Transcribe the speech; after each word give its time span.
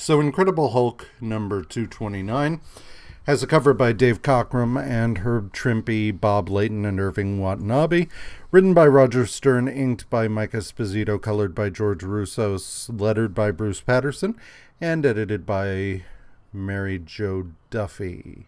So, 0.00 0.18
Incredible 0.18 0.70
Hulk 0.70 1.08
number 1.20 1.62
229 1.62 2.62
has 3.24 3.42
a 3.42 3.46
cover 3.46 3.74
by 3.74 3.92
Dave 3.92 4.22
Cockrum 4.22 4.82
and 4.82 5.18
Herb 5.18 5.52
Trimpe, 5.52 6.18
Bob 6.18 6.48
Layton, 6.48 6.86
and 6.86 6.98
Irving 6.98 7.38
Watanabe. 7.38 8.06
Written 8.50 8.72
by 8.72 8.86
Roger 8.86 9.26
Stern, 9.26 9.68
inked 9.68 10.08
by 10.08 10.26
Mike 10.26 10.52
Esposito, 10.52 11.20
colored 11.20 11.54
by 11.54 11.68
George 11.68 12.02
Roussos, 12.02 12.88
lettered 12.98 13.34
by 13.34 13.50
Bruce 13.50 13.82
Patterson, 13.82 14.36
and 14.80 15.04
edited 15.04 15.44
by 15.44 16.04
Mary 16.50 16.98
Jo 16.98 17.48
Duffy. 17.68 18.46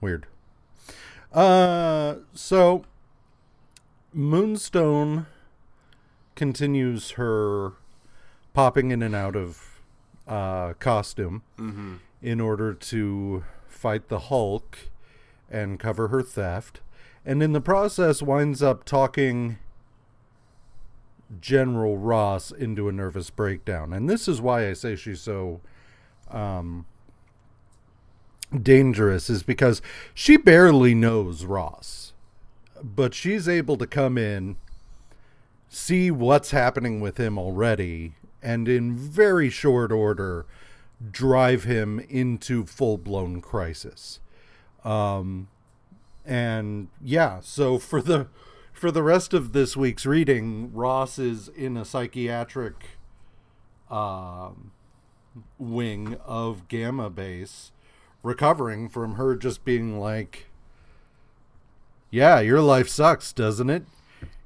Weird. 0.00 0.26
Uh, 1.30 2.14
so 2.32 2.86
Moonstone 4.14 5.26
continues 6.36 7.12
her 7.12 7.74
popping 8.54 8.90
in 8.90 9.02
and 9.02 9.14
out 9.14 9.36
of 9.36 9.80
uh, 10.28 10.74
costume 10.74 11.42
Mm-hmm. 11.58 11.94
in 12.20 12.40
order 12.40 12.72
to 12.74 13.44
fight 13.66 14.08
the 14.08 14.20
Hulk 14.20 14.78
and 15.50 15.78
cover 15.80 16.08
her 16.08 16.22
theft. 16.22 16.80
And 17.24 17.42
in 17.42 17.52
the 17.52 17.60
process, 17.60 18.22
winds 18.22 18.62
up 18.62 18.84
talking 18.84 19.58
General 21.40 21.96
Ross 21.98 22.50
into 22.50 22.88
a 22.88 22.92
nervous 22.92 23.30
breakdown. 23.30 23.92
And 23.92 24.08
this 24.08 24.28
is 24.28 24.40
why 24.40 24.68
I 24.68 24.72
say 24.74 24.96
she's 24.96 25.20
so 25.20 25.60
um, 26.30 26.86
dangerous, 28.60 29.30
is 29.30 29.42
because 29.42 29.80
she 30.14 30.36
barely 30.36 30.94
knows 30.94 31.44
Ross. 31.44 32.12
But 32.82 33.14
she's 33.14 33.48
able 33.48 33.76
to 33.78 33.86
come 33.86 34.18
in, 34.18 34.56
see 35.68 36.10
what's 36.10 36.50
happening 36.50 37.00
with 37.00 37.18
him 37.18 37.38
already, 37.38 38.14
and 38.42 38.68
in 38.68 38.96
very 38.96 39.48
short 39.48 39.92
order 39.92 40.46
drive 41.10 41.64
him 41.64 41.98
into 42.08 42.64
full 42.64 42.98
blown 42.98 43.40
crisis. 43.40 44.20
Um, 44.84 45.48
and 46.24 46.88
yeah, 47.02 47.40
so 47.40 47.78
for 47.78 48.00
the 48.00 48.28
for 48.72 48.90
the 48.90 49.02
rest 49.02 49.32
of 49.32 49.52
this 49.52 49.76
week's 49.76 50.06
reading, 50.06 50.72
Ross 50.72 51.18
is 51.18 51.48
in 51.48 51.76
a 51.76 51.84
psychiatric 51.84 52.74
um, 53.90 54.72
wing 55.58 56.16
of 56.24 56.68
Gamma 56.68 57.10
Base, 57.10 57.72
recovering 58.22 58.88
from 58.88 59.14
her 59.14 59.36
just 59.36 59.64
being 59.64 59.98
like, 59.98 60.46
"Yeah, 62.10 62.40
your 62.40 62.60
life 62.60 62.88
sucks, 62.88 63.32
doesn't 63.32 63.70
it? 63.70 63.84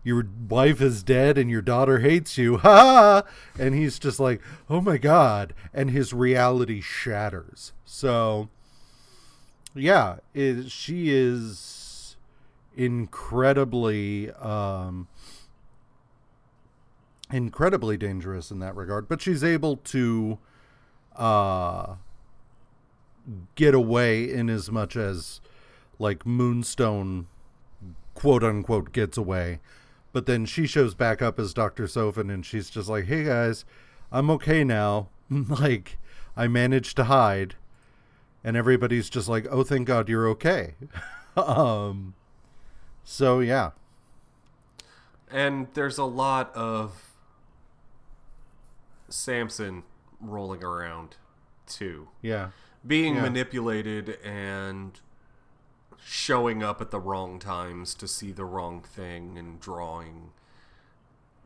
Your 0.06 0.24
wife 0.48 0.80
is 0.80 1.02
dead 1.02 1.36
and 1.36 1.50
your 1.50 1.62
daughter 1.62 1.98
hates 1.98 2.38
you." 2.38 2.58
Ha! 2.66 3.24
And 3.58 3.74
he's 3.74 3.98
just 3.98 4.20
like, 4.20 4.40
"Oh 4.70 4.80
my 4.80 4.98
god!" 4.98 5.52
And 5.74 5.90
his 5.90 6.12
reality 6.12 6.80
shatters. 6.80 7.72
So, 7.84 8.48
yeah, 9.74 10.18
is 10.32 10.70
she 10.70 11.10
is 11.10 12.16
incredibly 12.76 14.30
um 14.32 15.08
incredibly 17.32 17.96
dangerous 17.96 18.50
in 18.50 18.58
that 18.60 18.76
regard 18.76 19.08
but 19.08 19.20
she's 19.20 19.42
able 19.42 19.78
to 19.78 20.38
uh 21.16 21.96
get 23.54 23.74
away 23.74 24.30
in 24.30 24.48
as 24.48 24.70
much 24.70 24.94
as 24.94 25.40
like 25.98 26.24
moonstone 26.26 27.26
quote 28.14 28.44
unquote 28.44 28.92
gets 28.92 29.16
away 29.16 29.58
but 30.16 30.24
then 30.24 30.46
she 30.46 30.66
shows 30.66 30.94
back 30.94 31.20
up 31.20 31.38
as 31.38 31.52
dr 31.52 31.82
sofen 31.84 32.32
and 32.32 32.46
she's 32.46 32.70
just 32.70 32.88
like 32.88 33.04
hey 33.04 33.22
guys 33.22 33.66
i'm 34.10 34.30
okay 34.30 34.64
now. 34.64 35.10
Like 35.30 35.98
i 36.34 36.48
managed 36.48 36.96
to 36.96 37.04
hide. 37.04 37.56
And 38.42 38.56
everybody's 38.56 39.10
just 39.10 39.28
like 39.28 39.46
oh 39.50 39.62
thank 39.62 39.86
god 39.86 40.08
you're 40.08 40.26
okay. 40.28 40.74
Um 41.36 42.14
so 43.04 43.40
yeah. 43.40 43.72
And 45.30 45.66
there's 45.74 45.98
a 45.98 46.04
lot 46.04 46.50
of 46.56 47.12
Samson 49.10 49.82
rolling 50.18 50.64
around 50.64 51.16
too. 51.66 52.08
yeah. 52.22 52.52
Being 52.86 53.16
Yeah. 53.16 53.22
manipulated 53.22 54.18
and 54.24 54.98
showing 56.08 56.62
up 56.62 56.80
at 56.80 56.92
the 56.92 57.00
wrong 57.00 57.36
times 57.40 57.92
to 57.92 58.06
see 58.06 58.30
the 58.30 58.44
wrong 58.44 58.80
thing 58.80 59.36
and 59.36 59.58
drawing 59.58 60.30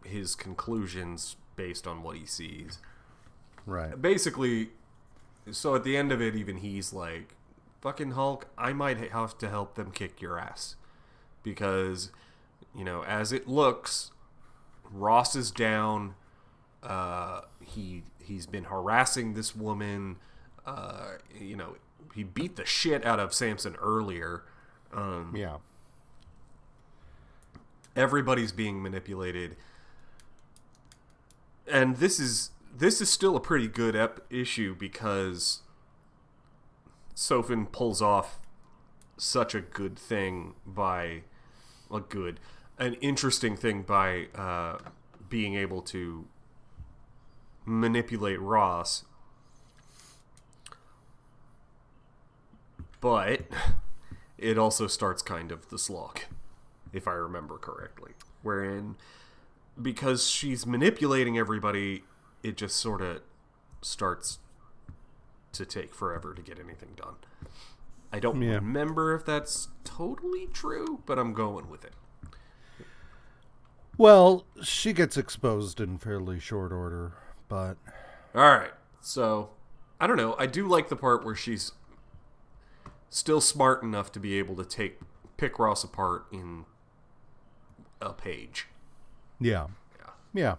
his 0.05 0.35
conclusions 0.35 1.37
based 1.57 1.87
on 1.87 2.03
what 2.03 2.15
he 2.15 2.27
sees. 2.27 2.79
right 3.65 4.03
Basically, 4.03 4.69
so 5.51 5.75
at 5.75 5.83
the 5.83 5.97
end 5.97 6.13
of 6.13 6.21
it, 6.21 6.37
even 6.37 6.59
he's 6.59 6.93
like, 6.93 7.37
fucking 7.81 8.11
Hulk, 8.11 8.49
I 8.59 8.75
might 8.75 8.99
have 8.99 9.39
to 9.39 9.49
help 9.49 9.77
them 9.77 9.93
kick 9.93 10.21
your 10.21 10.39
ass. 10.39 10.77
Because, 11.43 12.11
you 12.77 12.85
know, 12.85 13.03
as 13.05 13.33
it 13.33 13.49
looks, 13.49 14.11
Ross 14.93 15.35
is 15.35 15.51
down. 15.51 16.17
Uh, 16.83 17.43
he 17.65 18.03
he's 18.23 18.45
been 18.45 18.65
harassing 18.65 19.33
this 19.33 19.57
woman. 19.57 20.17
Uh, 20.67 21.13
you 21.35 21.57
know, 21.57 21.77
he 22.15 22.23
beat 22.25 22.57
the 22.57 22.65
shit 22.65 23.05
out 23.05 23.21
of 23.21 23.33
Samson 23.33 23.77
earlier. 23.81 24.45
Um, 24.93 25.35
yeah 25.37 25.59
everybody's 27.97 28.53
being 28.53 28.83
manipulated 28.83 29.57
and 31.71 31.97
this 31.97 32.19
is 32.19 32.51
this 32.77 33.01
is 33.01 33.11
still 33.11 33.37
a 33.37 33.41
pretty 33.41 33.69
good 33.69 33.97
ep- 33.97 34.21
issue 34.31 34.75
because 34.75 35.61
Sofen 37.17 37.71
pulls 37.71 38.01
off 38.01 38.41
such 39.17 39.55
a 39.55 39.61
good 39.61 39.99
thing 39.99 40.55
by 40.65 41.23
a 41.93 42.01
good 42.01 42.39
an 42.79 42.95
interesting 42.95 43.57
thing 43.57 43.83
by 43.83 44.29
uh, 44.35 44.79
being 45.29 45.55
able 45.55 45.83
to 45.83 46.27
manipulate 47.67 48.41
Ross 48.41 49.05
but 53.01 53.43
it 54.39 54.59
also 54.59 54.87
starts 54.87 55.23
kind 55.23 55.51
of 55.53 55.69
the 55.69 55.79
slog 55.79 56.21
if 56.93 57.07
I 57.07 57.13
remember 57.13 57.57
correctly. 57.59 58.13
Wherein, 58.43 58.97
because 59.81 60.27
she's 60.29 60.67
manipulating 60.67 61.39
everybody, 61.39 62.05
it 62.43 62.57
just 62.57 62.77
sort 62.77 63.01
of 63.03 63.23
starts 63.83 64.39
to 65.53 65.65
take 65.67 65.95
forever 65.95 66.35
to 66.35 66.43
get 66.43 66.59
anything 66.59 66.91
done. 66.97 67.15
I 68.13 68.19
don't 68.21 68.41
Yeah. 68.43 68.55
remember 68.57 69.15
if 69.15 69.25
that's 69.25 69.69
totally 69.85 70.47
true, 70.47 71.03
but 71.07 71.19
I'm 71.19 71.33
going 71.33 71.69
with 71.71 71.85
it. 71.85 71.93
well 73.99 74.45
she 74.63 74.93
gets 74.93 75.17
exposed 75.17 75.79
in 75.81 75.99
fairly 75.99 76.39
short 76.41 76.73
order 76.73 77.13
but 77.49 77.77
All 78.35 78.43
right. 78.43 78.71
So, 79.03 79.51
I 80.01 80.07
don't 80.07 80.17
know. 80.17 80.37
I 80.39 80.47
do 80.47 80.67
like 80.69 80.89
the 80.89 80.97
part 80.97 81.25
where 81.25 81.35
she's 81.35 81.73
still 83.11 83.41
smart 83.41 83.83
enough 83.83 84.11
to 84.13 84.21
be 84.21 84.39
able 84.39 84.57
to 84.57 84.65
take 84.65 84.99
pick 85.37 85.59
Ross 85.59 85.85
apart 85.85 86.25
in 86.33 86.65
a 88.01 88.13
page. 88.13 88.67
yeah 89.41 89.67
Yeah. 89.99 90.57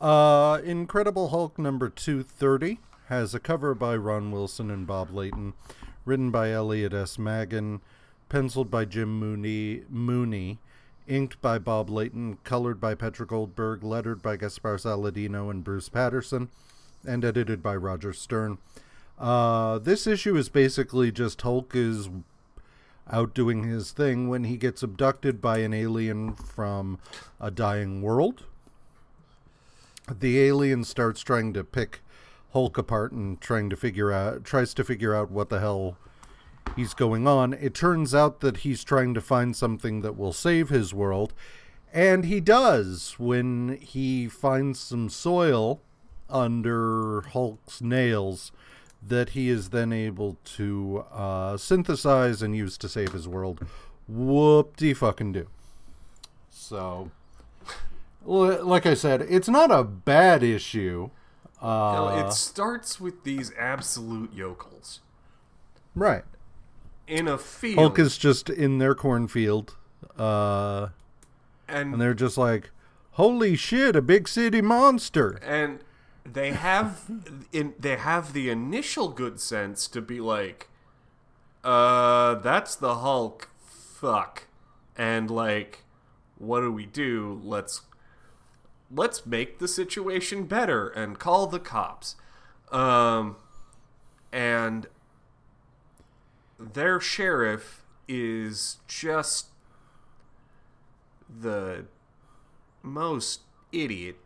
yeah 0.00 0.06
uh 0.06 0.60
incredible 0.64 1.28
hulk 1.28 1.58
number 1.58 1.88
230 1.88 2.78
has 3.08 3.34
a 3.34 3.40
cover 3.40 3.74
by 3.74 3.94
ron 3.96 4.30
wilson 4.30 4.70
and 4.70 4.86
bob 4.86 5.10
layton 5.10 5.52
written 6.04 6.30
by 6.30 6.50
elliot 6.50 6.92
s 6.94 7.18
maggin 7.18 7.80
penciled 8.28 8.70
by 8.70 8.84
jim 8.84 9.18
mooney 9.18 9.82
mooney 9.88 10.58
inked 11.06 11.40
by 11.42 11.58
bob 11.58 11.88
layton 11.90 12.38
colored 12.44 12.80
by 12.80 12.94
petra 12.94 13.26
goldberg 13.26 13.84
lettered 13.84 14.22
by 14.22 14.36
gaspar 14.36 14.76
saladino 14.76 15.50
and 15.50 15.62
bruce 15.64 15.88
patterson 15.88 16.48
and 17.06 17.24
edited 17.24 17.62
by 17.62 17.74
roger 17.76 18.12
stern 18.12 18.58
uh, 19.22 19.78
this 19.78 20.06
issue 20.06 20.36
is 20.36 20.48
basically 20.48 21.12
just 21.12 21.40
hulk 21.42 21.74
is 21.74 22.10
out 23.10 23.34
doing 23.34 23.62
his 23.62 23.92
thing 23.92 24.28
when 24.28 24.44
he 24.44 24.56
gets 24.56 24.82
abducted 24.82 25.40
by 25.40 25.58
an 25.58 25.72
alien 25.72 26.34
from 26.34 26.98
a 27.40 27.50
dying 27.50 28.02
world. 28.02 28.44
The 30.10 30.40
alien 30.40 30.82
starts 30.84 31.20
trying 31.20 31.52
to 31.52 31.62
pick 31.62 32.00
Hulk 32.52 32.76
apart 32.76 33.12
and 33.12 33.40
trying 33.40 33.70
to 33.70 33.76
figure 33.76 34.12
out 34.12 34.44
tries 34.44 34.74
to 34.74 34.84
figure 34.84 35.14
out 35.14 35.30
what 35.30 35.48
the 35.48 35.60
hell 35.60 35.96
he's 36.76 36.92
going 36.92 37.26
on. 37.26 37.54
It 37.54 37.74
turns 37.74 38.14
out 38.14 38.40
that 38.40 38.58
he's 38.58 38.84
trying 38.84 39.14
to 39.14 39.20
find 39.20 39.56
something 39.56 40.02
that 40.02 40.18
will 40.18 40.32
save 40.32 40.68
his 40.68 40.92
world, 40.92 41.32
and 41.92 42.24
he 42.24 42.40
does 42.40 43.16
when 43.18 43.78
he 43.80 44.28
finds 44.28 44.80
some 44.80 45.08
soil 45.08 45.80
under 46.28 47.22
Hulk's 47.32 47.80
nails 47.80 48.52
that 49.06 49.30
he 49.30 49.48
is 49.48 49.70
then 49.70 49.92
able 49.92 50.38
to 50.44 51.04
uh, 51.12 51.56
synthesize 51.56 52.42
and 52.42 52.56
use 52.56 52.78
to 52.78 52.88
save 52.88 53.12
his 53.12 53.26
world. 53.26 53.64
Whoop 54.06 54.76
de 54.76 54.94
fucking 54.94 55.32
do. 55.32 55.48
So, 56.50 57.10
like 58.24 58.86
I 58.86 58.94
said, 58.94 59.22
it's 59.22 59.48
not 59.48 59.70
a 59.70 59.82
bad 59.82 60.42
issue. 60.42 61.10
Uh, 61.60 62.24
it 62.26 62.32
starts 62.32 63.00
with 63.00 63.24
these 63.24 63.52
absolute 63.56 64.32
yokels 64.32 65.00
right. 65.94 66.24
in 67.06 67.28
a 67.28 67.38
field, 67.38 67.78
Hulk 67.78 67.98
is 67.98 68.18
just 68.18 68.50
in 68.50 68.78
their 68.78 68.94
cornfield, 68.94 69.76
uh, 70.18 70.88
and 71.68 71.92
and 71.92 72.00
they're 72.00 72.14
just 72.14 72.36
like, 72.36 72.70
"Holy 73.12 73.56
shit, 73.56 73.94
a 73.94 74.02
big 74.02 74.28
city 74.28 74.60
monster!" 74.60 75.38
and 75.42 75.80
they 76.24 76.52
have 76.52 77.02
in 77.52 77.74
they 77.78 77.96
have 77.96 78.32
the 78.32 78.48
initial 78.48 79.08
good 79.08 79.40
sense 79.40 79.88
to 79.88 80.00
be 80.00 80.20
like 80.20 80.68
uh 81.64 82.34
that's 82.36 82.76
the 82.76 82.96
hulk 82.96 83.48
fuck. 83.60 84.44
And 84.96 85.30
like 85.30 85.84
what 86.38 86.60
do 86.60 86.72
we 86.72 86.86
do? 86.86 87.40
Let's 87.42 87.82
let's 88.90 89.24
make 89.26 89.58
the 89.58 89.68
situation 89.68 90.44
better 90.44 90.88
and 90.88 91.18
call 91.18 91.46
the 91.46 91.60
cops. 91.60 92.16
Um 92.70 93.36
and 94.32 94.86
their 96.58 97.00
sheriff 97.00 97.84
is 98.08 98.78
just 98.86 99.48
the 101.28 101.86
most 102.82 103.40
idiot 103.72 104.16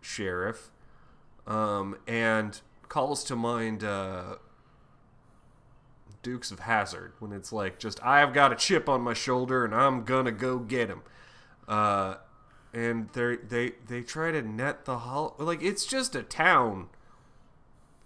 sheriff 0.00 0.70
um, 1.46 1.96
and 2.06 2.60
calls 2.88 3.22
to 3.24 3.36
mind 3.36 3.82
uh, 3.84 4.36
Dukes 6.22 6.50
of 6.50 6.60
Hazzard 6.60 7.12
when 7.20 7.32
it's 7.32 7.52
like 7.52 7.78
just 7.78 8.04
I've 8.04 8.32
got 8.32 8.52
a 8.52 8.56
chip 8.56 8.88
on 8.88 9.00
my 9.00 9.14
shoulder 9.14 9.64
and 9.64 9.74
I'm 9.74 10.04
gonna 10.04 10.32
go 10.32 10.58
get 10.58 10.88
him, 10.88 11.02
uh, 11.68 12.16
and 12.74 13.08
they 13.12 13.36
they 13.36 13.72
they 13.86 14.02
try 14.02 14.32
to 14.32 14.42
net 14.42 14.84
the 14.86 14.98
Hulk 15.00 15.36
like 15.38 15.62
it's 15.62 15.86
just 15.86 16.16
a 16.16 16.22
town, 16.24 16.88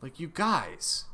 like 0.03 0.21
you 0.21 0.29
guys, 0.33 1.05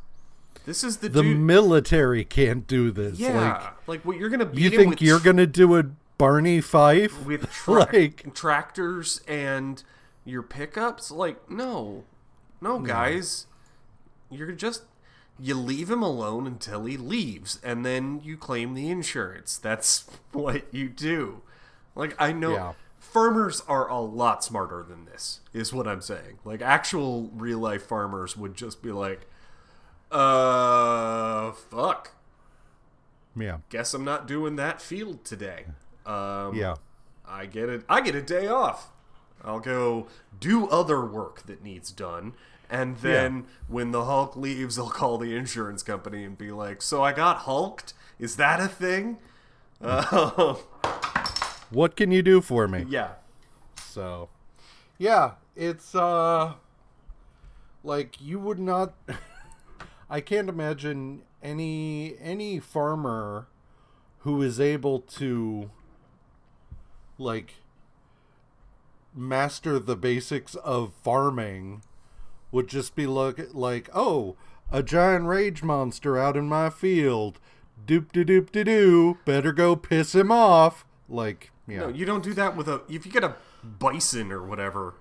this 0.64 0.82
is 0.82 0.96
the, 0.98 1.08
The 1.08 1.22
dude. 1.22 1.38
military 1.38 2.24
can't 2.24 2.66
do 2.66 2.90
this. 2.90 3.18
yeah, 3.20 3.70
like, 3.86 4.04
what 4.04 4.16
you're 4.16 4.28
gonna 4.30 4.44
like, 4.46 4.58
you 4.58 4.70
think 4.70 5.00
you're 5.00 5.20
gonna 5.20 5.46
do 5.46 5.76
a 5.76 5.84
Barney 6.18 6.60
Fife? 6.60 7.24
with 7.24 7.48
tra- 7.52 7.88
like, 7.92 8.34
tractors 8.34 9.20
and 9.28 9.84
your 10.24 10.42
pickups 10.42 11.12
like 11.12 11.48
no 11.48 12.02
no 12.60 12.78
guys. 12.78 13.46
You're 14.30 14.52
just 14.52 14.82
you 15.38 15.54
leave 15.54 15.90
him 15.90 16.02
alone 16.02 16.46
until 16.46 16.84
he 16.86 16.96
leaves 16.96 17.60
and 17.62 17.84
then 17.84 18.20
you 18.24 18.36
claim 18.36 18.74
the 18.74 18.88
insurance. 18.90 19.58
That's 19.58 20.06
what 20.32 20.72
you 20.74 20.88
do. 20.88 21.42
Like 21.94 22.14
i 22.18 22.32
know 22.32 22.52
Yeah. 22.54 22.72
farmers 22.98 23.62
are 23.68 23.88
a 23.88 24.00
lot 24.00 24.42
smarter 24.44 24.82
than 24.82 25.04
this 25.06 25.40
is 25.52 25.72
what 25.72 25.86
i'm 25.86 26.00
saying. 26.00 26.38
Like 26.44 26.60
actual 26.62 27.30
real 27.34 27.58
life 27.58 27.82
farmers 27.86 28.36
would 28.36 28.54
just 28.54 28.82
be 28.82 28.92
like 28.92 29.26
uh 30.10 31.52
fuck. 31.52 32.12
Yeah, 33.38 33.58
guess 33.68 33.92
i'm 33.94 34.04
not 34.04 34.26
doing 34.26 34.56
that 34.56 34.80
field 34.80 35.24
today. 35.24 35.64
Um 36.06 36.54
yeah, 36.54 36.76
I 37.28 37.46
get 37.46 37.68
it. 37.68 37.84
I 37.88 38.00
get 38.00 38.14
a 38.14 38.22
day 38.22 38.46
off. 38.46 38.90
I'll 39.46 39.60
go 39.60 40.08
do 40.38 40.68
other 40.68 41.04
work 41.06 41.46
that 41.46 41.62
needs 41.62 41.90
done. 41.92 42.34
And 42.68 42.96
then 42.98 43.46
when 43.68 43.92
the 43.92 44.04
Hulk 44.04 44.36
leaves, 44.36 44.78
I'll 44.78 44.90
call 44.90 45.18
the 45.18 45.34
insurance 45.36 45.82
company 45.82 46.24
and 46.24 46.36
be 46.36 46.50
like, 46.50 46.82
"So 46.82 47.02
I 47.02 47.12
got 47.12 47.38
hulked. 47.38 47.94
Is 48.18 48.36
that 48.36 48.60
a 48.60 48.68
thing?" 48.68 49.18
Uh, 49.80 50.56
What 51.70 51.96
can 51.96 52.12
you 52.12 52.22
do 52.22 52.40
for 52.40 52.68
me? 52.68 52.86
yeah, 52.88 53.14
So, 53.76 54.28
yeah, 54.98 55.32
it's 55.56 55.94
uh, 55.94 56.54
like 57.82 58.20
you 58.20 58.38
would 58.38 58.58
not. 58.58 58.94
I 60.10 60.20
can't 60.20 60.48
imagine 60.48 61.22
any 61.42 62.16
any 62.20 62.60
farmer 62.60 63.48
who 64.18 64.40
is 64.42 64.60
able 64.60 65.00
to 65.00 65.70
like 67.18 67.54
master 69.16 69.78
the 69.78 69.96
basics 69.96 70.54
of 70.56 70.92
farming 71.02 71.82
would 72.52 72.68
just 72.68 72.94
be 72.94 73.06
look 73.06 73.40
like 73.52 73.88
oh 73.94 74.36
a 74.70 74.82
giant 74.82 75.26
rage 75.26 75.62
monster 75.62 76.18
out 76.18 76.36
in 76.36 76.46
my 76.46 76.68
field 76.68 77.40
doop 77.86 78.12
de 78.12 78.24
doop 78.24 78.50
de 78.50 78.64
doo 78.64 79.18
better 79.24 79.52
go 79.52 79.74
piss 79.74 80.14
him 80.14 80.30
off 80.30 80.84
like 81.08 81.50
yeah 81.66 81.80
no, 81.80 81.88
you 81.88 82.04
don't 82.04 82.22
do 82.22 82.34
that 82.34 82.56
with 82.56 82.68
a. 82.68 82.82
If 82.88 83.06
you 83.06 83.12
get 83.12 83.24
a 83.24 83.36
bison 83.62 84.32
or 84.32 84.42
whatever, 84.42 84.94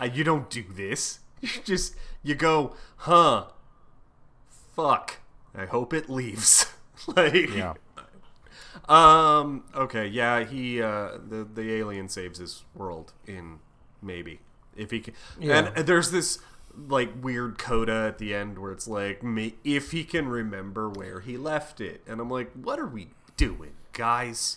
uh, 0.00 0.06
you 0.06 0.24
don't 0.24 0.50
do 0.50 0.64
this. 0.70 1.20
You 1.44 1.50
just 1.62 1.94
you 2.22 2.34
go, 2.34 2.74
huh? 2.96 3.48
Fuck. 4.74 5.20
I 5.54 5.66
hope 5.66 5.92
it 5.92 6.08
leaves. 6.08 6.72
like 7.06 7.54
yeah 7.54 7.74
Um. 8.88 9.64
Okay. 9.74 10.06
Yeah. 10.06 10.44
He. 10.44 10.82
Uh. 10.82 11.18
The 11.28 11.44
the 11.52 11.72
alien 11.74 12.08
saves 12.08 12.38
his 12.38 12.64
world 12.74 13.12
in 13.26 13.58
maybe 14.02 14.40
if 14.76 14.90
he 14.90 15.00
can. 15.00 15.14
Yeah. 15.40 15.70
And 15.76 15.86
there's 15.86 16.10
this 16.10 16.38
like 16.76 17.10
weird 17.22 17.56
coda 17.56 18.06
at 18.08 18.18
the 18.18 18.34
end 18.34 18.58
where 18.58 18.72
it's 18.72 18.88
like 18.88 19.22
me 19.22 19.54
if 19.62 19.92
he 19.92 20.02
can 20.04 20.26
remember 20.28 20.88
where 20.88 21.20
he 21.20 21.36
left 21.36 21.80
it, 21.80 22.02
and 22.06 22.20
I'm 22.20 22.28
like, 22.30 22.50
what 22.52 22.78
are 22.80 22.86
we 22.86 23.08
doing, 23.36 23.72
guys? 23.92 24.56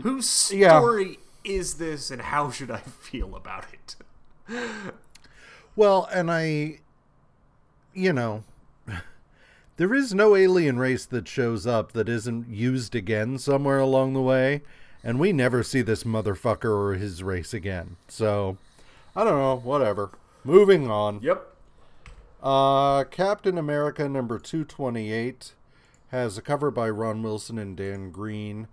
Whose 0.00 0.52
Yeah. 0.52 0.78
story 0.78 1.18
is 1.42 1.74
this, 1.74 2.10
and 2.12 2.22
how 2.22 2.50
should 2.50 2.70
I 2.70 2.78
feel 2.78 3.34
about 3.34 3.66
it? 3.72 3.96
Well, 5.76 6.08
and 6.12 6.30
I, 6.30 6.80
you 7.94 8.12
know, 8.12 8.44
there 9.80 9.94
is 9.94 10.12
no 10.12 10.36
alien 10.36 10.78
race 10.78 11.06
that 11.06 11.26
shows 11.26 11.66
up 11.66 11.92
that 11.92 12.06
isn't 12.06 12.50
used 12.50 12.94
again 12.94 13.38
somewhere 13.38 13.78
along 13.78 14.12
the 14.12 14.20
way, 14.20 14.60
and 15.02 15.18
we 15.18 15.32
never 15.32 15.62
see 15.62 15.80
this 15.80 16.04
motherfucker 16.04 16.66
or 16.66 16.92
his 16.96 17.22
race 17.22 17.54
again. 17.54 17.96
So, 18.06 18.58
I 19.16 19.24
don't 19.24 19.38
know, 19.38 19.56
whatever. 19.56 20.10
Moving 20.44 20.90
on. 20.90 21.20
Yep. 21.22 21.56
Uh, 22.42 23.04
Captain 23.04 23.56
America 23.56 24.06
number 24.06 24.38
228 24.38 25.54
has 26.08 26.36
a 26.36 26.42
cover 26.42 26.70
by 26.70 26.90
Ron 26.90 27.22
Wilson 27.22 27.58
and 27.58 27.74
Dan 27.74 28.10
Green, 28.10 28.68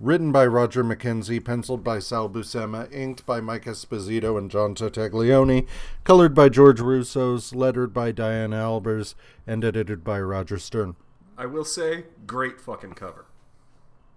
written 0.00 0.30
by 0.32 0.46
Roger 0.46 0.84
McKenzie, 0.84 1.44
penciled 1.44 1.82
by 1.82 1.98
Sal 1.98 2.28
Buscema, 2.28 2.92
inked 2.92 3.26
by 3.26 3.40
Mike 3.40 3.64
Esposito 3.64 4.38
and 4.38 4.50
John 4.50 4.74
Tartaglione, 4.74 5.66
colored 6.04 6.34
by 6.34 6.48
George 6.48 6.80
Roussos, 6.80 7.54
lettered 7.54 7.92
by 7.92 8.12
Diana 8.12 8.56
Albers, 8.56 9.14
and 9.46 9.64
edited 9.64 10.04
by 10.04 10.20
Roger 10.20 10.58
Stern. 10.58 10.96
I 11.36 11.46
will 11.46 11.64
say, 11.64 12.04
great 12.26 12.60
fucking 12.60 12.94
cover. 12.94 13.26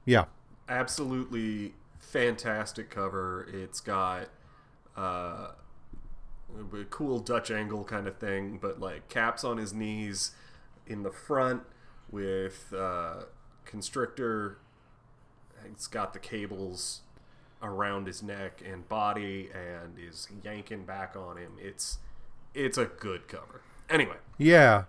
Yeah. 0.06 0.26
absolutely 0.68 1.74
fantastic 2.00 2.90
cover. 2.90 3.48
It's 3.54 3.80
got 3.80 4.30
uh, 4.98 5.52
a 6.58 6.84
cool 6.90 7.20
Dutch 7.20 7.52
angle 7.52 7.84
kind 7.84 8.08
of 8.08 8.18
thing, 8.18 8.58
but 8.62 8.80
like 8.80 9.08
caps 9.10 9.44
on 9.44 9.58
his 9.58 9.74
knees 9.74 10.32
in 10.88 11.04
the 11.04 11.12
front 11.12 11.64
with 12.10 12.74
uh, 12.78 13.26
constrictor. 13.66 14.58
It's 15.66 15.88
got 15.88 16.14
the 16.14 16.20
cables 16.20 17.02
around 17.62 18.08
his 18.08 18.24
neck 18.24 18.62
and 18.66 18.88
body, 18.90 19.50
and 19.54 19.98
is 20.00 20.28
yanking 20.44 20.84
back 20.86 21.16
on 21.16 21.38
him. 21.38 21.54
It's 21.60 22.00
it's 22.54 22.78
a 22.78 22.86
good 22.86 23.28
cover. 23.28 23.62
Anyway, 23.90 24.18
Yeah. 24.38 24.86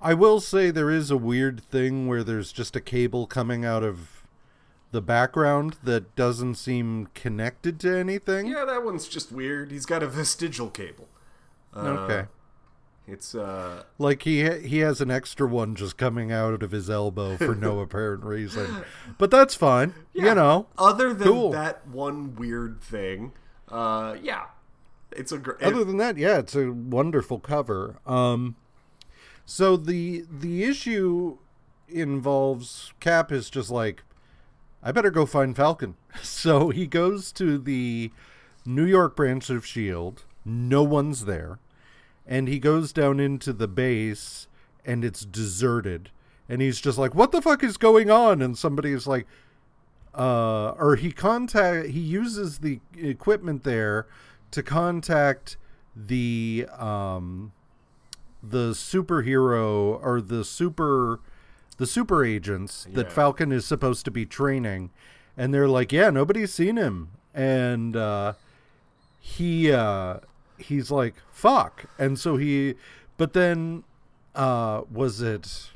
I 0.00 0.14
will 0.14 0.40
say 0.40 0.70
there 0.70 0.90
is 0.90 1.10
a 1.10 1.16
weird 1.18 1.62
thing 1.62 2.06
where 2.08 2.24
there's 2.24 2.50
just 2.50 2.74
a 2.74 2.80
cable 2.80 3.26
coming 3.26 3.62
out 3.64 3.82
of 3.84 4.22
the 4.90 5.02
background 5.02 5.76
that 5.84 6.16
doesn't 6.16 6.54
seem 6.54 7.08
connected 7.14 7.78
to 7.80 7.94
anything. 7.98 8.46
yeah, 8.46 8.64
that 8.64 8.84
one's 8.84 9.06
just 9.06 9.30
weird. 9.30 9.70
He's 9.70 9.84
got 9.86 10.02
a 10.02 10.06
vestigial 10.08 10.70
cable. 10.70 11.08
Uh, 11.74 11.80
Okay. 11.80 12.28
It's 13.06 13.34
uh 13.34 13.82
Like 13.98 14.22
he 14.22 14.44
ha- 14.46 14.60
he 14.60 14.78
has 14.78 15.00
an 15.00 15.10
extra 15.10 15.46
one 15.46 15.74
just 15.74 15.96
coming 15.96 16.30
out 16.30 16.62
of 16.62 16.70
his 16.70 16.88
elbow 16.88 17.36
for 17.36 17.54
no 17.54 17.80
apparent 17.86 18.22
reason, 18.24 18.84
but 19.18 19.30
that's 19.30 19.54
fine. 19.54 19.94
Yeah. 20.12 20.24
You 20.26 20.34
know, 20.36 20.66
other 20.78 21.12
than 21.12 21.26
Cool. 21.28 21.50
that 21.50 21.86
one 21.88 22.34
weird 22.36 22.80
thing, 22.80 23.32
uh, 23.68 24.16
yeah, 24.22 24.44
it's 25.10 25.32
a 25.32 25.38
great. 25.38 25.60
other 25.62 25.82
than 25.84 25.96
that, 25.96 26.16
yeah, 26.16 26.38
it's 26.38 26.54
a 26.54 26.70
wonderful 26.70 27.40
cover. 27.40 27.96
Um, 28.06 28.54
so 29.44 29.76
the 29.76 30.24
the 30.30 30.62
issue 30.62 31.38
involves 31.88 32.92
Cap 33.00 33.30
is 33.32 33.50
just 33.50 33.70
like, 33.70 34.02
I 34.82 34.92
better 34.92 35.10
go 35.10 35.26
find 35.26 35.54
Falcon. 35.56 35.96
So 36.22 36.68
he 36.68 36.86
goes 36.86 37.32
to 37.32 37.56
the 37.58 38.10
New 38.66 38.84
York 38.84 39.16
branch 39.16 39.48
of 39.48 39.64
Shield. 39.66 40.24
No 40.44 40.82
one's 40.82 41.24
there, 41.24 41.58
and 42.26 42.48
he 42.48 42.58
goes 42.58 42.92
down 42.92 43.20
into 43.20 43.52
the 43.52 43.68
base, 43.68 44.46
and 44.84 45.04
it's 45.04 45.24
deserted. 45.24 46.10
And 46.48 46.60
he's 46.60 46.80
just 46.80 46.98
like, 46.98 47.14
"What 47.14 47.32
the 47.32 47.42
fuck 47.42 47.62
is 47.62 47.76
going 47.76 48.10
on?" 48.10 48.42
And 48.42 48.58
somebody's 48.58 49.06
like, 49.06 49.26
uh, 50.14 50.70
or 50.78 50.96
he 50.96 51.12
contact 51.12 51.88
he 51.88 52.00
uses 52.00 52.58
the 52.58 52.80
equipment 52.96 53.64
there 53.64 54.06
to 54.50 54.62
contact 54.62 55.56
the 55.96 56.66
um 56.78 57.52
the 58.42 58.72
superhero 58.72 60.02
or 60.02 60.20
the 60.20 60.44
super 60.44 61.20
the 61.78 61.86
super 61.86 62.24
agents 62.24 62.86
that 62.92 63.10
Falcon 63.10 63.50
is 63.52 63.64
supposed 63.64 64.04
to 64.04 64.10
be 64.10 64.26
training, 64.26 64.90
and 65.36 65.54
they're 65.54 65.68
like, 65.68 65.92
"Yeah, 65.92 66.10
nobody's 66.10 66.52
seen 66.52 66.76
him," 66.76 67.08
and 67.34 67.96
uh, 67.96 68.34
he 69.18 69.72
uh, 69.72 70.18
he's 70.62 70.90
like, 70.90 71.14
"Fuck," 71.30 71.86
and 71.98 72.18
so 72.18 72.36
he, 72.36 72.74
but 73.16 73.32
then 73.32 73.84
uh, 74.34 74.82
was 74.90 75.20
it 75.20 75.70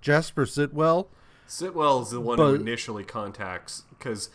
Jasper 0.00 0.44
Sitwell? 0.46 1.06
sitwell 1.50 2.00
is 2.00 2.10
the 2.10 2.20
one 2.20 2.38
who 2.38 2.54
initially 2.54 3.02
contacts 3.02 3.82
because 3.90 4.30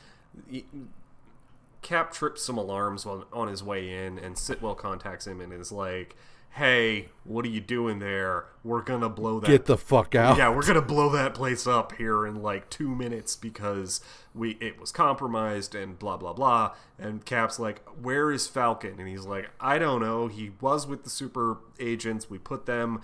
Cap 1.81 2.11
trips 2.11 2.41
some 2.41 2.57
alarms 2.57 3.05
on, 3.05 3.25
on 3.31 3.47
his 3.47 3.63
way 3.63 4.05
in, 4.05 4.17
and 4.19 4.35
Sitwell 4.35 4.75
contacts 4.75 5.27
him 5.27 5.39
and 5.39 5.53
is 5.53 5.71
like, 5.71 6.15
"Hey, 6.55 7.09
what 7.25 7.43
are 7.43 7.49
you 7.49 7.59
doing 7.59 7.99
there? 7.99 8.45
We're 8.63 8.81
gonna 8.81 9.09
blow 9.09 9.39
that. 9.39 9.47
Get 9.47 9.65
the 9.65 9.77
fuck 9.77 10.15
out! 10.15 10.37
yeah, 10.37 10.49
we're 10.49 10.65
gonna 10.65 10.81
blow 10.81 11.09
that 11.09 11.33
place 11.33 11.67
up 11.67 11.93
here 11.93 12.25
in 12.25 12.41
like 12.41 12.69
two 12.69 12.87
minutes 12.95 13.35
because 13.35 13.99
we 14.33 14.51
it 14.61 14.79
was 14.79 14.91
compromised 14.91 15.75
and 15.75 15.99
blah 15.99 16.17
blah 16.17 16.33
blah." 16.33 16.73
And 16.97 17.25
Cap's 17.25 17.59
like, 17.59 17.81
"Where 18.01 18.31
is 18.31 18.47
Falcon?" 18.47 18.99
And 18.99 19.07
he's 19.07 19.25
like, 19.25 19.49
"I 19.59 19.77
don't 19.79 20.01
know. 20.01 20.27
He 20.27 20.51
was 20.61 20.87
with 20.87 21.03
the 21.03 21.09
super 21.09 21.57
agents. 21.79 22.29
We 22.29 22.37
put 22.37 22.65
them 22.65 23.01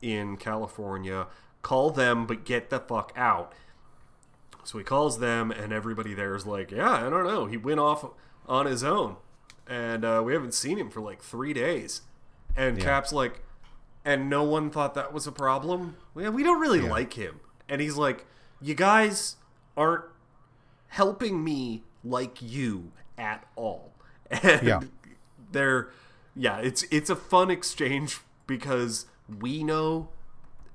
in 0.00 0.36
California. 0.36 1.26
Call 1.62 1.90
them, 1.90 2.26
but 2.26 2.44
get 2.44 2.70
the 2.70 2.78
fuck 2.80 3.12
out." 3.16 3.52
So 4.64 4.78
he 4.78 4.84
calls 4.84 5.18
them, 5.18 5.50
and 5.50 5.72
everybody 5.72 6.14
there 6.14 6.36
is 6.36 6.46
like, 6.46 6.70
"Yeah, 6.70 7.06
I 7.06 7.10
don't 7.10 7.26
know. 7.26 7.46
He 7.46 7.56
went 7.56 7.80
off 7.80 8.04
on 8.46 8.66
his 8.66 8.84
own, 8.84 9.16
and 9.66 10.04
uh, 10.04 10.22
we 10.24 10.34
haven't 10.34 10.54
seen 10.54 10.78
him 10.78 10.88
for 10.88 11.00
like 11.00 11.20
three 11.20 11.52
days." 11.52 12.02
And 12.56 12.78
Cap's 12.78 13.12
like, 13.12 13.42
"And 14.04 14.28
no 14.28 14.42
one 14.42 14.70
thought 14.70 14.94
that 14.94 15.12
was 15.12 15.26
a 15.26 15.32
problem. 15.32 15.96
Yeah, 16.16 16.28
we 16.30 16.42
don't 16.42 16.60
really 16.60 16.80
like 16.80 17.14
him." 17.14 17.40
And 17.68 17.80
he's 17.80 17.96
like, 17.96 18.26
"You 18.60 18.74
guys 18.74 19.36
aren't 19.76 20.04
helping 20.88 21.42
me 21.44 21.82
like 22.04 22.40
you 22.42 22.92
at 23.18 23.46
all." 23.56 23.92
And 24.42 24.62
Yeah. 24.66 24.80
they're, 25.50 25.90
yeah, 26.34 26.58
it's 26.58 26.84
it's 26.84 27.10
a 27.10 27.16
fun 27.16 27.50
exchange 27.50 28.20
because 28.46 29.06
we 29.40 29.62
know 29.62 30.08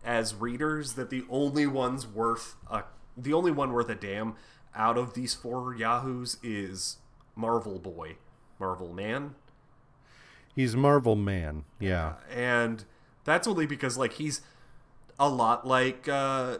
as 0.05 0.35
readers 0.35 0.93
that 0.93 1.09
the 1.09 1.25
only 1.29 1.65
one's 1.67 2.05
worth 2.07 2.55
a 2.69 2.83
the 3.15 3.33
only 3.33 3.51
one 3.51 3.73
worth 3.73 3.89
a 3.89 3.95
damn 3.95 4.35
out 4.75 4.97
of 4.97 5.15
these 5.15 5.33
four 5.33 5.73
yahoos 5.75 6.37
is 6.43 6.97
Marvel 7.35 7.79
Boy, 7.79 8.17
Marvel 8.59 8.93
Man, 8.93 9.33
He's 10.57 10.75
Marvel 10.75 11.15
Man. 11.15 11.65
Yeah, 11.79 12.15
and 12.33 12.83
that's 13.25 13.47
only 13.47 13.67
because 13.67 13.95
like 13.95 14.13
he's 14.13 14.41
a 15.19 15.29
lot 15.29 15.67
like 15.67 16.07
uh 16.09 16.57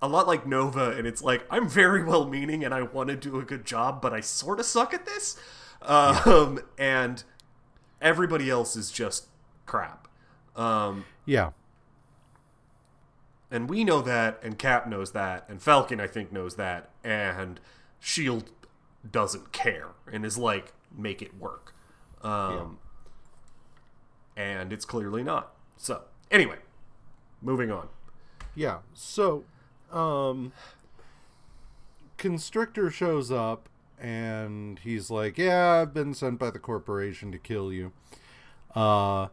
a 0.00 0.08
lot 0.08 0.26
like 0.26 0.46
Nova 0.46 0.92
and 0.92 1.06
it's 1.06 1.22
like 1.22 1.44
I'm 1.50 1.68
very 1.68 2.02
well 2.02 2.26
meaning 2.26 2.64
and 2.64 2.72
I 2.72 2.82
want 2.82 3.10
to 3.10 3.16
do 3.16 3.38
a 3.38 3.42
good 3.42 3.66
job 3.66 4.00
but 4.00 4.12
I 4.14 4.20
sort 4.20 4.60
of 4.60 4.66
suck 4.66 4.94
at 4.94 5.04
this. 5.04 5.38
Um 5.82 6.60
and 6.78 7.22
everybody 8.00 8.48
else 8.48 8.76
is 8.76 8.90
just 8.90 9.26
crap. 9.66 10.08
Um 10.56 11.04
yeah, 11.26 11.50
And 13.50 13.68
we 13.68 13.84
know 13.84 14.00
that, 14.02 14.40
and 14.42 14.58
Cap 14.58 14.86
knows 14.88 15.12
that, 15.12 15.44
and 15.48 15.60
Falcon, 15.62 16.00
I 16.00 16.06
think, 16.06 16.32
knows 16.32 16.56
that, 16.56 16.90
and 17.04 17.60
Shield 18.00 18.50
doesn't 19.10 19.52
care 19.52 19.88
and 20.10 20.24
is 20.24 20.36
like, 20.36 20.72
make 20.96 21.22
it 21.22 21.38
work. 21.38 21.74
Um, 22.22 22.78
And 24.38 24.72
it's 24.72 24.84
clearly 24.84 25.22
not. 25.24 25.52
So, 25.76 26.02
anyway, 26.30 26.58
moving 27.42 27.70
on. 27.72 27.88
yeah. 28.54 28.78
So, 28.94 29.44
um, 29.92 30.52
Constrictor 32.16 32.90
shows 32.90 33.30
up 33.30 33.68
and 34.00 34.78
he's 34.80 35.10
like, 35.10 35.38
"Yeah, 35.38 35.80
I've 35.82 35.92
been 35.92 36.14
sent 36.14 36.38
by 36.38 36.50
the 36.50 36.58
corporation 36.58 37.32
to 37.32 37.38
kill 37.38 37.72
you." 37.72 37.92
Uh, 38.74 39.28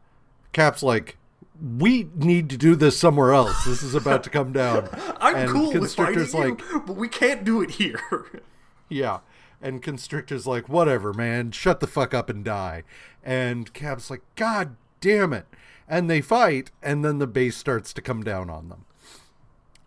Cap's 0.54 0.82
like, 0.82 1.18
"We 1.62 2.10
need 2.16 2.50
to 2.50 2.58
do 2.58 2.76
this 2.76 2.98
somewhere 2.98 3.32
else. 3.32 3.64
This 3.66 3.84
is 3.84 3.94
about 3.96 4.24
to 4.24 4.30
come 4.32 4.52
down." 4.52 4.90
I'm 5.20 5.36
And 5.36 5.52
cool 5.52 5.74
with 5.80 5.94
fighting 5.94 6.16
Constrictor's 6.16 6.34
you, 6.74 6.84
but 6.86 6.96
we 6.96 7.08
can't 7.08 7.44
do 7.44 7.62
it 7.62 7.72
here. 7.72 8.02
Yeah. 8.88 9.22
And 9.64 9.82
Constrictor's 9.82 10.46
like, 10.46 10.70
whatever, 10.70 11.12
man, 11.12 11.50
shut 11.52 11.80
the 11.80 11.88
fuck 11.88 12.14
up 12.14 12.30
and 12.30 12.46
die. 12.46 12.84
And 13.24 13.74
Cap's 13.74 14.12
like, 14.12 14.22
God 14.36 14.76
damn 15.06 15.34
it. 15.34 15.46
And 15.88 16.10
they 16.10 16.20
fight, 16.20 16.72
and 16.82 17.06
then 17.06 17.20
the 17.20 17.28
base 17.28 17.56
starts 17.56 17.94
to 17.94 18.02
come 18.02 18.24
down 18.24 18.50
on 18.50 18.70
them. 18.70 18.86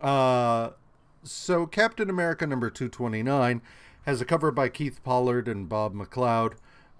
Uh, 0.00 0.70
so 1.24 1.66
Captain 1.66 2.08
America 2.08 2.46
number 2.46 2.70
229 2.70 3.60
has 4.06 4.20
a 4.20 4.24
cover 4.24 4.52
by 4.52 4.68
Keith 4.68 5.02
Pollard 5.02 5.48
and 5.48 5.68
Bob 5.68 5.92
McLeod, 5.92 6.52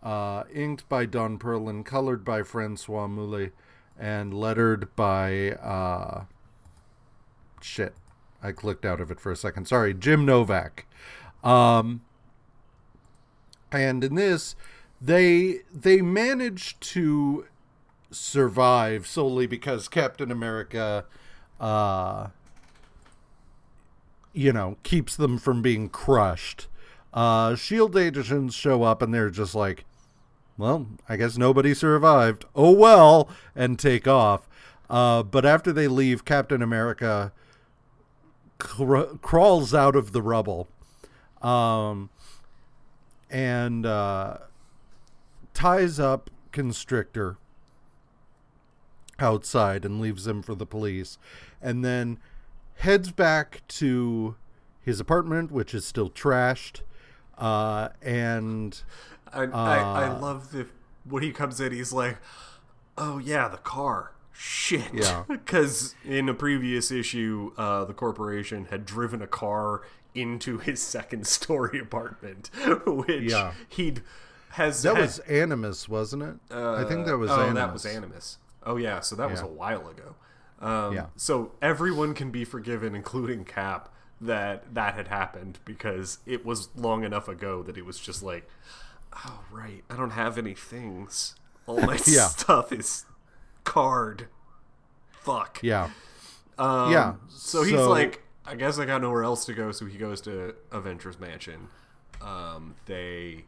uh, 0.03 0.43
inked 0.53 0.89
by 0.89 1.07
Don 1.07 1.39
Perlin, 1.39 1.85
colored 1.85 2.25
by 2.25 2.43
Francoise 2.43 3.09
Mouly, 3.09 3.53
and 3.97 4.35
lettered 4.35 4.95
by, 4.97 5.53
uh, 5.53 6.25
shit. 7.61 7.95
I 8.43 8.51
clicked 8.51 8.85
out 8.85 9.01
of 9.01 9.13
it 9.13 9.21
for 9.21 9.31
a 9.31 9.37
second. 9.37 9.69
Sorry, 9.69 9.95
Jim 9.95 10.25
Novak. 10.25 10.87
Um, 11.45 12.01
and 13.71 14.03
in 14.03 14.17
this, 14.17 14.57
they 15.01 15.61
they 15.73 16.01
manage 16.03 16.79
to 16.81 17.47
survive 18.11 19.07
solely 19.07 19.47
because 19.47 19.89
Captain 19.89 20.31
America, 20.31 21.05
uh, 21.61 22.29
you 24.33 24.53
know, 24.53 24.77
keeps 24.83 25.17
them 25.17 25.39
from 25.39 25.63
being 25.63 25.89
crushed. 25.89 26.69
Uh, 27.13 27.55
Shield 27.55 27.97
agents 27.97 28.55
show 28.55 28.83
up 28.83 29.03
and 29.03 29.13
they're 29.13 29.31
just 29.31 29.55
like, 29.55 29.85
well, 30.57 30.87
I 31.09 31.17
guess 31.17 31.39
nobody 31.39 31.75
survived. 31.75 32.45
Oh 32.55 32.73
well, 32.73 33.29
and 33.55 33.79
take 33.79 34.09
off. 34.09 34.49
Uh, 34.91 35.23
but 35.23 35.45
after 35.45 35.73
they 35.73 35.87
leave, 35.89 36.25
Captain 36.25 36.63
America 36.63 37.33
cr- 38.59 39.17
crawls 39.23 39.73
out 39.75 39.95
of 39.95 40.13
the 40.13 40.23
rubble 40.23 40.69
um, 41.43 42.11
and 43.31 43.87
uh, 43.87 44.39
ties 45.55 46.01
up 46.01 46.31
Constrictor 46.53 47.37
outside 49.19 49.85
and 49.85 50.01
leaves 50.01 50.27
him 50.27 50.43
for 50.43 50.55
the 50.55 50.67
police, 50.67 51.19
and 51.61 51.85
then 51.85 52.19
heads 52.77 53.11
back 53.11 53.63
to 53.69 54.37
his 54.81 55.01
apartment, 55.01 55.51
which 55.51 55.75
is 55.75 55.85
still 55.85 56.11
trashed. 56.11 56.81
Uh, 57.37 57.89
and 58.03 58.83
I, 59.33 59.43
I, 59.45 59.77
I 59.79 60.05
Uh, 60.09 60.19
love 60.21 60.53
the 60.53 60.67
when 61.05 61.23
he 61.23 61.33
comes 61.33 61.61
in, 61.61 61.73
he's 61.73 61.93
like, 61.93 62.19
"Oh 62.97 63.19
yeah, 63.19 63.49
the 63.49 63.59
car." 63.59 64.13
Shit. 64.33 64.93
Yeah. 64.95 65.25
Because 65.29 65.95
in 66.05 66.29
a 66.29 66.35
previous 66.35 66.91
issue, 66.93 67.51
uh, 67.57 67.85
the 67.85 67.93
corporation 67.95 68.67
had 68.67 68.85
driven 68.87 69.21
a 69.21 69.27
car 69.27 69.83
into 70.15 70.59
his 70.59 70.81
second 70.81 71.27
story 71.27 71.79
apartment, 71.81 72.51
which 72.87 73.31
Yeah. 73.33 73.53
he'd 73.69 74.03
has 74.51 74.83
that 74.83 74.95
had- 74.95 75.03
was 75.03 75.19
Animus, 75.21 75.89
wasn't 75.89 76.23
it? 76.23 76.37
I 76.55 76.85
think 76.85 77.07
that 77.07 77.19
was 77.19 77.31
oh, 77.31 77.41
Animus. 77.41 77.55
that 77.55 77.73
was 77.73 77.87
Animus. 77.87 78.39
Oh 78.69 78.77
yeah, 78.77 79.01
so 79.01 79.17
that 79.17 79.31
was 79.31 79.41
a 79.41 79.47
while 79.47 79.89
ago. 79.89 80.15
Um, 80.61 80.95
Yeah. 80.95 81.07
So 81.17 81.53
everyone 81.63 82.15
can 82.15 82.31
be 82.31 82.45
forgiven, 82.45 82.95
including 82.95 83.45
Cap, 83.45 83.89
that 84.21 84.75
that 84.75 84.95
had 84.95 85.09
happened 85.09 85.59
because 85.65 86.19
it 86.27 86.45
was 86.45 86.69
long 86.77 87.05
enough 87.05 87.29
ago 87.29 87.63
that 87.63 87.77
it 87.79 87.87
was 87.87 87.99
just 87.99 88.23
like, 88.23 88.49
oh 89.25 89.41
right, 89.51 89.85
I 89.89 89.97
don't 89.97 90.11
have 90.11 90.37
any 90.39 90.55
things. 90.55 91.35
All 91.67 91.81
my 91.81 91.95
Yeah. 92.07 92.27
stuff 92.29 92.73
is 92.73 93.05
card. 93.65 94.27
Fuck. 95.11 95.61
Yeah. 95.63 95.91
Um, 96.59 96.91
Yeah, 96.93 97.15
So 97.29 97.63
he's 97.63 97.75
so- 97.75 97.89
like, 97.89 98.23
I 98.45 98.55
guess 98.55 98.79
I 98.79 98.85
got 98.87 99.03
nowhere 99.03 99.23
else 99.25 99.45
to 99.47 99.53
go, 99.55 99.71
so 99.73 99.87
he 99.87 99.97
goes 99.99 100.21
to 100.23 100.55
Avengers 100.73 101.21
Mansion. 101.21 101.69
Um, 102.21 102.75
they 102.87 103.45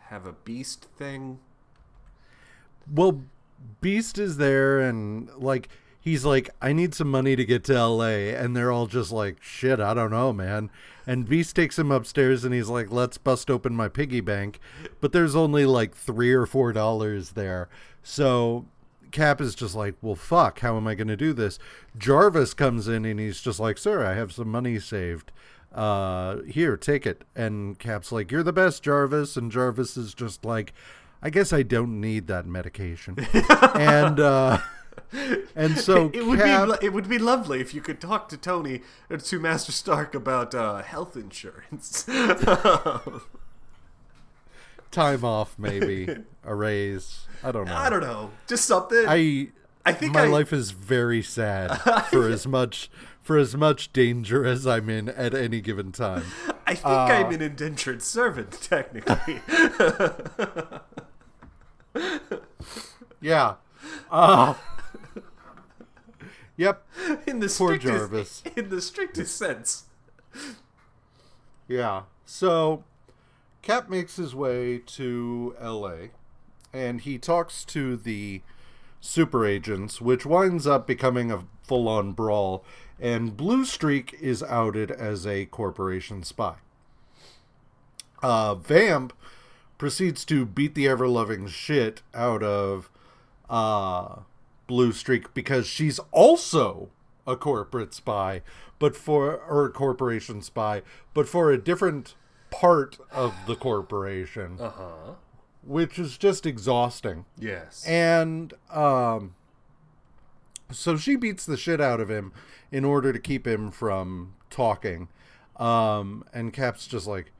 have 0.00 0.26
a 0.26 0.32
beast 0.32 0.86
thing. 0.96 1.38
Well, 2.90 3.22
Beast 3.80 4.18
is 4.18 4.36
there, 4.36 4.80
and 4.80 5.28
like 5.36 5.68
he's 6.00 6.24
like, 6.24 6.50
I 6.60 6.72
need 6.72 6.94
some 6.94 7.10
money 7.10 7.36
to 7.36 7.44
get 7.44 7.64
to 7.64 7.74
L.A., 7.74 8.34
and 8.34 8.56
they're 8.56 8.72
all 8.72 8.86
just 8.86 9.12
like, 9.12 9.42
shit, 9.42 9.80
I 9.80 9.94
don't 9.94 10.10
know, 10.10 10.32
man. 10.32 10.70
And 11.06 11.28
Beast 11.28 11.56
takes 11.56 11.78
him 11.78 11.90
upstairs, 11.90 12.44
and 12.44 12.54
he's 12.54 12.68
like, 12.68 12.90
let's 12.90 13.18
bust 13.18 13.50
open 13.50 13.74
my 13.74 13.88
piggy 13.88 14.20
bank, 14.20 14.60
but 15.00 15.12
there's 15.12 15.36
only 15.36 15.64
like 15.66 15.94
three 15.94 16.32
or 16.32 16.46
four 16.46 16.72
dollars 16.72 17.30
there, 17.32 17.68
so. 18.02 18.66
Cap 19.10 19.42
is 19.42 19.54
just 19.54 19.74
like, 19.74 19.94
well, 20.00 20.14
fuck, 20.14 20.60
how 20.60 20.78
am 20.78 20.86
I 20.86 20.94
going 20.94 21.08
to 21.08 21.18
do 21.18 21.34
this? 21.34 21.58
Jarvis 21.98 22.54
comes 22.54 22.88
in 22.88 23.04
and 23.04 23.20
he's 23.20 23.42
just 23.42 23.60
like, 23.60 23.76
sir, 23.76 24.06
I 24.06 24.14
have 24.14 24.32
some 24.32 24.48
money 24.48 24.78
saved. 24.78 25.30
Uh, 25.74 26.42
here, 26.42 26.76
take 26.76 27.06
it. 27.06 27.22
And 27.34 27.78
Cap's 27.78 28.12
like, 28.12 28.30
you're 28.30 28.42
the 28.42 28.52
best, 28.52 28.82
Jarvis. 28.82 29.36
And 29.36 29.50
Jarvis 29.50 29.96
is 29.96 30.14
just 30.14 30.44
like, 30.44 30.72
I 31.22 31.30
guess 31.30 31.52
I 31.52 31.62
don't 31.62 32.00
need 32.00 32.26
that 32.26 32.46
medication. 32.46 33.16
and 33.74 34.18
uh, 34.18 34.58
And 35.54 35.78
so 35.78 36.10
it 36.12 36.26
would 36.26 36.40
Cap, 36.40 36.80
be 36.80 36.86
it 36.86 36.92
would 36.92 37.08
be 37.08 37.18
lovely 37.18 37.60
if 37.60 37.74
you 37.74 37.80
could 37.80 38.00
talk 38.00 38.28
to 38.30 38.36
Tony 38.36 38.82
or 39.10 39.18
to 39.18 39.38
Master 39.38 39.72
Stark 39.72 40.14
about 40.14 40.54
uh, 40.54 40.82
health 40.82 41.16
insurance. 41.16 42.04
time 44.90 45.24
off, 45.24 45.58
maybe 45.58 46.08
a 46.44 46.54
raise. 46.54 47.26
I 47.42 47.52
don't 47.52 47.66
know. 47.66 47.76
I 47.76 47.90
don't 47.90 48.02
know, 48.02 48.30
just 48.46 48.64
something. 48.66 49.04
I 49.08 49.48
I 49.84 49.92
think 49.92 50.14
my 50.14 50.24
I- 50.24 50.28
life 50.28 50.52
is 50.52 50.70
very 50.70 51.22
sad 51.22 51.76
for 52.10 52.28
as 52.28 52.46
much 52.46 52.90
for 53.20 53.38
as 53.38 53.56
much 53.56 53.92
danger 53.92 54.44
as 54.44 54.66
I'm 54.66 54.88
in 54.90 55.08
at 55.08 55.34
any 55.34 55.60
given 55.60 55.92
time. 55.92 56.24
I 56.66 56.74
think 56.74 56.86
uh, 56.86 57.04
I'm 57.04 57.32
an 57.32 57.42
indentured 57.42 58.02
servant, 58.02 58.52
technically. 58.62 59.40
Yeah. 63.20 63.54
Uh, 64.10 64.54
yep. 66.56 66.84
in 67.26 67.38
the 67.38 67.46
Poor 67.46 67.78
strictest, 67.78 67.84
Jarvis. 67.84 68.42
in 68.56 68.68
the 68.68 68.80
strictest 68.82 69.36
sense. 69.36 69.84
Yeah. 71.68 72.02
So 72.26 72.82
Cap 73.62 73.88
makes 73.88 74.16
his 74.16 74.34
way 74.34 74.78
to 74.78 75.54
LA 75.62 76.08
and 76.72 77.02
he 77.02 77.16
talks 77.16 77.64
to 77.66 77.96
the 77.96 78.42
super 79.00 79.46
agents, 79.46 80.00
which 80.00 80.26
winds 80.26 80.66
up 80.66 80.86
becoming 80.86 81.30
a 81.30 81.44
full 81.62 81.88
on 81.88 82.12
brawl, 82.12 82.64
and 83.00 83.36
Blue 83.36 83.64
Streak 83.64 84.16
is 84.20 84.42
outed 84.42 84.90
as 84.90 85.26
a 85.26 85.46
corporation 85.46 86.22
spy. 86.22 86.54
Uh, 88.22 88.54
Vamp 88.54 89.12
proceeds 89.86 90.24
to 90.24 90.46
beat 90.46 90.76
the 90.76 90.86
ever 90.86 91.08
loving 91.08 91.48
shit 91.48 92.02
out 92.14 92.40
of 92.40 92.88
uh, 93.50 94.20
Blue 94.68 94.92
Streak 94.92 95.34
because 95.34 95.66
she's 95.66 95.98
also 96.12 96.88
a 97.26 97.34
corporate 97.34 97.92
spy, 97.92 98.42
but 98.78 98.94
for 98.94 99.34
or 99.38 99.66
a 99.66 99.70
corporation 99.72 100.40
spy, 100.40 100.82
but 101.14 101.28
for 101.28 101.50
a 101.50 101.58
different 101.58 102.14
part 102.52 102.96
of 103.10 103.34
the 103.48 103.56
corporation, 103.56 104.56
Uh 104.60 104.70
huh. 104.70 105.12
which 105.66 105.98
is 105.98 106.16
just 106.16 106.46
exhausting. 106.46 107.24
Yes. 107.36 107.84
And 107.84 108.54
um 108.70 109.34
so 110.70 110.96
she 110.96 111.16
beats 111.16 111.44
the 111.44 111.56
shit 111.56 111.80
out 111.80 111.98
of 111.98 112.08
him 112.08 112.32
in 112.70 112.84
order 112.84 113.12
to 113.12 113.18
keep 113.18 113.48
him 113.48 113.72
from 113.72 114.34
talking. 114.48 115.08
Um 115.56 116.24
and 116.32 116.52
Cap's 116.52 116.86
just 116.86 117.08
like 117.08 117.32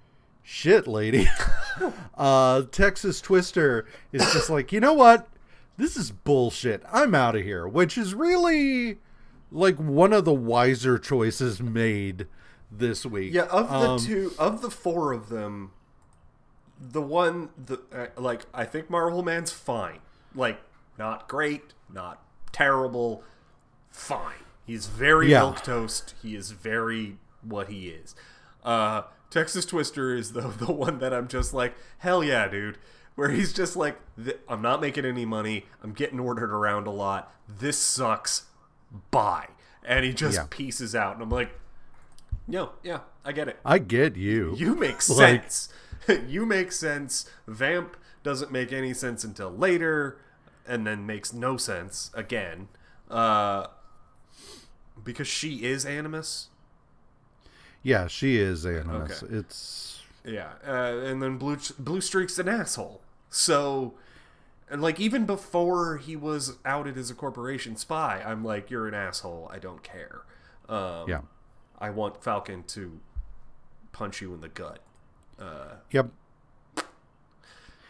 shit, 0.43 0.89
lady. 0.89 1.29
uh 2.17 2.63
Texas 2.71 3.21
Twister 3.21 3.87
is 4.13 4.23
just 4.33 4.51
like, 4.51 4.73
"You 4.73 4.81
know 4.81 4.93
what? 4.95 5.29
This 5.77 5.97
is 5.97 6.11
bullshit. 6.11 6.83
I'm 6.93 7.15
out 7.15 7.35
of 7.37 7.43
here." 7.43 7.67
Which 7.67 7.97
is 7.99 8.15
really 8.15 8.99
like 9.51 9.77
one 9.77 10.13
of 10.13 10.25
the 10.25 10.33
wiser 10.35 10.99
choices 10.99 11.61
made 11.63 12.27
this 12.71 13.05
week. 13.05 13.35
yeah, 13.35 13.43
of 13.45 13.69
the 13.69 13.75
Um, 13.91 13.99
two, 13.99 14.33
of 14.39 14.63
the 14.63 14.71
four 14.71 15.13
of 15.13 15.29
them, 15.29 15.73
the 16.81 17.03
one, 17.03 17.51
the 17.63 17.79
uh, 17.95 18.07
like, 18.21 18.47
I 18.55 18.65
think 18.65 18.89
Marvel 18.89 19.23
Man's 19.23 19.53
fine. 19.53 19.99
Like, 20.35 20.59
not 20.99 21.29
great, 21.29 21.75
not 21.93 22.23
terrible, 22.51 23.23
fine. 23.91 24.37
He's 24.65 24.87
very 24.87 25.31
Yeah. 25.31 25.41
milk 25.41 25.63
toast. 25.63 26.15
He 26.23 26.35
is 26.35 26.53
very 26.53 27.19
what 27.43 27.69
he 27.69 27.89
is. 27.89 28.15
Uh, 28.63 29.03
Texas 29.31 29.65
Twister 29.67 30.15
is 30.15 30.33
the 30.33 30.41
the 30.59 30.73
one 30.73 30.99
that 30.99 31.13
I'm 31.13 31.29
just 31.29 31.53
like, 31.55 31.75
hell 31.99 32.23
yeah, 32.23 32.49
dude. 32.49 32.79
Where 33.15 33.29
he's 33.31 33.53
just 33.53 33.77
like, 33.77 33.99
I'm 34.49 34.63
not 34.63 34.81
making 34.81 35.05
any 35.05 35.27
money. 35.27 35.67
I'm 35.83 35.93
getting 35.93 36.19
ordered 36.19 36.51
around 36.51 36.87
a 36.87 36.91
lot. 36.91 37.35
This 37.47 37.77
sucks. 37.79 38.47
Bye. 39.11 39.49
And 39.85 40.05
he 40.05 40.13
just 40.15 40.37
Yeah. 40.39 40.47
pieces 40.49 40.95
out, 40.95 41.15
and 41.15 41.23
I'm 41.23 41.29
like, 41.29 41.51
no, 42.49 42.71
yeah, 42.83 43.01
I 43.25 43.33
get 43.33 43.49
it. 43.49 43.59
I 43.67 43.79
get 43.79 44.17
you. 44.17 44.55
You 44.57 44.75
make 44.75 45.07
Like- 45.11 45.51
sense. 45.51 45.69
you 46.27 46.47
make 46.47 46.73
sense. 46.73 47.29
Vamp 47.47 47.97
doesn't 48.23 48.51
make 48.51 48.73
any 48.73 48.95
sense 48.95 49.25
until 49.25 49.51
later, 49.51 50.19
and 50.67 50.87
then 50.87 51.05
makes 51.05 51.33
no 51.35 51.57
sense 51.59 52.11
again. 52.15 52.69
Uh, 53.11 53.67
because 55.05 55.29
she 55.29 55.65
is 55.65 55.85
Animus. 55.85 56.49
Yeah, 57.83 58.07
she 58.07 58.37
is 58.37 58.65
Animus. 58.65 59.23
Okay. 59.23 59.35
It's 59.37 60.03
Yeah, 60.25 60.53
uh, 60.67 61.01
and 61.05 61.23
then 61.23 61.37
Blue 61.39 61.59
Blue 61.79 62.01
Streak's 62.01 62.39
an 62.39 62.49
asshole. 62.49 63.01
So, 63.29 63.95
and 64.71 64.81
like 64.81 65.01
even 65.01 65.27
before 65.27 65.97
he 65.97 66.15
was 66.17 66.59
outed 66.65 66.97
as 66.97 67.11
a 67.11 67.15
corporation 67.15 67.77
spy, 67.77 68.23
I'm 68.25 68.45
like, 68.45 68.71
you're 68.71 68.87
an 68.87 68.95
asshole. 68.95 69.51
I 69.53 69.59
don't 69.59 69.83
care. 69.83 70.23
Um, 70.69 71.09
yeah. 71.09 71.21
I 71.79 71.91
want 71.91 72.23
Falcon 72.23 72.63
to 72.69 73.01
punch 73.91 74.21
you 74.21 74.33
in 74.35 74.41
the 74.41 74.49
gut. 74.49 74.79
Yep. 75.91 76.11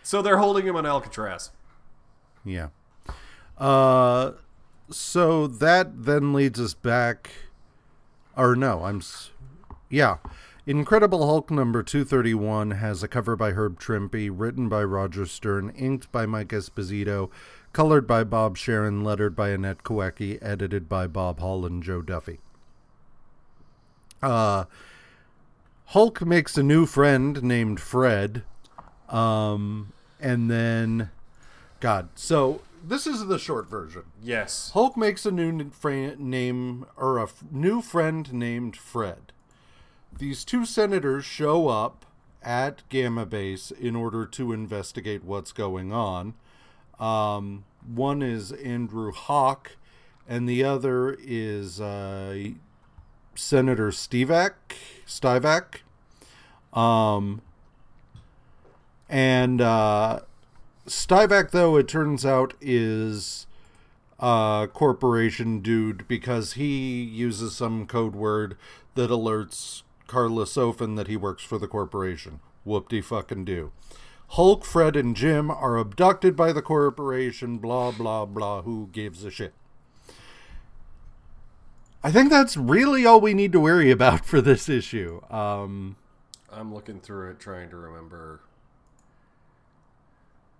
So 0.03 0.23
they're 0.23 0.39
holding 0.39 0.67
him 0.67 0.75
on 0.77 0.87
Alcatraz. 0.87 1.51
Yeah. 2.45 2.69
Uh, 3.59 4.33
so 4.91 5.47
that 5.47 6.05
then 6.05 6.33
leads 6.33 6.59
us 6.59 6.75
back. 6.75 7.31
Or 8.37 8.57
no, 8.57 8.85
I'm. 8.85 8.99
S- 8.99 9.31
yeah. 9.93 10.17
Incredible 10.65 11.27
Hulk 11.27 11.51
number 11.51 11.83
231 11.83 12.73
has 12.73 13.03
a 13.03 13.09
cover 13.09 13.35
by 13.37 13.51
Herb 13.51 13.81
Trimpe, 13.81 14.31
written 14.33 14.69
by 14.69 14.83
Roger 14.85 15.27
Stern, 15.27 15.71
inked 15.71 16.11
by 16.13 16.25
Mike 16.25 16.49
Esposito, 16.49 17.31
colored 17.73 18.07
by 18.07 18.23
Bob 18.25 18.57
Sharen, 18.57 19.03
lettered 19.03 19.35
by 19.35 19.51
Annette 19.51 19.83
Kawecki, 19.83 20.39
edited 20.41 20.89
by 20.89 21.09
Bob 21.09 21.41
Hall 21.41 21.67
and 21.67 21.83
Joe 21.83 22.01
Duffy. 22.01 22.39
Uh, 24.23 24.65
Hulk 25.87 26.23
makes 26.23 26.57
a 26.57 26.63
new 26.63 26.87
friend 26.87 27.43
named 27.43 27.81
Fred. 27.81 28.45
Um, 29.09 29.93
and 30.21 30.49
then, 30.49 31.11
God, 31.81 32.09
so 32.15 32.61
this 32.85 33.07
is 33.07 33.27
the 33.27 33.39
short 33.39 33.69
version. 33.69 34.05
Yes. 34.23 34.71
Hulk 34.75 34.97
makes 34.97 35.27
a 35.27 35.33
new 35.33 35.71
fra- 35.71 36.17
name 36.17 36.87
or 36.97 37.19
a 37.19 37.25
f- 37.25 37.43
new 37.51 37.83
friend 37.83 38.33
named 38.33 38.77
Fred. 38.77 39.33
These 40.18 40.44
two 40.44 40.64
senators 40.64 41.25
show 41.25 41.68
up 41.68 42.05
at 42.42 42.88
Gamma 42.88 43.27
Base 43.27 43.70
in 43.70 43.96
order 43.96 44.27
to 44.27 44.53
investigate 44.53 45.25
what's 45.25 45.53
going 45.53 45.92
on. 45.92 46.35
Um, 46.98 47.64
one 47.87 48.22
is 48.22 48.53
Andrew 48.53 49.12
Hawk, 49.12 49.77
and 50.29 50.48
the 50.48 50.62
other 50.62 51.16
is 51.20 51.81
uh, 51.81 52.51
Senator 53.35 53.90
Stivak. 53.90 54.53
Stivak. 55.07 55.81
Um, 56.72 57.42
and 59.09 59.61
uh, 59.61 60.20
Stivak, 60.87 61.51
though, 61.51 61.77
it 61.77 61.88
turns 61.88 62.25
out, 62.25 62.55
is 62.61 63.46
a 64.20 64.68
corporation 64.72 65.61
dude 65.61 66.07
because 66.07 66.53
he 66.53 67.03
uses 67.03 67.57
some 67.57 67.87
code 67.87 68.14
word 68.14 68.57
that 68.94 69.11
alerts 69.11 69.83
Karla 70.12 70.44
Sofen 70.44 70.94
that 70.96 71.09
he 71.09 71.16
works 71.16 71.42
for 71.42 71.57
the 71.57 71.66
corporation. 71.66 72.40
Whoop 72.64 72.90
de 72.90 73.01
fucking 73.01 73.46
do. 73.46 73.72
Hulk, 74.33 74.62
Fred, 74.62 74.94
and 74.94 75.16
Jim 75.16 75.51
are 75.51 75.79
abducted 75.79 76.37
by 76.37 76.53
the 76.53 76.61
corporation, 76.61 77.57
blah, 77.57 77.92
blah, 77.92 78.27
blah. 78.27 78.61
Who 78.61 78.90
gives 78.92 79.25
a 79.25 79.31
shit? 79.31 79.55
I 82.05 82.12
think 82.12 82.29
that's 82.29 82.59
really 82.59 83.07
all 83.07 83.22
we 83.22 83.33
need 83.33 83.53
to 83.53 83.61
worry 83.61 83.90
about 83.90 84.27
for 84.27 84.42
this 84.42 84.68
issue. 84.68 85.22
Um, 85.31 85.96
I'm 86.53 86.75
looking 86.75 87.01
through 87.01 87.31
it 87.31 87.40
trying 87.40 87.70
to 87.70 87.77
remember. 87.79 88.42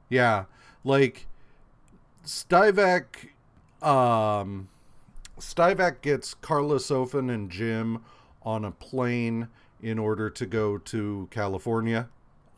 Yeah, 0.09 0.45
like 0.83 1.27
Stivak, 2.25 3.29
um, 3.83 4.71
Stivak 5.39 6.01
gets 6.01 6.33
Karla 6.33 6.77
Sofen 6.77 7.31
and 7.31 7.51
Jim 7.51 8.03
on 8.45 8.65
a 8.65 8.71
plane 8.71 9.49
in 9.81 9.99
order 9.99 10.31
to 10.31 10.47
go 10.47 10.79
to 10.79 11.29
California. 11.31 12.09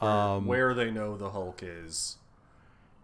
Um, 0.00 0.46
where 0.46 0.74
they 0.74 0.90
know 0.90 1.16
the 1.16 1.30
Hulk 1.30 1.60
is. 1.62 2.18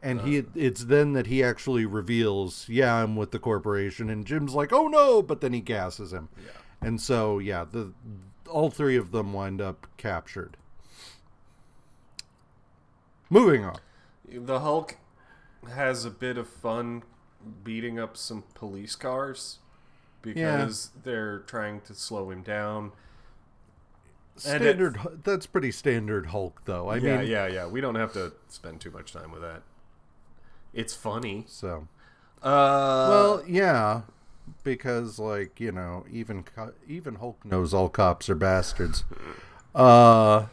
and 0.02 0.20
he 0.22 0.44
it's 0.54 0.84
then 0.84 1.12
that 1.14 1.26
he 1.28 1.42
actually 1.42 1.86
reveals, 1.86 2.68
yeah, 2.68 2.94
I'm 2.96 3.16
with 3.16 3.30
the 3.30 3.38
corporation, 3.38 4.10
and 4.10 4.26
Jim's 4.26 4.54
like, 4.54 4.72
oh 4.72 4.88
no, 4.88 5.22
but 5.22 5.40
then 5.40 5.52
he 5.52 5.60
gasses 5.60 6.12
him, 6.12 6.28
Yeah. 6.36 6.50
and 6.88 7.00
so 7.00 7.38
yeah, 7.38 7.64
the 7.70 7.92
all 8.48 8.68
three 8.70 8.96
of 8.96 9.12
them 9.12 9.32
wind 9.32 9.60
up 9.60 9.86
captured. 9.96 10.56
Moving 13.28 13.64
on. 13.64 13.76
The 14.28 14.60
Hulk 14.60 14.96
has 15.72 16.04
a 16.04 16.10
bit 16.10 16.36
of 16.36 16.48
fun 16.48 17.02
beating 17.64 17.98
up 17.98 18.16
some 18.16 18.44
police 18.54 18.96
cars 18.96 19.58
because 20.22 20.90
they're 21.02 21.40
trying 21.40 21.80
to 21.82 21.94
slow 21.94 22.30
him 22.30 22.42
down. 22.42 22.92
Standard. 24.36 24.98
that's 25.22 25.46
pretty 25.46 25.70
standard 25.70 26.26
Hulk, 26.26 26.62
though. 26.64 26.88
I 26.88 26.96
yeah, 26.96 27.18
mean, 27.18 27.30
yeah, 27.30 27.46
yeah. 27.46 27.66
We 27.66 27.80
don't 27.80 27.96
have 27.96 28.12
to 28.14 28.32
spend 28.48 28.80
too 28.80 28.90
much 28.90 29.12
time 29.12 29.32
with 29.32 29.42
that. 29.42 29.62
It's 30.72 30.94
funny. 30.94 31.44
so 31.46 31.88
Uh, 32.42 33.06
Well, 33.10 33.42
yeah, 33.46 34.02
because 34.64 35.18
like 35.18 35.60
you 35.60 35.72
know, 35.72 36.06
even 36.10 36.44
even 36.88 37.16
Hulk 37.16 37.44
knows 37.44 37.74
all 37.74 37.88
cops 37.88 38.30
are 38.30 38.34
bastards. 38.34 39.04
Uh, 39.74 40.46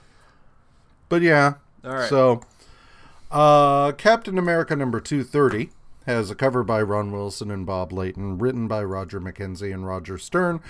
but 1.08 1.22
yeah. 1.22 1.54
All 1.86 1.94
right. 1.94 2.10
So, 2.10 2.42
uh, 3.32 3.94
Captain 3.94 4.38
America 4.38 4.76
number 4.76 5.00
two 5.00 5.24
thirty 5.24 5.70
has 6.08 6.32
a 6.32 6.36
cover 6.36 6.63
by 6.63 6.82
Ron 6.82 7.12
Wilson 7.12 7.52
and 7.52 7.65
Bob 7.65 7.91
Layton, 7.93 8.39
written 8.39 8.67
by 8.67 8.84
Roger 8.84 9.22
McKenzie 9.22 9.74
and 9.74 9.86
Roger 9.86 10.17
Stern. 10.17 10.62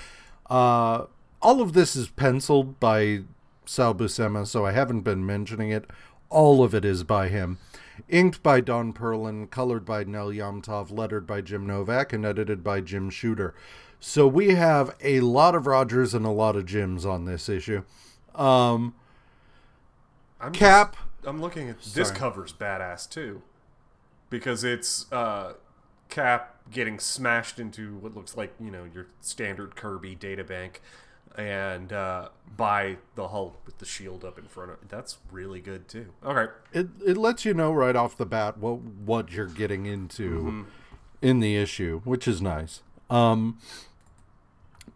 Uh, 0.50 1.06
all 1.42 1.62
of 1.62 1.74
this 1.74 1.96
is 1.96 2.10
penciled 2.10 2.80
by 2.80 3.22
Sal 3.66 3.94
Buscema, 3.96 4.46
so 4.46 4.66
I 4.66 4.72
haven't 4.72 5.02
been 5.02 5.26
mentioning 5.26 5.70
it. 5.70 5.86
All 6.30 6.64
of 6.64 6.74
it 6.74 6.84
is 6.84 7.04
by 7.04 7.30
him. 7.30 7.60
Inked 8.10 8.44
by 8.44 8.62
Don 8.62 8.94
Perlin, 8.94 9.50
colored 9.50 9.86
by 9.86 10.04
Nel 10.04 10.30
Yomtov, 10.30 10.92
lettered 10.92 11.26
by 11.26 11.42
Jim 11.42 11.66
Novak, 11.66 12.12
and 12.14 12.26
edited 12.26 12.64
by 12.64 12.82
Jim 12.82 13.10
Shooter. 13.10 13.54
So 14.00 14.28
we 14.28 14.56
have 14.56 14.96
a 15.02 15.22
lot 15.22 15.56
of 15.56 15.66
Rogers 15.68 16.14
and 16.14 16.26
a 16.26 16.30
lot 16.30 16.56
of 16.56 16.66
Jims 16.66 17.06
on 17.06 17.26
this 17.26 17.48
issue. 17.50 17.84
Um, 18.36 18.94
I'm 20.40 20.52
Cap. 20.52 20.94
just- 20.94 21.04
I'm 21.28 21.42
looking 21.42 21.68
at 21.70 21.82
this 21.82 22.08
Sorry. 22.10 22.18
cover's 22.20 22.54
badass 22.54 23.10
too, 23.10 23.42
because 24.30 24.64
it's 24.64 25.12
uh, 25.12 25.54
Cap 26.10 26.56
getting 26.72 27.00
smashed 27.00 27.60
into 27.60 27.96
what 27.96 28.16
looks 28.16 28.36
like 28.36 28.54
you 28.60 28.72
know 28.72 28.86
your 28.94 29.08
standard 29.22 29.76
Kirby 29.76 30.16
databank, 30.16 30.78
and 31.38 31.92
uh, 31.94 32.30
by 32.56 32.98
the 33.16 33.30
Hulk 33.30 33.60
with 33.66 33.78
the 33.80 33.86
shield 33.86 34.24
up 34.26 34.38
in 34.38 34.46
front 34.46 34.72
of. 34.72 34.78
That's 34.90 35.18
really 35.32 35.60
good 35.60 35.88
too. 35.88 36.08
Okay. 36.26 36.52
it 36.74 36.88
it 37.06 37.18
lets 37.18 37.46
you 37.46 37.54
know 37.54 37.72
right 37.72 37.96
off 37.96 38.18
the 38.18 38.26
bat 38.26 38.58
what 38.58 38.80
what 38.82 39.32
you're 39.32 39.46
getting 39.48 39.86
into 39.86 40.66
in 41.22 41.40
the 41.40 41.56
issue, 41.56 42.02
which 42.04 42.28
is 42.28 42.42
nice. 42.42 42.82
Um, 43.10 43.60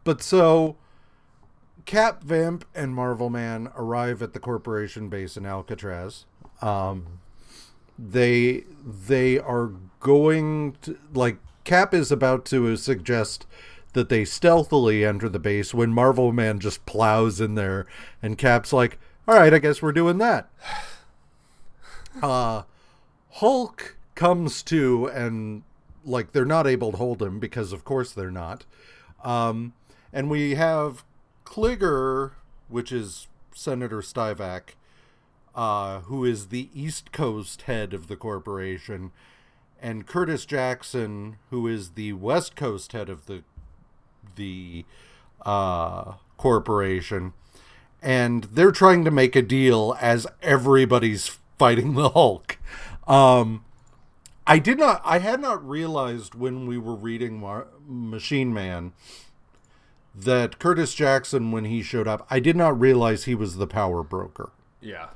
but 0.03 0.21
so 0.21 0.75
Cap, 1.85 2.23
Vamp, 2.23 2.65
and 2.75 2.93
Marvel 2.93 3.29
Man 3.29 3.69
arrive 3.75 4.21
at 4.21 4.33
the 4.33 4.39
corporation 4.39 5.09
base 5.09 5.37
in 5.37 5.45
Alcatraz. 5.45 6.25
Um, 6.61 7.19
they 7.97 8.63
they 8.83 9.39
are 9.39 9.71
going 9.99 10.75
to 10.81 10.97
like 11.13 11.37
Cap 11.63 11.93
is 11.93 12.11
about 12.11 12.45
to 12.45 12.75
suggest 12.75 13.45
that 13.93 14.09
they 14.09 14.25
stealthily 14.25 15.05
enter 15.05 15.29
the 15.29 15.39
base 15.39 15.73
when 15.73 15.93
Marvel 15.93 16.31
Man 16.31 16.59
just 16.59 16.85
plows 16.85 17.39
in 17.39 17.55
there, 17.55 17.85
and 18.21 18.37
Cap's 18.37 18.73
like, 18.73 18.99
"All 19.27 19.35
right, 19.35 19.53
I 19.53 19.59
guess 19.59 19.81
we're 19.81 19.91
doing 19.91 20.17
that." 20.17 20.49
uh 22.23 22.63
Hulk 23.35 23.95
comes 24.15 24.61
to 24.63 25.07
and 25.07 25.63
like 26.03 26.31
they're 26.31 26.45
not 26.45 26.67
able 26.67 26.91
to 26.91 26.97
hold 26.97 27.21
him 27.21 27.39
because 27.39 27.71
of 27.71 27.85
course 27.85 28.11
they're 28.11 28.31
not. 28.31 28.65
Um 29.23 29.73
and 30.11 30.29
we 30.29 30.55
have 30.55 31.03
Kligger, 31.45 32.31
which 32.67 32.91
is 32.91 33.27
Senator 33.53 34.01
Stuyvesant, 34.01 34.75
uh, 35.55 36.01
who 36.01 36.25
is 36.25 36.47
the 36.47 36.69
East 36.73 37.11
Coast 37.11 37.63
head 37.63 37.93
of 37.93 38.07
the 38.07 38.15
corporation, 38.15 39.11
and 39.81 40.07
Curtis 40.07 40.45
Jackson, 40.45 41.37
who 41.49 41.67
is 41.67 41.91
the 41.91 42.13
West 42.13 42.55
Coast 42.55 42.93
head 42.93 43.09
of 43.09 43.25
the 43.25 43.43
the 44.35 44.85
uh, 45.45 46.13
corporation, 46.37 47.33
and 48.01 48.45
they're 48.45 48.71
trying 48.71 49.03
to 49.05 49.11
make 49.11 49.35
a 49.35 49.41
deal 49.41 49.97
as 49.99 50.27
everybody's 50.41 51.39
fighting 51.57 51.93
the 51.93 52.09
Hulk. 52.09 52.57
Um, 53.07 53.65
I 54.47 54.59
did 54.59 54.79
not, 54.79 55.01
I 55.05 55.19
had 55.19 55.39
not 55.39 55.67
realized 55.67 56.33
when 56.35 56.65
we 56.65 56.77
were 56.77 56.95
reading 56.95 57.39
Mar- 57.39 57.67
Machine 57.87 58.53
Man 58.53 58.93
that 60.13 60.59
Curtis 60.59 60.93
Jackson, 60.93 61.51
when 61.51 61.65
he 61.65 61.81
showed 61.81 62.07
up, 62.07 62.25
I 62.29 62.39
did 62.39 62.55
not 62.55 62.79
realize 62.79 63.23
he 63.23 63.35
was 63.35 63.57
the 63.57 63.67
power 63.67 64.03
broker. 64.03 64.49
Yeah. 64.81 65.09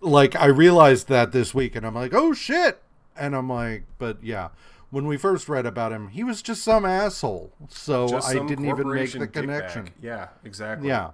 Like, 0.00 0.36
I 0.36 0.46
realized 0.46 1.08
that 1.08 1.32
this 1.32 1.54
week, 1.54 1.74
and 1.74 1.86
I'm 1.86 1.94
like, 1.94 2.14
oh 2.14 2.32
shit! 2.32 2.82
And 3.16 3.34
I'm 3.34 3.48
like, 3.48 3.84
but 3.98 4.22
yeah. 4.22 4.48
When 4.90 5.06
we 5.06 5.16
first 5.16 5.48
read 5.48 5.66
about 5.66 5.90
him, 5.92 6.08
he 6.08 6.22
was 6.22 6.42
just 6.42 6.62
some 6.62 6.84
asshole. 6.84 7.52
So 7.68 8.20
I 8.22 8.34
didn't 8.34 8.66
even 8.66 8.88
make 8.88 9.12
the 9.12 9.26
connection. 9.26 9.90
Yeah. 10.00 10.28
Exactly. 10.44 10.88
Yeah. 10.88 11.10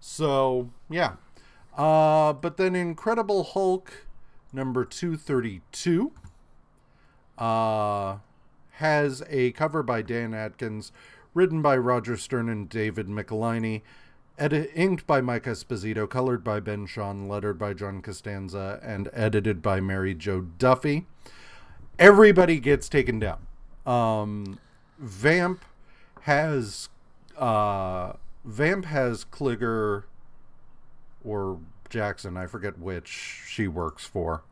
So, 0.00 0.70
yeah. 0.88 1.16
Uh, 1.76 2.32
but 2.32 2.56
then 2.56 2.74
Incredible 2.74 3.44
Hulk 3.44 4.06
number 4.52 4.84
232 4.84 6.12
uh, 7.36 8.16
has 8.72 9.22
a 9.28 9.52
cover 9.52 9.82
by 9.82 10.00
Dan 10.00 10.32
Adkins, 10.32 10.92
written 11.34 11.60
by 11.60 11.76
Roger 11.76 12.16
Stern 12.16 12.48
and 12.48 12.68
David 12.68 13.08
Michelinie, 13.08 13.82
edit- 14.38 14.70
inked 14.74 15.06
by 15.06 15.20
Mike 15.20 15.44
Esposito, 15.44 16.08
colored 16.08 16.42
by 16.44 16.60
Ben 16.60 16.86
Sean, 16.86 17.28
lettered 17.28 17.58
by 17.58 17.72
John 17.72 18.02
Costanza, 18.02 18.80
and 18.82 19.08
edited 19.12 19.62
by 19.62 19.80
Mary 19.80 20.14
Jo 20.14 20.42
Duffy. 20.42 21.06
Everybody 21.98 22.60
gets 22.60 22.88
taken 22.88 23.18
down. 23.18 23.46
Um, 23.86 24.58
Vamp 24.98 25.64
has 26.22 26.88
uh, 27.38 28.14
Vamp 28.44 28.86
has 28.86 29.24
Kligger 29.24 30.04
or 31.24 31.58
Jackson, 31.88 32.36
I 32.36 32.46
forget 32.46 32.78
which 32.78 33.42
she 33.46 33.68
works 33.68 34.04
for. 34.04 34.42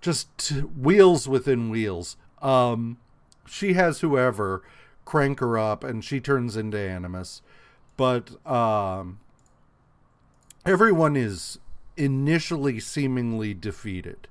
Just 0.00 0.52
wheels 0.80 1.28
within 1.28 1.70
wheels. 1.70 2.16
Um, 2.42 2.98
she 3.46 3.72
has 3.74 4.00
whoever 4.00 4.62
crank 5.04 5.40
her 5.40 5.58
up, 5.58 5.84
and 5.84 6.04
she 6.04 6.20
turns 6.20 6.56
into 6.56 6.78
Animus. 6.78 7.42
But 7.96 8.46
um, 8.46 9.20
everyone 10.64 11.16
is 11.16 11.58
initially 11.96 12.78
seemingly 12.80 13.54
defeated. 13.54 14.28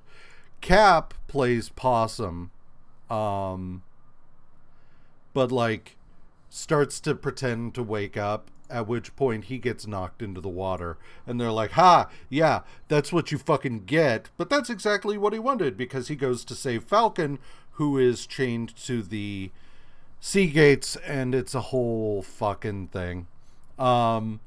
Cap 0.60 1.14
plays 1.26 1.68
Possum, 1.68 2.50
um, 3.10 3.82
but 5.32 5.52
like 5.52 5.96
starts 6.48 7.00
to 7.00 7.14
pretend 7.14 7.74
to 7.74 7.82
wake 7.82 8.16
up. 8.16 8.50
At 8.68 8.88
which 8.88 9.14
point 9.14 9.44
he 9.44 9.58
gets 9.58 9.86
knocked 9.86 10.22
into 10.22 10.40
the 10.40 10.48
water, 10.48 10.98
and 11.24 11.40
they're 11.40 11.52
like, 11.52 11.72
"Ha, 11.72 12.08
yeah, 12.28 12.62
that's 12.88 13.12
what 13.12 13.30
you 13.30 13.38
fucking 13.38 13.84
get." 13.84 14.30
But 14.36 14.50
that's 14.50 14.68
exactly 14.68 15.16
what 15.16 15.32
he 15.32 15.38
wanted 15.38 15.76
because 15.76 16.08
he 16.08 16.16
goes 16.16 16.44
to 16.46 16.56
save 16.56 16.82
Falcon, 16.82 17.38
who 17.72 17.96
is 17.96 18.26
chained 18.26 18.74
to 18.78 19.02
the 19.02 19.52
sea 20.18 20.48
gates, 20.48 20.96
and 21.06 21.32
it's 21.32 21.54
a 21.54 21.70
whole 21.70 22.22
fucking 22.22 22.88
thing. 22.88 23.28
Um, 23.78 24.40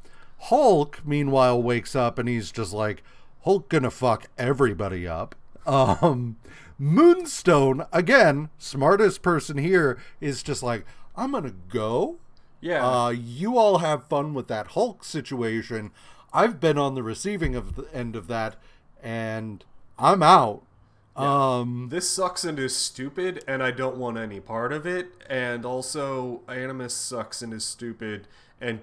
Hulk, 0.43 1.01
meanwhile, 1.05 1.61
wakes 1.61 1.95
up 1.95 2.17
and 2.17 2.27
he's 2.29 2.51
just 2.51 2.73
like, 2.73 3.03
Hulk 3.43 3.69
gonna 3.69 3.91
fuck 3.91 4.27
everybody 4.37 5.07
up. 5.07 5.35
Um, 5.65 6.37
Moonstone, 6.77 7.85
again, 7.91 8.49
smartest 8.57 9.21
person 9.21 9.57
here, 9.57 9.99
is 10.21 10.41
just 10.43 10.63
like, 10.63 10.85
I'm 11.15 11.31
gonna 11.31 11.53
go. 11.69 12.17
Yeah. 12.61 12.85
Uh, 12.85 13.09
you 13.09 13.57
all 13.57 13.79
have 13.79 14.07
fun 14.07 14.33
with 14.33 14.47
that 14.47 14.67
Hulk 14.67 15.03
situation. 15.03 15.91
I've 16.33 16.59
been 16.59 16.77
on 16.77 16.95
the 16.95 17.03
receiving 17.03 17.55
of 17.55 17.75
the 17.75 17.93
end 17.93 18.15
of 18.15 18.27
that, 18.27 18.55
and 19.01 19.63
I'm 19.97 20.23
out. 20.23 20.63
Um, 21.15 21.87
this 21.91 22.09
sucks 22.09 22.45
and 22.45 22.57
is 22.59 22.75
stupid, 22.75 23.43
and 23.47 23.61
I 23.61 23.71
don't 23.71 23.97
want 23.97 24.17
any 24.17 24.39
part 24.39 24.71
of 24.71 24.85
it. 24.85 25.11
And 25.29 25.65
also, 25.65 26.41
Animus 26.47 26.93
sucks 26.93 27.41
and 27.41 27.53
is 27.53 27.65
stupid 27.65 28.27
and 28.61 28.81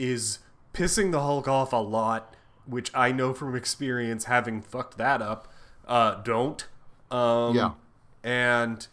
is 0.00 0.38
pissing 0.74 1.12
the 1.12 1.20
Hulk 1.20 1.46
off 1.46 1.72
a 1.72 1.76
lot, 1.76 2.34
which 2.66 2.90
I 2.94 3.12
know 3.12 3.34
from 3.34 3.54
experience, 3.54 4.24
having 4.24 4.62
fucked 4.62 4.96
that 4.98 5.20
up. 5.20 5.52
Uh, 5.86 6.14
don't. 6.22 6.66
Um, 7.10 7.54
Yeah. 7.54 7.72
And 8.24 8.86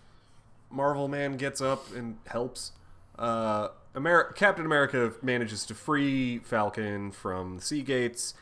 Marvel 0.70 1.08
Man 1.08 1.38
gets 1.38 1.62
up 1.62 1.93
and 1.96 2.17
helps. 2.28 2.72
Uh, 3.17 3.70
Amer- 3.96 4.32
Captain 4.34 4.65
America 4.65 5.13
manages 5.22 5.65
to 5.65 5.74
free 5.76 6.39
Falcon 6.39 7.12
from 7.12 7.56
the 7.58 7.62
Sea 7.62 7.82
Gates 7.82 8.34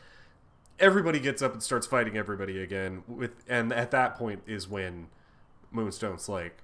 everybody 0.78 1.18
gets 1.18 1.40
up 1.40 1.54
and 1.54 1.62
starts 1.62 1.86
fighting 1.86 2.18
everybody 2.18 2.62
again 2.62 3.02
with 3.08 3.30
and 3.48 3.72
at 3.72 3.90
that 3.90 4.14
point 4.14 4.42
is 4.46 4.68
when 4.68 5.06
moonstone's 5.70 6.28
like 6.28 6.58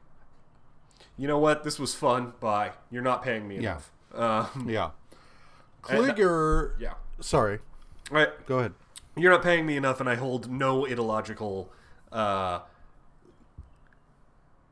you 1.17 1.27
know 1.27 1.39
what 1.39 1.65
this 1.65 1.79
was 1.79 1.95
fun 1.95 2.31
bye 2.39 2.71
you're 2.91 3.01
not 3.03 3.23
paying 3.23 3.49
me 3.49 3.55
Yeah. 3.59 3.79
enough 4.13 4.53
um, 4.55 4.69
yeah. 4.69 4.91
Kligger. 5.83 6.73
yeah 6.79 6.95
Sorry. 7.21 7.59
right 8.11 8.31
Go 8.47 8.59
ahead. 8.61 8.73
you're 9.17 9.31
not 9.33 9.43
paying 9.43 9.67
me 9.67 9.77
enough 9.77 10.01
and 10.01 10.09
i 10.09 10.15
hold 10.15 10.51
no 10.51 10.87
ideological 10.87 11.71
uh 12.11 12.61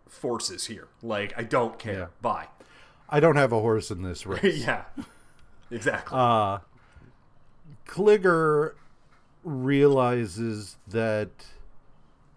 forces 0.08 0.66
here 0.66 0.88
like 1.02 1.32
i 1.36 1.42
don't 1.42 1.78
care 1.78 1.94
Yeah. 1.94 2.06
bye 2.20 2.46
I 3.12 3.18
don't 3.18 3.34
have 3.34 3.50
a 3.50 3.58
horse 3.58 3.90
in 3.90 4.02
this 4.02 4.24
race. 4.24 4.58
yeah 4.64 4.84
exactly 5.70 6.16
uh, 6.16 6.58
Kligger 7.86 8.74
realizes 9.42 10.76
that 10.86 11.30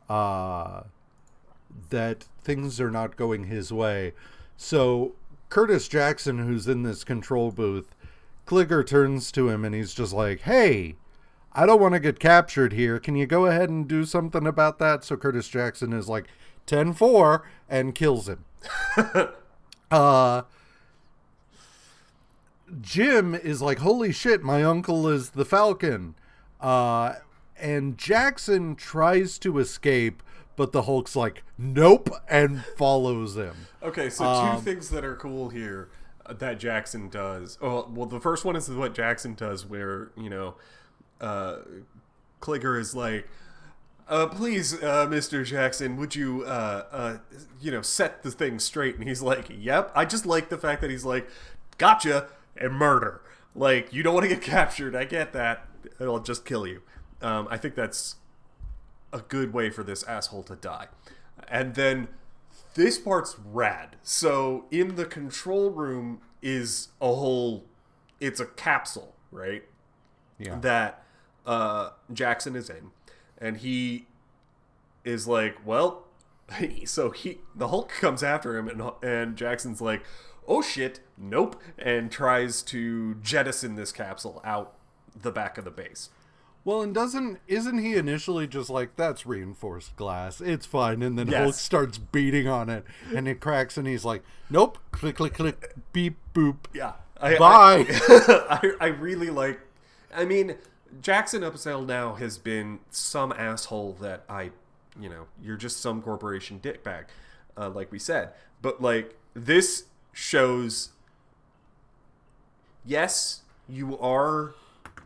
uh, 0.09 0.83
that 1.91 2.25
things 2.43 2.81
are 2.81 2.89
not 2.89 3.15
going 3.17 3.43
his 3.45 3.71
way. 3.71 4.13
So 4.57 5.13
Curtis 5.49 5.87
Jackson, 5.87 6.39
who's 6.39 6.67
in 6.67 6.81
this 6.81 7.03
control 7.03 7.51
booth, 7.51 7.93
Kligger 8.45 8.85
turns 8.85 9.31
to 9.33 9.49
him 9.49 9.63
and 9.65 9.73
he's 9.73 9.93
just 9.93 10.13
like, 10.13 10.41
"Hey, 10.41 10.95
I 11.53 11.65
don't 11.65 11.81
want 11.81 11.93
to 11.93 11.99
get 11.99 12.19
captured 12.19 12.73
here. 12.73 12.99
Can 12.99 13.15
you 13.15 13.25
go 13.25 13.45
ahead 13.45 13.69
and 13.69 13.87
do 13.87 14.05
something 14.05 14.45
about 14.47 14.79
that?" 14.79 15.03
So 15.03 15.15
Curtis 15.17 15.47
Jackson 15.47 15.93
is 15.93 16.09
like 16.09 16.25
10-4 16.67 17.41
and 17.69 17.95
kills 17.95 18.27
him. 18.27 18.45
uh 19.91 20.43
Jim 22.81 23.35
is 23.35 23.61
like, 23.61 23.79
"Holy 23.79 24.11
shit, 24.11 24.41
my 24.43 24.63
uncle 24.63 25.07
is 25.07 25.31
the 25.31 25.45
Falcon." 25.45 26.15
Uh 26.59 27.15
and 27.57 27.97
Jackson 27.97 28.75
tries 28.75 29.37
to 29.39 29.59
escape, 29.59 30.23
but 30.55 30.71
the 30.71 30.83
Hulk's 30.83 31.15
like, 31.15 31.43
"Nope," 31.57 32.09
and 32.27 32.65
follows 32.77 33.37
him. 33.37 33.55
Okay, 33.81 34.09
so 34.09 34.23
two 34.23 34.29
Um, 34.57 34.61
things 34.61 34.89
that 34.89 35.05
are 35.05 35.15
cool 35.15 35.49
here 35.49 35.89
that 36.29 36.59
Jackson 36.59 37.09
does. 37.09 37.57
Oh, 37.61 37.89
well, 37.93 38.05
the 38.05 38.19
first 38.19 38.45
one 38.45 38.55
is 38.55 38.69
what 38.69 38.93
Jackson 38.93 39.33
does, 39.33 39.65
where 39.65 40.11
you 40.17 40.29
know, 40.29 40.55
uh, 41.19 41.57
Kligger 42.41 42.79
is 42.79 42.95
like, 42.95 43.27
uh, 44.07 44.27
"Please, 44.27 44.81
uh, 44.81 45.07
Mister 45.09 45.43
Jackson, 45.43 45.97
would 45.97 46.15
you, 46.15 46.43
uh, 46.43 46.85
uh, 46.91 47.17
you 47.59 47.71
know, 47.71 47.81
set 47.81 48.23
the 48.23 48.31
thing 48.31 48.59
straight?" 48.59 48.95
And 48.95 49.07
he's 49.07 49.21
like, 49.21 49.47
"Yep." 49.49 49.91
I 49.95 50.05
just 50.05 50.25
like 50.25 50.49
the 50.49 50.57
fact 50.57 50.81
that 50.81 50.89
he's 50.89 51.05
like, 51.05 51.27
"Gotcha," 51.77 52.27
and 52.57 52.73
murder. 52.73 53.21
Like, 53.55 53.93
you 53.93 54.03
don't 54.03 54.13
want 54.13 54.23
to 54.23 54.29
get 54.29 54.41
captured. 54.41 54.95
I 54.95 55.05
get 55.05 55.33
that. 55.33 55.67
It'll 55.99 56.19
just 56.19 56.45
kill 56.45 56.65
you. 56.65 56.81
Um, 57.21 57.47
I 57.49 57.57
think 57.57 57.75
that's 57.75 58.15
a 59.11 59.19
good 59.19 59.53
way 59.53 59.69
for 59.69 59.83
this 59.83 60.03
asshole 60.03 60.43
to 60.43 60.55
die. 60.55 60.87
And 61.47 61.75
then 61.75 62.07
this 62.73 62.97
part's 62.97 63.37
rad. 63.39 63.97
So 64.01 64.65
in 64.71 64.95
the 64.95 65.05
control 65.05 65.69
room 65.69 66.21
is 66.41 66.89
a 67.01 67.07
whole 67.07 67.65
it's 68.19 68.39
a 68.39 68.45
capsule, 68.45 69.15
right? 69.31 69.63
Yeah. 70.39 70.57
That 70.59 71.03
uh 71.45 71.91
Jackson 72.11 72.55
is 72.55 72.69
in. 72.69 72.91
And 73.37 73.57
he 73.57 74.07
is 75.03 75.27
like, 75.27 75.57
well, 75.65 76.05
so 76.85 77.11
he 77.11 77.39
the 77.55 77.69
Hulk 77.69 77.89
comes 77.89 78.23
after 78.23 78.57
him 78.57 78.67
and 78.67 78.91
and 79.01 79.35
Jackson's 79.35 79.81
like, 79.81 80.03
"Oh 80.47 80.61
shit, 80.61 80.99
nope," 81.17 81.61
and 81.77 82.11
tries 82.11 82.61
to 82.63 83.15
jettison 83.15 83.75
this 83.75 83.91
capsule 83.91 84.41
out 84.43 84.75
the 85.15 85.31
back 85.31 85.57
of 85.57 85.65
the 85.65 85.71
base. 85.71 86.09
Well, 86.65 86.81
and 86.81 86.93
doesn't 86.93 87.39
isn't 87.47 87.77
he 87.79 87.95
initially 87.95 88.47
just 88.47 88.69
like 88.69 88.95
that's 88.95 89.25
reinforced 89.25 89.95
glass? 89.97 90.39
It's 90.39 90.65
fine, 90.65 91.01
and 91.01 91.17
then 91.19 91.27
Yes. 91.27 91.41
Hulk 91.41 91.55
starts 91.55 91.97
beating 91.97 92.47
on 92.47 92.69
it, 92.69 92.85
and 93.13 93.27
it 93.27 93.41
cracks, 93.41 93.77
and 93.77 93.85
he's 93.85 94.05
like, 94.05 94.23
"Nope!" 94.49 94.77
Click, 94.91 95.17
click, 95.17 95.33
click, 95.33 95.73
beep, 95.91 96.17
boop. 96.33 96.57
Yeah. 96.73 96.93
I, 97.19 97.37
Bye. 97.37 97.85
I, 97.89 98.59
I, 98.79 98.85
I 98.85 98.87
really 98.87 99.29
like. 99.29 99.59
I 100.15 100.25
mean, 100.25 100.55
Jackson 101.01 101.43
up 101.43 101.53
until 101.53 101.81
now 101.81 102.15
has 102.15 102.37
been 102.37 102.79
some 102.91 103.31
asshole 103.33 103.93
that 104.01 104.23
I, 104.29 104.51
you 104.99 105.09
know, 105.09 105.25
you're 105.41 105.57
just 105.57 105.81
some 105.81 106.01
corporation 106.01 106.59
dickbag, 106.61 107.05
uh, 107.57 107.69
like 107.69 107.91
we 107.91 107.99
said. 107.99 108.31
But 108.61 108.81
like 108.81 109.15
this 109.33 109.85
shows, 110.11 110.89
yes, 112.85 113.41
you 113.67 113.97
are 113.99 114.53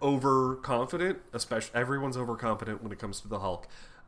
overconfident. 0.01 1.19
Especially 1.33 1.75
everyone's 1.75 2.17
overconfident 2.17 2.83
when 2.83 2.91
it 2.91 2.99
comes 2.99 3.21
to 3.21 3.27
the 3.27 3.39
Hulk, 3.39 3.67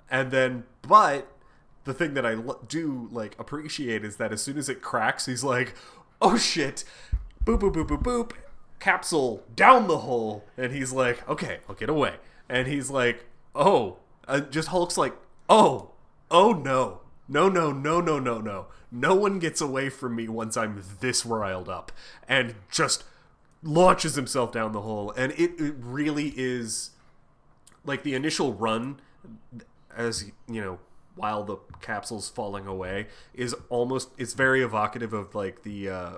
and 0.10 0.32
then 0.32 0.64
but 0.82 1.28
the 1.86 1.94
thing 1.94 2.14
that 2.14 2.26
I 2.26 2.36
do 2.68 3.08
like 3.12 3.36
appreciate 3.40 4.04
is 4.04 4.18
that 4.18 4.32
as 4.32 4.42
soon 4.42 4.58
as 4.58 4.70
it 4.70 4.82
cracks, 4.82 5.26
he's 5.26 5.44
like, 5.44 5.76
"Oh 6.22 6.38
shit!" 6.38 6.84
Boop 7.46 7.60
boop 7.60 7.74
boop 7.74 7.88
boop 7.88 8.04
boop. 8.04 8.32
Capsule 8.80 9.44
down 9.56 9.88
the 9.88 10.00
hole, 10.00 10.46
and 10.58 10.72
he's 10.72 10.92
like, 10.94 11.28
"Okay, 11.28 11.60
I'll 11.68 11.76
get 11.76 11.90
away." 11.90 12.16
And 12.48 12.68
he's 12.68 12.90
like, 12.90 13.26
"Oh," 13.56 13.98
just 14.50 14.70
Hulk's 14.70 14.98
like, 14.98 15.16
"Oh, 15.50 15.92
oh 16.32 16.52
no, 16.52 17.02
no, 17.28 17.50
no, 17.50 17.72
no, 17.72 18.02
no, 18.02 18.20
no, 18.20 18.40
no, 18.40 18.68
no 18.92 19.16
one 19.16 19.40
gets 19.40 19.62
away 19.62 19.90
from 19.90 20.16
me 20.16 20.28
once 20.28 20.56
I'm 20.56 20.82
this 21.00 21.26
riled 21.26 21.70
up," 21.70 21.92
and 22.28 22.56
just 22.72 23.04
launches 23.64 24.16
himself 24.16 24.52
down 24.52 24.72
the 24.72 24.82
hole, 24.82 25.12
and 25.18 25.32
it, 25.34 25.60
it 25.60 25.76
really 25.80 26.34
is 26.38 26.92
like 27.86 28.04
the 28.04 28.14
initial 28.14 28.54
run 28.54 29.00
as 29.96 30.26
you 30.48 30.62
know 30.62 30.80
while 31.16 31.44
the 31.44 31.58
capsule's 31.82 32.30
falling 32.30 32.66
away 32.68 33.08
is 33.34 33.54
almost 33.70 34.10
it's 34.18 34.34
very 34.34 34.62
evocative 34.62 35.12
of 35.14 35.34
like 35.36 35.64
the 35.64 35.90
uh 35.90 36.12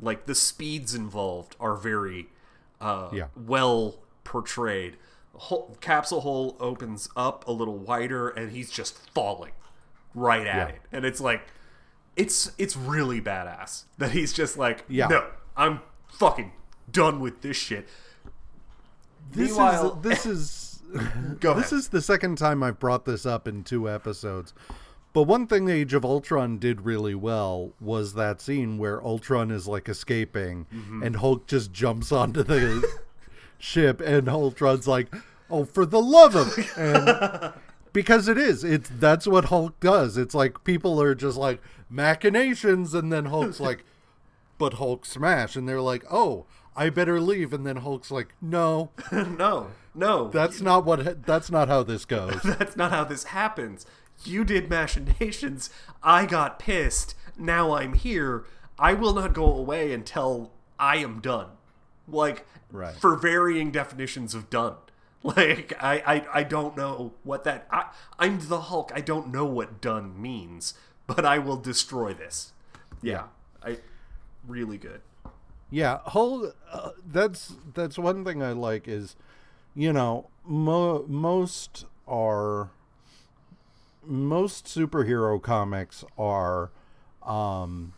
like 0.00 0.26
the 0.26 0.34
speeds 0.34 0.94
involved 0.94 1.56
are 1.58 1.74
very 1.74 2.28
uh 2.80 3.08
Yeah. 3.12 3.26
well 3.36 3.96
portrayed 4.24 4.96
Hole, 5.34 5.76
capsule 5.80 6.20
hole 6.20 6.56
opens 6.60 7.08
up 7.16 7.46
a 7.48 7.52
little 7.52 7.78
wider 7.78 8.28
and 8.28 8.52
he's 8.52 8.70
just 8.70 8.98
falling 9.12 9.52
right 10.14 10.46
at 10.46 10.68
Yeah. 10.68 10.74
it 10.74 10.80
and 10.92 11.04
it's 11.04 11.20
like 11.20 11.42
it's 12.16 12.52
it's 12.58 12.76
really 12.76 13.20
badass 13.20 13.84
that 13.98 14.10
he's 14.10 14.32
just 14.32 14.58
like 14.58 14.84
Yeah. 14.88 15.06
no 15.08 15.26
i'm 15.56 15.80
fucking 16.08 16.52
done 16.92 17.20
with 17.20 17.40
this 17.42 17.56
shit 17.56 17.88
This 19.32 19.50
Meanwhile- 19.50 19.96
is 19.98 20.02
this 20.02 20.26
is 20.26 20.66
Go 21.38 21.54
this 21.54 21.72
is 21.72 21.88
the 21.90 22.02
second 22.02 22.36
time 22.36 22.62
I've 22.64 22.80
brought 22.80 23.04
this 23.04 23.24
up 23.24 23.46
in 23.46 23.62
two 23.62 23.88
episodes. 23.88 24.52
But 25.12 25.22
one 25.24 25.46
thing 25.46 25.68
Age 25.68 25.94
of 25.94 26.04
Ultron 26.04 26.58
did 26.58 26.80
really 26.80 27.14
well 27.14 27.72
was 27.80 28.14
that 28.14 28.40
scene 28.40 28.76
where 28.76 29.00
Ultron 29.04 29.52
is 29.52 29.68
like 29.68 29.88
escaping 29.88 30.66
Mm-hmm. 30.74 31.02
and 31.04 31.16
Hulk 31.16 31.46
just 31.46 31.72
jumps 31.72 32.10
onto 32.10 32.42
the 32.42 32.84
ship 33.58 34.00
and 34.00 34.28
Ultron's 34.28 34.88
like, 34.88 35.14
"Oh, 35.48 35.64
for 35.64 35.86
the 35.86 36.00
love 36.02 36.34
of..." 36.34 36.48
And 36.76 37.52
because 37.92 38.26
it 38.28 38.36
is. 38.38 38.64
It's 38.64 38.90
that's 38.98 39.28
what 39.28 39.44
Hulk 39.46 39.78
does. 39.78 40.16
It's 40.16 40.34
like 40.34 40.64
people 40.64 41.00
are 41.00 41.14
just 41.14 41.36
like 41.36 41.60
machinations 41.88 42.94
and 42.94 43.12
then 43.12 43.26
Hulk's 43.26 43.60
like, 43.60 43.84
"But 44.58 44.74
Hulk 44.74 45.06
smash." 45.06 45.54
And 45.54 45.68
they're 45.68 45.80
like, 45.80 46.04
"Oh, 46.10 46.46
I 46.76 46.90
better 46.90 47.20
leave." 47.20 47.52
And 47.52 47.66
then 47.66 47.76
Hulk's 47.76 48.10
like, 48.10 48.34
"No, 48.40 48.90
no 49.12 49.68
no 49.94 50.28
that's 50.28 50.60
not 50.60 50.84
what 50.84 51.24
that's 51.26 51.50
not 51.50 51.68
how 51.68 51.82
this 51.82 52.04
goes." 52.04 52.40
That's 52.44 52.76
not 52.76 52.90
how 52.92 53.04
this 53.04 53.24
happens. 53.24 53.86
You 54.24 54.44
did 54.44 54.68
machinations. 54.68 55.70
I 56.02 56.26
got 56.26 56.58
pissed. 56.58 57.14
Now 57.38 57.72
I'm 57.72 57.94
here. 57.94 58.44
I 58.78 58.92
will 58.94 59.14
not 59.14 59.32
go 59.32 59.46
away 59.46 59.92
until 59.92 60.52
I 60.78 60.96
am 60.96 61.20
done. 61.20 61.48
Like, 62.08 62.46
Right. 62.72 62.94
for 62.94 63.16
varying 63.16 63.70
definitions 63.70 64.34
of 64.34 64.50
done. 64.50 64.74
Like, 65.22 65.74
I, 65.82 65.98
I, 66.06 66.26
I 66.40 66.42
don't 66.44 66.76
know 66.78 67.12
what 67.24 67.44
that. 67.44 67.66
I, 67.70 67.88
I'm 68.18 68.38
the 68.48 68.62
Hulk. 68.62 68.90
I 68.94 69.02
don't 69.02 69.30
know 69.30 69.44
what 69.44 69.82
done 69.82 70.20
means, 70.20 70.72
but 71.06 71.26
I 71.26 71.38
will 71.38 71.58
destroy 71.58 72.14
this. 72.14 72.52
Yeah. 73.02 73.24
I. 73.62 73.78
Really 74.48 74.78
good. 74.78 75.02
Yeah, 75.70 75.98
whole 76.04 76.52
uh, 76.72 76.90
that's 77.06 77.54
that's 77.74 77.98
one 77.98 78.24
thing 78.24 78.42
I 78.42 78.52
like 78.52 78.88
is, 78.88 79.14
you 79.74 79.92
know, 79.92 80.28
mo- 80.44 81.04
most 81.06 81.86
are 82.08 82.70
most 84.04 84.64
superhero 84.66 85.40
comics 85.40 86.04
are 86.18 86.70
um 87.22 87.92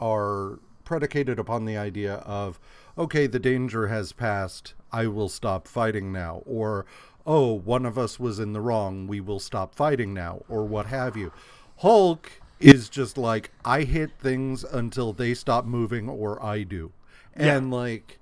are 0.00 0.58
predicated 0.84 1.38
upon 1.38 1.64
the 1.64 1.76
idea 1.76 2.14
of 2.16 2.58
okay, 2.96 3.26
the 3.26 3.38
danger 3.38 3.88
has 3.88 4.12
passed, 4.12 4.72
I 4.92 5.06
will 5.08 5.28
stop 5.28 5.68
fighting 5.68 6.12
now 6.12 6.42
or 6.46 6.86
oh, 7.26 7.52
one 7.52 7.84
of 7.84 7.98
us 7.98 8.20
was 8.20 8.38
in 8.38 8.52
the 8.52 8.60
wrong, 8.60 9.06
we 9.08 9.20
will 9.20 9.40
stop 9.40 9.74
fighting 9.74 10.14
now 10.14 10.42
or 10.48 10.64
what 10.64 10.86
have 10.86 11.16
you. 11.16 11.32
Hulk 11.78 12.40
is 12.60 12.88
just 12.88 13.18
like 13.18 13.50
I 13.64 13.82
hit 13.82 14.12
things 14.18 14.64
until 14.64 15.12
they 15.12 15.34
stop 15.34 15.64
moving 15.64 16.08
or 16.08 16.42
I 16.42 16.62
do. 16.62 16.92
And 17.34 17.70
like 17.70 18.18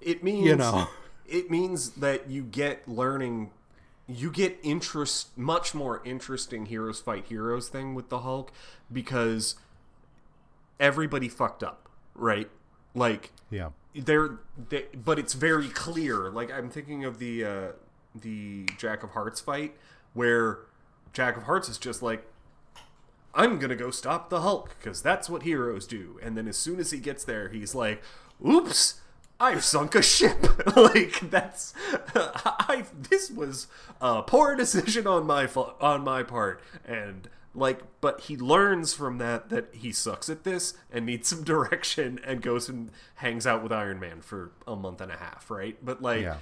It 0.00 0.22
means 0.22 0.46
you 0.46 0.56
know. 0.56 0.88
it 1.28 1.50
means 1.50 1.90
that 1.92 2.28
you 2.28 2.42
get 2.42 2.86
learning 2.88 3.50
you 4.08 4.30
get 4.30 4.58
interest 4.62 5.36
much 5.38 5.74
more 5.74 6.02
interesting 6.04 6.66
heroes 6.66 7.00
fight 7.00 7.26
heroes 7.26 7.68
thing 7.68 7.94
with 7.94 8.08
the 8.08 8.20
Hulk 8.20 8.52
because 8.92 9.54
everybody 10.78 11.28
fucked 11.28 11.62
up, 11.62 11.88
right? 12.14 12.50
Like 12.94 13.30
yeah. 13.50 13.70
they're 13.94 14.40
they, 14.68 14.86
but 14.92 15.18
it's 15.18 15.34
very 15.34 15.68
clear. 15.68 16.30
Like 16.30 16.52
I'm 16.52 16.68
thinking 16.68 17.04
of 17.04 17.18
the 17.18 17.44
uh 17.44 17.68
the 18.14 18.66
Jack 18.76 19.02
of 19.02 19.10
Hearts 19.10 19.40
fight 19.40 19.76
where 20.12 20.58
Jack 21.12 21.36
of 21.36 21.44
Hearts 21.44 21.68
is 21.68 21.78
just 21.78 22.02
like 22.02 22.26
I'm 23.34 23.58
gonna 23.58 23.76
go 23.76 23.90
stop 23.90 24.28
the 24.30 24.40
Hulk 24.42 24.76
because 24.78 25.02
that's 25.02 25.28
what 25.30 25.42
heroes 25.42 25.86
do. 25.86 26.18
And 26.22 26.36
then 26.36 26.46
as 26.48 26.56
soon 26.56 26.78
as 26.80 26.90
he 26.90 26.98
gets 26.98 27.24
there, 27.24 27.48
he's 27.48 27.74
like, 27.74 28.02
"Oops, 28.46 29.00
I've 29.40 29.64
sunk 29.64 29.94
a 29.94 30.02
ship. 30.02 30.38
like 30.76 31.18
that's 31.30 31.74
I 32.14 32.84
this 33.10 33.30
was 33.30 33.66
a 34.00 34.22
poor 34.22 34.54
decision 34.54 35.06
on 35.06 35.26
my 35.26 35.46
on 35.80 36.04
my 36.04 36.22
part 36.22 36.60
and 36.84 37.28
like 37.54 37.80
but 38.00 38.20
he 38.22 38.36
learns 38.36 38.94
from 38.94 39.18
that 39.18 39.48
that 39.50 39.68
he 39.72 39.92
sucks 39.92 40.28
at 40.30 40.44
this 40.44 40.74
and 40.92 41.04
needs 41.06 41.28
some 41.28 41.42
direction 41.54 42.20
and 42.24 42.40
goes 42.40 42.68
and 42.68 42.90
hangs 43.16 43.46
out 43.46 43.62
with 43.62 43.72
Iron 43.72 43.98
Man 43.98 44.20
for 44.20 44.52
a 44.66 44.76
month 44.76 45.00
and 45.00 45.10
a 45.10 45.16
half, 45.16 45.50
right? 45.50 45.76
But 45.84 46.00
like 46.02 46.22
Yeah. 46.22 46.36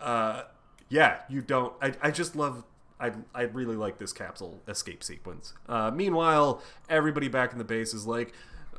uh 0.00 0.42
yeah, 0.90 1.20
you 1.28 1.40
don't 1.42 1.72
I 1.80 1.94
I 2.02 2.10
just 2.10 2.36
love 2.36 2.64
I, 3.00 3.12
I 3.34 3.42
really 3.42 3.76
like 3.76 3.98
this 3.98 4.12
capsule 4.12 4.60
escape 4.66 5.04
sequence. 5.04 5.54
Uh, 5.68 5.90
meanwhile, 5.90 6.62
everybody 6.88 7.28
back 7.28 7.52
in 7.52 7.58
the 7.58 7.64
base 7.64 7.94
is 7.94 8.06
like, 8.06 8.32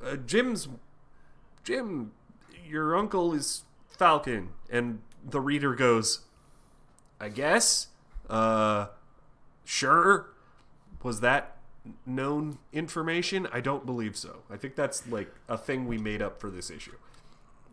uh, 0.03 0.15
Jim's 0.17 0.67
Jim, 1.63 2.11
your 2.67 2.95
uncle 2.95 3.33
is 3.33 3.63
Falcon. 3.87 4.49
And 4.69 4.99
the 5.23 5.41
reader 5.41 5.75
goes, 5.75 6.21
I 7.19 7.29
guess? 7.29 7.87
Uh, 8.29 8.87
sure. 9.63 10.31
Was 11.03 11.21
that 11.21 11.57
known 12.05 12.59
information? 12.73 13.47
I 13.51 13.61
don't 13.61 13.85
believe 13.85 14.17
so. 14.17 14.43
I 14.49 14.57
think 14.57 14.75
that's 14.75 15.07
like 15.07 15.33
a 15.47 15.57
thing 15.57 15.87
we 15.87 15.97
made 15.97 16.21
up 16.21 16.39
for 16.39 16.49
this 16.49 16.69
issue. 16.69 16.95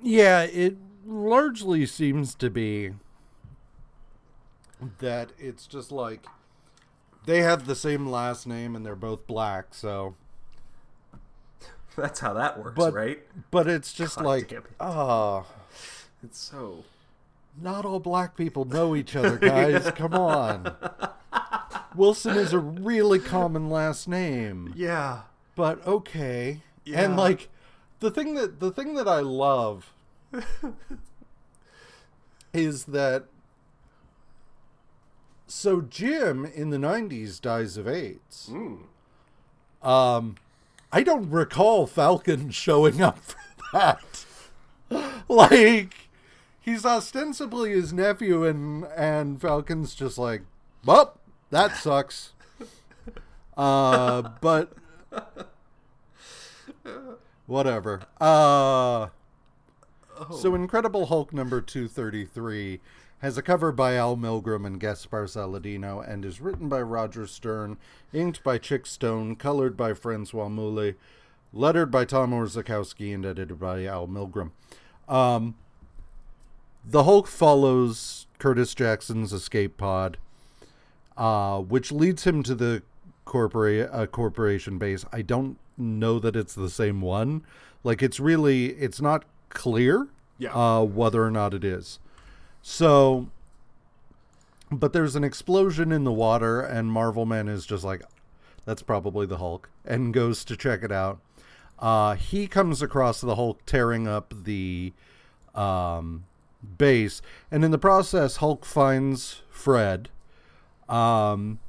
Yeah, 0.03 0.43
it 0.43 0.77
largely 1.05 1.87
seems 1.87 2.35
to 2.37 2.51
be 2.51 2.93
that 4.99 5.33
it's 5.39 5.67
just 5.67 5.91
like 5.91 6.27
they 7.27 7.43
have 7.43 7.67
the 7.67 7.75
same 7.77 8.07
last 8.09 8.47
name 8.47 8.75
and 8.75 8.85
they're 8.87 8.97
both 8.97 9.27
black, 9.27 9.67
so 9.75 10.15
That's 11.97 12.21
how 12.21 12.33
that 12.35 12.59
works, 12.63 12.75
but 12.77 12.93
right? 12.95 13.21
but 13.51 13.67
it's 13.69 13.93
just 13.93 14.17
God 14.17 14.25
like 14.25 14.53
it. 14.53 14.63
oh, 14.81 15.47
It's 16.23 16.39
so. 16.39 16.85
not 17.61 17.85
all 17.85 18.01
black 18.01 18.37
people 18.37 18.65
know 18.65 18.95
each 18.97 19.15
other, 19.17 19.37
guys. 19.41 19.91
Come 19.93 20.15
on. 20.15 20.75
Wilson 21.95 22.37
is 22.37 22.53
a 22.53 22.59
really 22.59 23.19
common 23.19 23.71
last 23.71 24.07
name. 24.09 24.73
Yeah. 24.77 25.23
but 25.55 25.85
okay. 25.87 26.61
Yeah. 26.85 27.03
And 27.03 27.17
like 27.17 27.49
the 28.01 28.11
thing 28.11 28.35
that 28.35 28.61
the 28.61 28.71
thing 28.71 28.95
that 28.95 29.09
I 29.09 29.21
love 29.21 29.93
is 32.53 32.85
that 32.85 33.25
so 35.47 35.81
Jim 35.81 36.45
in 36.45 36.71
the 36.71 36.77
90s 36.77 37.41
dies 37.41 37.77
of 37.77 37.87
AIDS. 37.87 38.51
Mm. 38.53 38.83
Um 39.87 40.37
I 40.93 41.03
don't 41.03 41.31
recall 41.31 41.87
Falcon 41.87 42.51
showing 42.51 43.01
up 43.03 43.19
for 43.19 43.39
that. 43.73 44.25
like 45.29 45.95
he's 46.61 46.85
ostensibly 46.85 47.71
his 47.73 47.93
nephew 47.93 48.45
and 48.45 48.85
and 48.97 49.41
Falcon's 49.41 49.95
just 49.95 50.19
like, 50.19 50.43
"Well, 50.85 51.19
that 51.51 51.77
sucks." 51.77 52.33
Uh 53.57 54.23
but 54.41 54.73
whatever. 57.47 58.03
Uh 58.21 59.09
so 60.35 60.55
Incredible 60.55 61.07
Hulk 61.07 61.33
number 61.33 61.61
233 61.61 62.81
has 63.21 63.39
a 63.39 63.43
cover 63.43 63.73
by 63.73 63.95
Al 63.95 64.17
Milgrom 64.17 64.67
and 64.67 64.79
Gaspar 64.79 65.25
Saladino 65.27 66.07
and 66.07 66.25
is 66.25 66.41
written 66.41 66.69
by 66.69 66.81
Roger 66.83 67.27
Stern, 67.27 67.79
inked 68.13 68.43
by 68.45 68.59
Chic 68.61 68.87
Stone, 68.87 69.37
colored 69.37 69.77
by 69.77 69.95
Francoise 69.95 70.33
Mouly, 70.51 70.95
lettered 71.53 71.91
by 71.91 72.05
Tom 72.05 72.33
Orzechowski, 72.33 73.15
and 73.15 73.25
edited 73.25 73.59
by 73.59 73.85
Al 73.87 74.07
Milgrom. 74.07 74.51
Um, 75.09 75.55
the 76.85 77.05
Hulk 77.05 77.27
follows 77.27 78.27
Curtis 78.39 78.75
Jackson's 78.75 79.33
escape 79.33 79.77
pod, 79.77 80.19
uh, 81.17 81.61
which 81.61 81.91
leads 81.91 82.25
him 82.25 82.43
to 82.43 82.55
the 82.55 82.83
corpora- 83.25 83.89
uh, 83.93 84.07
corporation 84.07 84.77
base. 84.79 85.05
I 85.13 85.23
don't 85.23 85.59
know 85.79 86.19
that 86.19 86.37
it's 86.37 86.55
the 86.55 86.71
same 86.71 87.01
one. 87.01 87.43
Like, 87.83 88.03
it's 88.03 88.21
really, 88.21 88.67
it's 88.75 89.01
not 89.01 89.25
clear 89.49 90.09
Yeah. 90.39 90.53
uh, 90.55 90.83
whether 90.83 91.25
or 91.25 91.31
not 91.31 91.55
it 91.55 91.65
is. 91.65 91.99
So, 92.69 93.29
but 94.73 94.93
there's 94.93 95.15
an 95.15 95.23
explosion 95.23 95.93
in 95.93 96.03
the 96.03 96.11
water, 96.11 96.61
and 96.61 96.91
Marvel 96.91 97.25
Man 97.25 97.47
is 97.47 97.65
just 97.65 97.85
like, 97.85 98.03
that's 98.65 98.83
probably 98.83 99.25
the 99.25 99.37
Hulk, 99.37 99.71
and 99.85 100.13
goes 100.13 100.45
to 100.47 100.57
check 100.57 100.83
it 100.83 100.91
out. 100.91 101.21
Uh, 101.79 102.17
he 102.17 102.49
comes 102.49 102.83
across 102.83 103.21
the 103.21 103.37
Hulk 103.37 103.65
tearing 103.67 104.09
up 104.09 104.35
the 104.43 104.93
um, 105.55 106.25
base, 106.77 107.23
and 107.53 107.65
in 107.65 107.71
the 107.71 107.79
process, 107.79 108.39
Hulk 108.39 108.65
finds 108.65 109.43
Fred. 109.49 110.09
Um, 110.89 111.61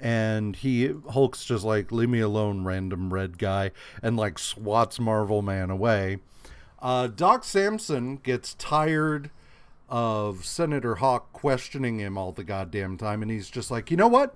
and 0.00 0.56
he 0.56 0.94
Hulk's 1.10 1.44
just 1.44 1.64
like, 1.64 1.92
leave 1.92 2.08
me 2.08 2.20
alone, 2.20 2.64
random 2.64 3.12
red 3.12 3.36
guy, 3.36 3.72
and 4.02 4.16
like 4.16 4.38
swats 4.38 4.98
Marvel 4.98 5.42
Man 5.42 5.68
away. 5.68 6.16
Uh, 6.80 7.08
Doc 7.08 7.44
Samson 7.44 8.16
gets 8.16 8.54
tired 8.54 9.30
of 9.90 10.44
Senator 10.44 10.96
Hawk 10.96 11.32
questioning 11.32 11.98
him 11.98 12.16
all 12.16 12.32
the 12.32 12.44
goddamn 12.44 12.96
time, 12.96 13.22
and 13.22 13.30
he's 13.30 13.50
just 13.50 13.70
like, 13.70 13.90
you 13.90 13.96
know 13.96 14.08
what? 14.08 14.34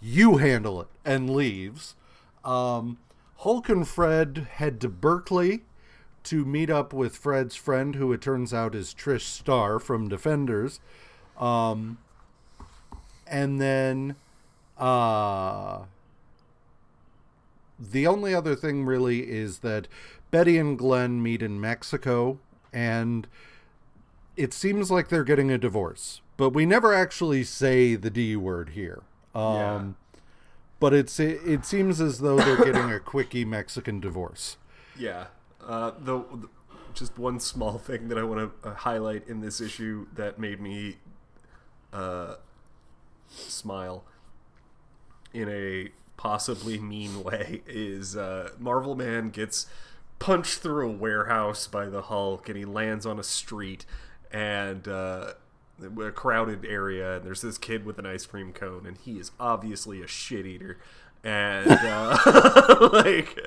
You 0.00 0.36
handle 0.36 0.80
it, 0.80 0.88
and 1.04 1.28
leaves. 1.28 1.96
Um, 2.44 2.98
Hulk 3.38 3.68
and 3.68 3.86
Fred 3.86 4.46
head 4.52 4.80
to 4.82 4.88
Berkeley 4.88 5.62
to 6.24 6.44
meet 6.44 6.70
up 6.70 6.92
with 6.92 7.16
Fred's 7.16 7.56
friend, 7.56 7.94
who 7.96 8.12
it 8.12 8.20
turns 8.20 8.54
out 8.54 8.74
is 8.74 8.94
Trish 8.94 9.22
Starr 9.22 9.78
from 9.78 10.08
Defenders. 10.08 10.78
Um, 11.38 11.98
and 13.26 13.60
then 13.60 14.16
uh, 14.78 15.80
the 17.78 18.06
only 18.06 18.34
other 18.34 18.54
thing 18.54 18.84
really 18.84 19.30
is 19.30 19.58
that 19.60 19.88
Betty 20.30 20.58
and 20.58 20.78
Glenn 20.78 21.22
meet 21.22 21.42
in 21.42 21.60
Mexico, 21.60 22.38
and 22.72 23.26
it 24.40 24.54
seems 24.54 24.90
like 24.90 25.08
they're 25.08 25.24
getting 25.24 25.50
a 25.50 25.58
divorce. 25.58 26.22
But 26.36 26.50
we 26.50 26.64
never 26.64 26.94
actually 26.94 27.44
say 27.44 27.94
the 27.94 28.10
D 28.10 28.34
word 28.36 28.70
here. 28.70 29.02
Um, 29.34 29.54
Yeah. 29.54 29.84
But 30.80 30.94
it's 30.94 31.20
it, 31.20 31.40
it 31.44 31.66
seems 31.66 32.00
as 32.00 32.20
though 32.20 32.38
they're 32.38 32.56
getting 32.64 32.90
a 32.90 32.98
quickie 32.98 33.44
Mexican 33.44 34.00
divorce. 34.00 34.56
Yeah. 34.98 35.26
Uh, 35.62 35.92
the, 35.98 36.18
the 36.18 36.48
just 36.94 37.18
one 37.18 37.38
small 37.38 37.78
thing 37.78 38.08
that 38.08 38.18
I 38.18 38.22
want 38.22 38.62
to 38.62 38.68
uh, 38.68 38.74
highlight 38.74 39.28
in 39.28 39.40
this 39.40 39.60
issue 39.60 40.06
that 40.14 40.38
made 40.38 40.60
me 40.60 40.96
uh, 41.92 42.36
smile 43.28 44.04
in 45.32 45.48
a 45.48 45.90
possibly 46.16 46.78
mean 46.78 47.22
way 47.22 47.62
is 47.66 48.16
uh, 48.16 48.50
Marvel 48.58 48.94
Man 48.94 49.30
gets 49.30 49.66
punched 50.18 50.58
through 50.58 50.88
a 50.88 50.92
warehouse 50.92 51.66
by 51.66 51.86
the 51.86 52.02
Hulk 52.02 52.48
and 52.48 52.58
he 52.58 52.64
lands 52.64 53.06
on 53.06 53.18
a 53.18 53.22
street 53.22 53.86
and 54.32 54.86
uh, 54.88 55.32
a 56.02 56.10
crowded 56.12 56.64
area 56.64 57.16
and 57.16 57.24
there's 57.24 57.40
this 57.42 57.56
kid 57.58 57.84
with 57.84 57.98
an 57.98 58.06
ice 58.06 58.26
cream 58.26 58.52
cone 58.52 58.84
and 58.86 58.98
he 58.98 59.18
is 59.18 59.30
obviously 59.40 60.02
a 60.02 60.06
shit 60.06 60.44
eater 60.46 60.78
and 61.24 61.70
uh, 61.70 62.88
like 62.92 63.38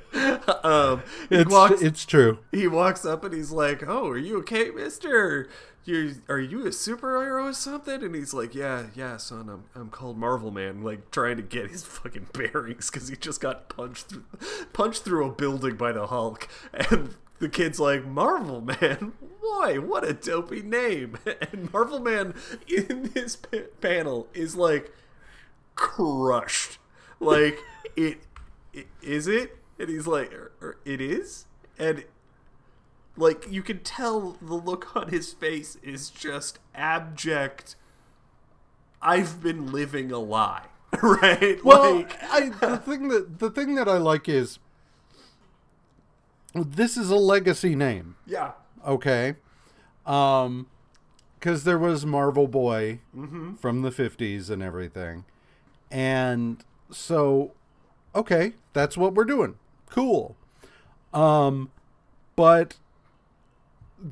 um, 0.63 1.01
he 1.29 1.37
It's, 1.37 1.51
walks 1.51 1.81
it's 1.81 2.05
true. 2.05 2.39
he 2.51 2.67
walks 2.67 3.03
up 3.05 3.23
and 3.23 3.33
he's 3.33 3.51
like, 3.51 3.83
"Oh, 3.87 4.09
are 4.09 4.17
you 4.17 4.37
okay, 4.39 4.69
Mister? 4.69 5.49
You 5.85 6.15
are 6.29 6.39
you 6.39 6.65
a 6.67 6.69
superhero 6.69 7.49
or 7.49 7.53
something?" 7.53 8.03
And 8.03 8.13
he's 8.13 8.31
like, 8.31 8.53
"Yeah, 8.53 8.85
yeah, 8.93 9.17
son. 9.17 9.49
I'm 9.49 9.63
I'm 9.73 9.89
called 9.89 10.17
Marvel 10.19 10.51
Man." 10.51 10.83
Like 10.83 11.09
trying 11.09 11.37
to 11.37 11.41
get 11.41 11.71
his 11.71 11.83
fucking 11.83 12.27
bearings 12.33 12.91
because 12.91 13.07
he 13.07 13.15
just 13.15 13.41
got 13.41 13.69
punched 13.69 14.05
through, 14.09 14.23
punched 14.71 15.03
through 15.03 15.25
a 15.25 15.31
building 15.31 15.75
by 15.75 15.91
the 15.93 16.05
Hulk, 16.05 16.47
and 16.73 17.15
the 17.43 17.49
kid's 17.49 17.77
like, 17.77 18.05
"Marvel 18.05 18.61
Man, 18.61 19.11
why? 19.41 19.77
What 19.77 20.05
a 20.05 20.13
dopey 20.13 20.61
name!" 20.61 21.17
And 21.51 21.71
Marvel 21.73 21.99
Man 21.99 22.33
in 22.69 23.11
this 23.13 23.35
pa- 23.35 23.69
panel 23.81 24.27
is 24.33 24.55
like 24.55 24.93
crushed. 25.75 26.79
Like 27.19 27.59
it, 27.97 28.19
it 28.71 28.87
is 29.01 29.27
it, 29.27 29.57
and 29.77 29.89
he's 29.89 30.07
like, 30.07 30.33
"Er, 30.33 30.53
er, 30.61 30.77
"It 30.85 31.01
is," 31.01 31.45
and 31.77 32.05
like 33.17 33.45
you 33.51 33.61
can 33.61 33.79
tell 33.79 34.37
the 34.41 34.55
look 34.55 34.95
on 34.95 35.09
his 35.09 35.33
face 35.33 35.77
is 35.83 36.09
just 36.09 36.59
abject. 36.73 37.75
I've 39.01 39.43
been 39.43 39.69
living 39.69 40.13
a 40.13 40.19
lie, 40.19 40.67
right? 41.01 41.59
Well, 41.61 41.95
like, 41.95 42.23
I, 42.23 42.49
the 42.61 42.77
thing 42.77 43.09
that 43.09 43.39
the 43.39 43.51
thing 43.51 43.75
that 43.75 43.89
I 43.89 43.97
like 43.97 44.29
is 44.29 44.59
this 46.54 46.97
is 46.97 47.10
a 47.10 47.16
legacy 47.16 47.76
name. 47.76 48.16
yeah, 48.26 48.51
okay 48.86 49.36
um 50.06 50.68
because 51.39 51.64
there 51.64 51.80
was 51.80 52.06
marvel 52.06 52.47
boy 52.47 52.99
from 53.60 53.82
the 53.82 53.89
50s 53.89 54.49
and 54.49 54.62
everything 54.62 55.24
and 55.89 56.64
so 56.91 57.54
okay 58.14 58.54
that's 58.74 58.97
what 58.97 59.14
we're 59.14 59.24
doing 59.24 59.56
cool 59.89 60.36
um 61.14 61.72
but 62.36 62.76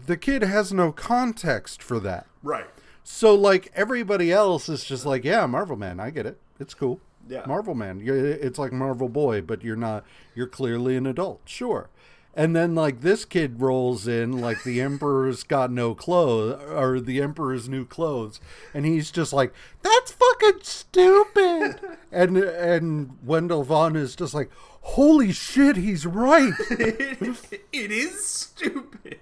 the 0.08 0.16
kid 0.16 0.44
has 0.44 0.72
no 0.72 0.92
context 0.92 1.84
for 1.84 2.00
that. 2.00 2.26
Right. 2.44 2.68
So 3.04 3.36
like 3.36 3.72
everybody 3.76 4.32
else 4.32 4.70
is 4.70 4.86
just 4.86 5.06
like, 5.06 5.26
yeah, 5.26 5.46
Marvel 5.46 5.76
Man, 5.76 6.00
I 6.00 6.12
get 6.12 6.26
it. 6.26 6.40
It's 6.60 6.74
cool. 6.74 7.02
Yeah. 7.28 7.44
Marvel 7.46 7.76
Man. 7.76 8.02
It's 8.06 8.58
like 8.58 8.72
Marvel 8.72 9.10
Boy, 9.10 9.42
but 9.42 9.64
you're 9.64 9.76
not. 9.76 10.06
You're 10.34 10.48
clearly 10.48 10.96
an 10.96 11.06
adult. 11.06 11.42
Sure. 11.46 11.90
And 12.34 12.56
then 12.56 12.76
like 12.76 13.02
this 13.02 13.26
kid 13.26 13.60
rolls 13.60 14.08
in 14.08 14.40
like 14.40 14.64
the 14.64 14.80
Emperor's 14.80 15.44
got 15.44 15.70
no 15.70 15.94
clothes 15.94 16.62
or 16.70 17.02
the 17.02 17.22
Emperor's 17.22 17.68
new 17.68 17.86
clothes, 17.86 18.40
and 18.74 18.86
he's 18.86 19.12
just 19.12 19.34
like, 19.34 19.54
"That's 19.82 20.12
fucking 20.14 20.60
stupid." 20.64 21.80
and 22.12 22.38
and 22.38 23.18
Wendell 23.24 23.64
Vaughn 23.64 23.98
is 23.98 24.16
just 24.16 24.34
like, 24.34 24.50
"Holy 24.82 25.34
shit, 25.34 25.76
he's 25.76 26.06
right." 26.06 26.54
it 26.70 27.92
is 27.92 28.26
stupid. 28.26 29.20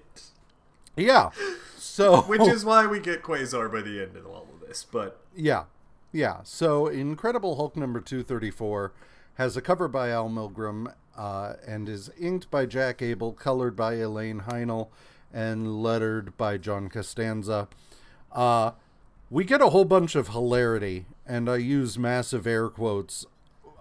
yeah. 0.96 1.32
So 1.78 2.22
Which 2.28 2.42
is 2.42 2.64
why 2.64 2.86
we 2.86 3.00
get 3.00 3.24
Quasar 3.24 3.72
by 3.72 3.82
the 3.82 4.02
end 4.02 4.16
of 4.16 4.28
all 4.28 4.48
of 4.54 4.68
this. 4.68 4.86
But 4.90 5.20
Yeah. 5.36 5.64
Yeah. 6.12 6.42
So 6.44 6.88
Incredible 6.88 7.56
Hulk 7.56 7.76
number 7.76 8.00
234 8.00 8.94
has 9.36 9.58
a 9.58 9.62
cover 9.62 9.88
by 9.88 10.10
Al 10.10 10.30
Milgrom 10.30 10.94
uh, 11.20 11.56
and 11.68 11.90
is 11.90 12.10
inked 12.18 12.50
by 12.50 12.66
Jack 12.66 13.02
Abel, 13.02 13.34
colored 13.34 13.76
by 13.76 13.96
Elaine 13.96 14.44
Heinl, 14.48 14.88
and 15.34 15.84
lettered 15.84 16.38
by 16.38 16.58
John 16.58 16.88
Costanza. 16.88 17.68
Uh, 18.32 18.72
we 19.30 19.44
get 19.44 19.62
a 19.62 19.70
whole 19.70 19.86
bunch 19.86 20.16
of 20.16 20.30
hilarity, 20.30 21.06
and 21.28 21.50
I 21.50 21.58
use 21.58 22.00
massive 22.00 22.48
air 22.48 22.70
quotes 22.70 23.26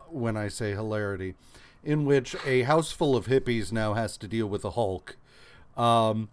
when 0.08 0.36
I 0.36 0.48
say 0.48 0.72
hilarity, 0.72 1.36
in 1.84 2.04
which 2.04 2.34
a 2.44 2.62
house 2.62 2.90
full 2.90 3.16
of 3.16 3.26
hippies 3.26 3.70
now 3.70 3.94
has 3.94 4.16
to 4.18 4.26
deal 4.26 4.48
with 4.48 4.64
a 4.64 4.70
Hulk. 4.72 5.16
Um, 5.76 6.28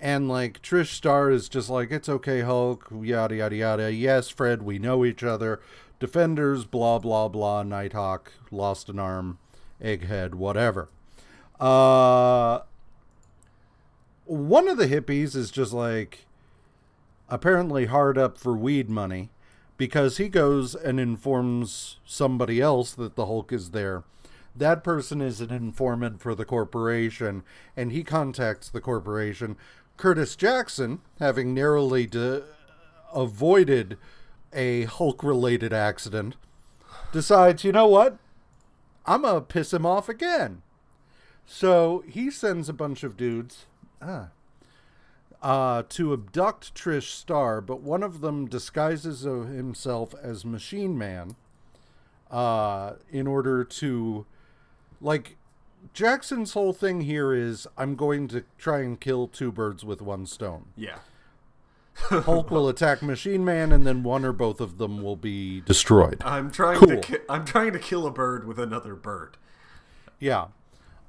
and 0.00 0.28
like 0.28 0.62
Trish 0.62 0.94
Starr 0.94 1.30
is 1.30 1.48
just 1.48 1.68
like, 1.68 1.90
it's 1.90 2.08
okay, 2.08 2.40
Hulk, 2.40 2.88
yada 3.02 3.36
yada 3.36 3.54
yada. 3.54 3.92
Yes, 3.92 4.30
Fred, 4.30 4.62
we 4.62 4.78
know 4.78 5.04
each 5.04 5.22
other. 5.22 5.60
Defenders, 6.00 6.64
blah 6.64 6.98
blah 6.98 7.28
blah. 7.28 7.62
Nighthawk 7.62 8.32
lost 8.50 8.88
an 8.88 8.98
arm, 8.98 9.38
Egghead, 9.82 10.34
whatever. 10.34 10.88
Uh, 11.58 12.60
one 14.24 14.68
of 14.68 14.78
the 14.78 14.88
hippies 14.88 15.34
is 15.34 15.50
just 15.50 15.72
like, 15.72 16.26
apparently 17.28 17.86
hard 17.86 18.16
up 18.16 18.38
for 18.38 18.56
weed 18.56 18.88
money, 18.88 19.30
because 19.76 20.18
he 20.18 20.28
goes 20.28 20.74
and 20.74 21.00
informs 21.00 21.98
somebody 22.04 22.60
else 22.60 22.92
that 22.92 23.16
the 23.16 23.26
Hulk 23.26 23.52
is 23.52 23.70
there. 23.70 24.04
That 24.54 24.84
person 24.84 25.20
is 25.20 25.40
an 25.40 25.50
informant 25.50 26.20
for 26.20 26.34
the 26.34 26.44
corporation, 26.44 27.42
and 27.76 27.90
he 27.90 28.04
contacts 28.04 28.68
the 28.68 28.80
corporation. 28.80 29.56
Curtis 29.96 30.36
Jackson, 30.36 31.00
having 31.18 31.54
narrowly 31.54 32.06
de- 32.06 32.42
avoided 33.14 33.96
a 34.52 34.84
Hulk 34.84 35.22
related 35.22 35.72
accident, 35.72 36.36
decides, 37.12 37.64
you 37.64 37.72
know 37.72 37.86
what? 37.86 38.18
I'm 39.06 39.22
going 39.22 39.34
to 39.34 39.40
piss 39.40 39.72
him 39.72 39.84
off 39.86 40.08
again. 40.08 40.62
So 41.46 42.04
he 42.08 42.30
sends 42.30 42.68
a 42.68 42.72
bunch 42.72 43.02
of 43.02 43.16
dudes 43.16 43.66
ah, 44.00 44.28
uh, 45.42 45.82
to 45.88 46.12
abduct 46.12 46.74
Trish 46.74 47.10
Starr, 47.10 47.60
but 47.60 47.80
one 47.80 48.02
of 48.02 48.20
them 48.20 48.46
disguises 48.46 49.22
himself 49.22 50.14
as 50.22 50.44
Machine 50.44 50.96
Man 50.96 51.34
uh, 52.30 52.94
in 53.10 53.26
order 53.26 53.64
to, 53.64 54.24
like, 55.00 55.36
Jackson's 55.92 56.52
whole 56.52 56.72
thing 56.72 57.00
here 57.00 57.34
is 57.34 57.66
I'm 57.76 57.96
going 57.96 58.28
to 58.28 58.44
try 58.56 58.82
and 58.82 58.98
kill 59.00 59.26
two 59.26 59.50
birds 59.50 59.84
with 59.84 60.00
one 60.00 60.26
stone. 60.26 60.66
yeah. 60.76 60.98
Hulk 61.94 62.50
will 62.50 62.68
attack 62.68 63.02
Machine 63.02 63.44
Man, 63.44 63.70
and 63.72 63.86
then 63.86 64.02
one 64.02 64.24
or 64.24 64.32
both 64.32 64.60
of 64.60 64.78
them 64.78 65.02
will 65.02 65.16
be 65.16 65.60
destroyed. 65.62 66.22
I'm 66.24 66.50
trying 66.50 66.78
Cool. 66.78 66.88
to 66.88 66.96
ki- 67.00 67.24
I'm 67.28 67.44
trying 67.44 67.72
to 67.74 67.78
kill 67.78 68.06
a 68.06 68.10
bird 68.10 68.46
with 68.46 68.58
another 68.58 68.94
bird. 68.94 69.36
Yeah. 70.18 70.46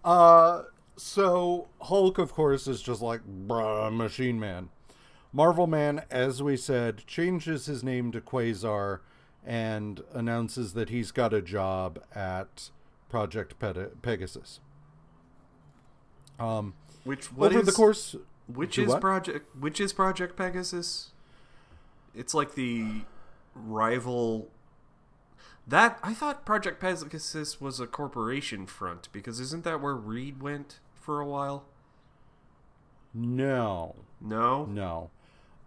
Uh, 0.04 0.64
so 0.98 1.68
Hulk, 1.82 2.18
of 2.18 2.34
course, 2.34 2.68
is 2.68 2.82
just 2.82 3.02
like 3.02 3.22
bruh, 3.48 3.96
Machine 3.96 4.40
Man. 4.40 4.70
Marvel 5.32 5.66
Man, 5.68 6.04
as 6.12 6.44
we 6.44 6.56
said, 6.58 7.06
changes 7.08 7.66
his 7.66 7.84
name 7.84 8.12
to 8.12 8.22
Quasar 8.22 9.00
and 9.46 10.02
announces 10.14 10.74
that 10.74 10.90
he's 10.90 11.12
got 11.12 11.34
a 11.34 11.42
job 11.42 12.00
at 12.14 12.70
Project 13.10 13.56
Pegasus. 14.02 14.60
Um, 16.40 16.74
Which 17.04 17.32
what 17.32 17.52
over 17.52 17.60
is- 17.62 17.66
the 17.66 17.72
course, 17.72 18.16
which 18.54 18.78
is 18.78 18.90
what? 18.90 19.02
project 19.02 19.56
which 19.60 19.80
is 19.80 19.94
Project 19.94 20.36
Pegasus? 20.36 21.12
It's 22.16 22.34
like 22.34 22.56
the 22.56 23.02
rival 23.56 24.50
that 25.68 25.98
I 26.04 26.14
thought 26.14 26.46
Project 26.46 26.80
Pegasus 26.80 27.60
was 27.62 27.80
a 27.80 27.88
corporation 27.88 28.66
front 28.66 29.10
because 29.12 29.40
isn't 29.40 29.64
that 29.64 29.82
where 29.82 29.96
Reed 29.96 30.42
went 30.42 30.80
for 30.94 31.20
a 31.20 31.26
while? 31.26 31.66
no, 33.14 33.96
No. 34.22 34.66
no. 34.66 35.10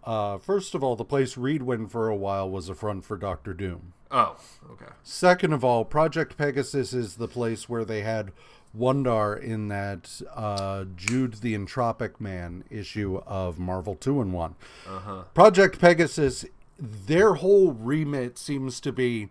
Uh, 0.05 0.39
first 0.39 0.75
of 0.75 0.85
all, 0.85 0.95
the 0.95 1.05
place 1.05 1.37
Reed 1.37 1.63
went 1.63 1.91
for 1.91 2.09
a 2.09 2.15
while 2.17 2.49
was 2.49 2.69
a 2.69 2.75
front 2.77 3.05
for 3.05 3.17
Doctor 3.17 3.53
Doom. 3.53 3.93
Oh, 4.11 4.37
okay. 4.71 4.93
Second 5.03 5.53
of 5.53 5.65
all, 5.65 5.85
Project 5.85 6.37
Pegasus 6.37 6.93
is 6.93 7.17
the 7.17 7.27
place 7.27 7.69
where 7.69 7.85
they 7.85 8.03
had 8.03 8.31
Wundarr 8.77 9.41
in 9.41 9.69
that 9.69 10.21
uh, 10.35 10.85
Jude 10.97 11.35
the 11.35 11.57
Entropic 11.57 12.21
Man 12.21 12.65
issue 12.71 13.23
of 13.27 13.59
Marvel 13.59 13.95
2 13.95 14.21
in 14.21 14.33
1. 14.33 14.55
Uh-huh. 14.89 15.23
Project 15.35 15.81
Pegasus, 15.81 16.45
their 16.79 17.35
whole 17.35 17.73
remit 17.73 18.39
seems 18.39 18.81
to 18.81 18.93
be 18.93 19.29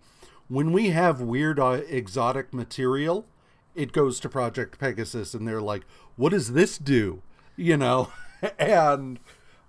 when 0.48 0.72
we 0.72 0.90
have 0.90 1.22
weird 1.22 1.60
uh, 1.60 1.82
exotic 1.88 2.54
material, 2.54 3.26
it 3.74 3.92
goes 3.92 4.20
to 4.20 4.30
Project 4.30 4.80
Pegasus 4.80 5.34
and 5.34 5.48
they're 5.48 5.62
like, 5.62 5.84
what 6.16 6.30
does 6.30 6.54
this 6.54 6.78
do? 6.78 7.22
You 7.56 7.78
know? 7.78 8.12
and 8.60 9.20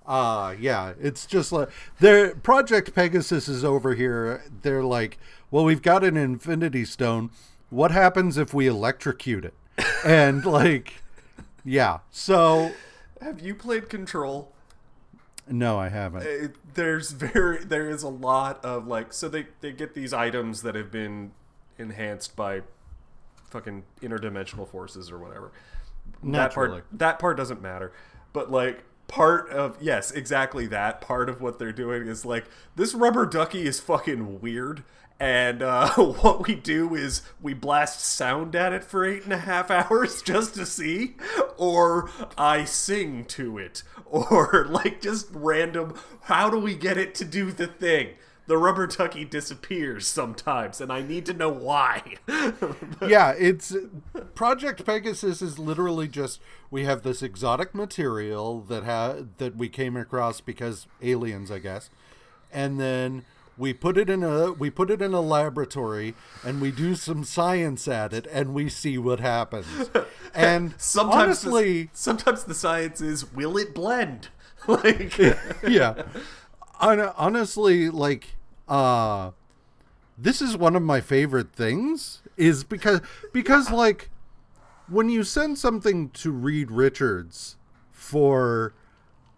uh 0.07 0.55
yeah, 0.61 0.93
it's 1.01 1.27
just 1.27 1.51
like 1.51 1.69
their 1.99 2.35
Project 2.37 2.95
Pegasus 2.95 3.49
is 3.49 3.65
over 3.65 3.95
here. 3.95 4.45
They're 4.63 4.85
like, 4.85 5.19
well, 5.51 5.65
we've 5.65 5.83
got 5.83 6.05
an 6.05 6.17
Infinity 6.17 6.85
Stone. 6.85 7.31
What 7.71 7.91
happens 7.91 8.39
if 8.39 8.55
we 8.55 8.69
electrocute 8.69 9.45
it? 9.45 9.55
And 10.05 10.45
like, 10.45 11.03
yeah. 11.65 11.99
So 12.11 12.73
Have 13.21 13.41
you 13.41 13.55
played 13.55 13.89
Control? 13.89 14.53
no, 15.49 15.79
I 15.79 15.89
haven't. 15.89 16.23
it, 16.25 16.57
there's 16.75 17.13
very 17.13 17.65
there 17.65 17.89
is 17.89 18.03
a 18.03 18.09
lot 18.09 18.65
of 18.65 18.87
like 18.87 19.13
so 19.13 19.29
they 19.29 19.47
they 19.61 19.73
get 19.73 19.95
these 19.95 20.13
items 20.13 20.63
that 20.63 20.75
have 20.75 20.91
been 20.91 21.33
enhanced 21.79 22.35
by 22.37 22.63
fucking 23.51 23.85
interdimensional 24.03 24.69
forces 24.69 25.11
or 25.11 25.19
whatever. 25.19 25.53
That 26.23 26.29
Naturally. 26.29 26.81
part 26.81 26.85
that 26.93 27.19
part 27.19 27.37
doesn't 27.37 27.63
matter. 27.63 27.93
But 28.33 28.51
like 28.51 28.85
part 29.09 29.49
of 29.51 29.77
yes, 29.81 30.11
exactly 30.11 30.67
that 30.67 31.01
part 31.01 31.29
of 31.29 31.41
what 31.41 31.59
they're 31.61 31.73
doing 31.73 32.07
is 32.09 32.25
like 32.25 32.47
this 32.75 32.93
rubber 32.95 33.25
ducky 33.27 33.67
is 33.67 33.79
fucking 33.81 34.41
weird. 34.41 34.83
And 35.19 35.63
uh, 35.63 35.91
what 35.97 36.47
we 36.47 36.55
do 36.55 36.95
is 36.95 37.23
we 37.41 37.55
blast 37.55 38.01
sound 38.01 38.55
at 38.55 38.73
it 38.73 38.85
for 38.85 39.05
eight 39.05 39.25
and 39.25 39.33
a 39.33 39.39
half 39.39 39.71
hours 39.71 40.23
just 40.23 40.55
to 40.55 40.67
see, 40.67 41.17
or 41.57 42.11
I 42.37 42.65
sing 42.65 43.25
to 43.27 43.59
it, 43.59 43.83
or 44.07 44.67
like 44.69 45.01
just 45.01 45.29
random. 45.33 45.95
How 46.23 46.51
do 46.51 46.59
we 46.59 46.75
get 46.75 46.99
it 46.99 47.15
to 47.17 47.25
do 47.25 47.53
the 47.53 47.67
thing? 47.67 48.11
The 48.49 48.57
rubber 48.57 48.87
ducky 48.87 49.25
disappears 49.25 50.07
sometimes, 50.07 50.81
and 50.81 50.93
I 50.93 51.03
need 51.03 51.27
to 51.27 51.33
know 51.33 51.49
why. 51.49 52.15
yeah, 53.05 53.33
it's 53.33 53.75
Project 54.37 54.87
Pegasus 54.87 55.43
is 55.43 55.59
literally 55.59 56.07
just 56.07 56.41
we 56.71 56.85
have 56.85 57.03
this 57.03 57.23
exotic 57.23 57.75
material 57.75 58.61
that 58.61 58.85
ha- 58.85 59.17
that 59.39 59.57
we 59.57 59.69
came 59.69 59.97
across 59.97 60.41
because 60.41 60.87
aliens, 61.03 61.51
I 61.51 61.59
guess, 61.59 61.91
and 62.53 62.79
then 62.79 63.25
we 63.59 63.73
put 63.73 63.97
it 63.97 64.11
in 64.11 64.23
a 64.23 64.53
we 64.53 64.71
put 64.71 64.91
it 64.91 65.01
in 65.01 65.15
a 65.15 65.21
laboratory 65.21 66.15
and 66.45 66.61
we 66.61 66.71
do 66.71 66.95
some 66.95 67.25
science 67.25 67.89
at 67.89 68.13
it 68.13 68.27
and 68.31 68.55
we 68.55 68.69
see 68.69 68.99
what 68.99 69.21
happens. 69.21 69.91
And 70.35 70.75
sometimes, 70.77 71.45
honestly, 71.45 71.85
the, 71.85 71.89
sometimes 71.95 72.45
the 72.45 72.53
science 72.55 73.01
is 73.01 73.33
will 73.33 73.57
it 73.57 73.75
blend? 73.75 74.29
like, 74.67 75.17
yeah. 75.67 76.03
Honestly, 76.79 77.89
like, 77.89 78.37
uh, 78.69 79.31
this 80.19 80.43
is 80.43 80.57
one 80.57 80.77
of 80.77 80.83
my 80.83 81.01
favorite 81.01 81.53
things 81.53 82.21
is 82.37 82.65
because 82.65 83.01
because 83.33 83.71
like 83.71 84.11
when 84.89 85.09
you 85.09 85.25
send 85.25 85.59
something 85.59 86.11
to 86.11 86.31
Reed 86.31 86.71
Richards 86.71 87.57
for 87.91 88.75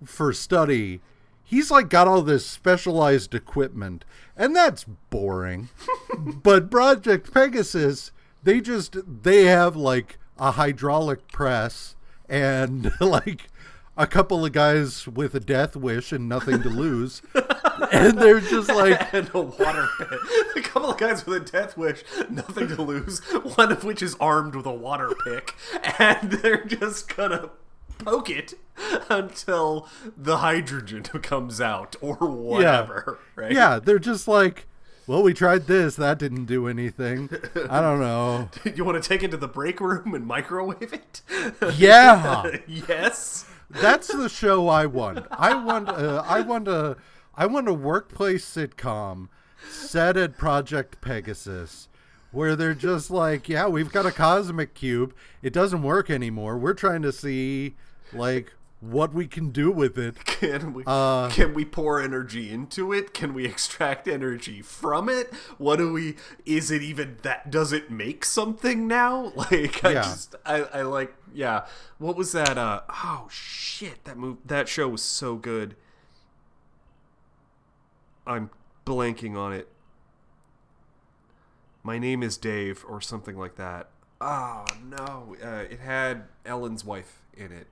for 0.05 0.33
study, 0.33 1.01
he's 1.49 1.71
like 1.71 1.89
got 1.89 2.07
all 2.07 2.23
this 2.23 2.47
specialized 2.47 3.35
equipment, 3.35 4.05
and 4.37 4.55
that's 4.55 4.85
boring. 4.85 5.71
but 6.19 6.71
Project 6.71 7.33
Pegasus, 7.33 8.13
they 8.43 8.61
just 8.61 8.97
they 9.23 9.47
have 9.47 9.75
like 9.75 10.19
a 10.39 10.53
hydraulic 10.53 11.27
press 11.33 11.97
and 12.29 12.93
like 13.01 13.49
a 13.97 14.07
couple 14.07 14.45
of 14.45 14.53
guys 14.53 15.09
with 15.09 15.35
a 15.35 15.41
death 15.41 15.75
wish 15.75 16.13
and 16.13 16.29
nothing 16.29 16.63
to 16.63 16.69
lose, 16.69 17.23
and 17.91 18.19
they're 18.19 18.41
just 18.41 18.69
like, 18.75 19.13
and 19.13 19.31
a 19.35 19.41
water 19.41 19.89
pit. 19.99 20.21
A 20.57 20.61
couple 20.61 20.91
of 20.91 20.99
guys 20.99 21.27
with 21.27 21.43
a 21.43 21.45
death 21.45 21.77
wish, 21.77 22.05
nothing 22.31 22.69
to 22.69 22.83
lose. 22.83 23.21
One 23.57 23.73
of 23.73 23.85
which 23.85 24.03
is 24.03 24.15
armed 24.21 24.55
with 24.55 24.67
a 24.67 24.73
water 24.73 25.13
pick, 25.25 25.55
and 25.99 26.31
they're 26.31 26.65
just 26.65 27.15
gonna 27.17 27.51
poke 27.99 28.31
it 28.31 28.55
until 29.11 29.89
the 30.17 30.39
hydrogen 30.39 31.03
comes 31.23 31.61
out 31.61 31.97
or 32.01 32.17
whatever. 32.17 33.19
Right? 33.37 33.53
yeah, 33.53 33.79
they're 33.79 33.99
just 33.99 34.29
like, 34.29 34.67
well, 35.07 35.23
we 35.23 35.33
tried 35.35 35.67
this, 35.67 35.97
that 35.97 36.19
didn't 36.19 36.45
do 36.45 36.69
anything. 36.69 37.31
I 37.69 37.81
don't 37.81 38.01
know. 38.01 38.51
You 38.65 38.85
want 38.85 39.03
to 39.03 39.09
take 39.09 39.23
it 39.23 39.31
to 39.31 39.37
the 39.37 39.49
break 39.49 39.81
room 39.81 40.15
and 40.15 40.27
microwave 40.27 40.93
it? 40.93 41.23
Yeah. 41.77 42.59
yes. 42.67 43.47
That's 43.71 44.09
the 44.09 44.29
show 44.29 44.69
I 44.69 44.87
want. 44.87 45.27
I 45.31 45.55
want. 45.55 45.89
Uh, 45.89 46.23
I 46.27 46.41
want 46.41 46.69
a. 46.69 46.97
I 47.35 47.47
want 47.47 47.69
a 47.69 47.75
workplace 47.75 48.45
sitcom 48.45 49.29
set 49.71 50.17
at 50.17 50.39
Project 50.39 51.01
Pegasus, 51.01 51.89
where 52.33 52.57
they're 52.57 52.75
just 52.75 53.11
like, 53.11 53.49
yeah, 53.49 53.69
we've 53.69 53.93
got 53.93 54.07
a 54.07 54.11
cosmic 54.11 54.75
cube. 54.75 55.15
It 55.43 55.53
doesn't 55.53 55.83
work 55.83 56.11
anymore. 56.11 56.59
We're 56.59 56.75
trying 56.75 57.03
to 57.03 57.13
see, 57.13 57.77
like, 58.13 58.53
what 58.81 59.13
we 59.13 59.27
can 59.27 59.51
do 59.51 59.71
with 59.73 59.99
it. 59.99 60.25
Can 60.25 60.73
we 60.73 60.85
Uh, 60.87 61.29
can 61.31 61.53
we 61.53 61.65
pour 61.65 62.01
energy 62.01 62.49
into 62.49 62.93
it? 62.93 63.13
Can 63.13 63.35
we 63.35 63.45
extract 63.45 64.07
energy 64.07 64.63
from 64.63 65.09
it? 65.09 65.35
What 65.59 65.77
do 65.77 65.93
we 65.93 66.15
is 66.47 66.71
it 66.71 66.81
even 66.81 67.17
that 67.23 67.51
does 67.51 67.73
it 67.73 67.91
make 67.91 68.25
something 68.25 68.87
now? 68.87 69.33
Like 69.37 69.85
I 69.85 69.95
Yeah. 69.95 70.03
just 70.03 70.37
I, 70.47 70.63
I 70.63 70.83
like 70.83 71.13
yeah. 71.35 71.67
What 71.99 72.15
was 72.17 72.31
that 72.33 72.57
uh 72.57 72.83
oh 72.89 73.27
shit 73.29 74.05
that 74.05 74.17
move 74.17 74.39
that 74.47 74.69
show 74.69 74.89
was 74.89 75.03
so 75.03 75.35
good. 75.35 75.75
I'm 78.29 78.51
blanking 78.87 79.37
on 79.37 79.53
it. 79.53 79.69
My 81.83 81.99
name 81.99 82.23
is 82.23 82.37
Dave 82.37 82.85
or 82.89 83.01
something 83.01 83.37
like 83.37 83.57
that. 83.57 83.89
Oh 84.21 84.65
no. 84.85 85.35
Uh, 85.43 85.65
it 85.69 85.81
had 85.81 86.25
Ellen's 86.45 86.85
wife 86.85 87.23
in 87.37 87.51
it. 87.51 87.67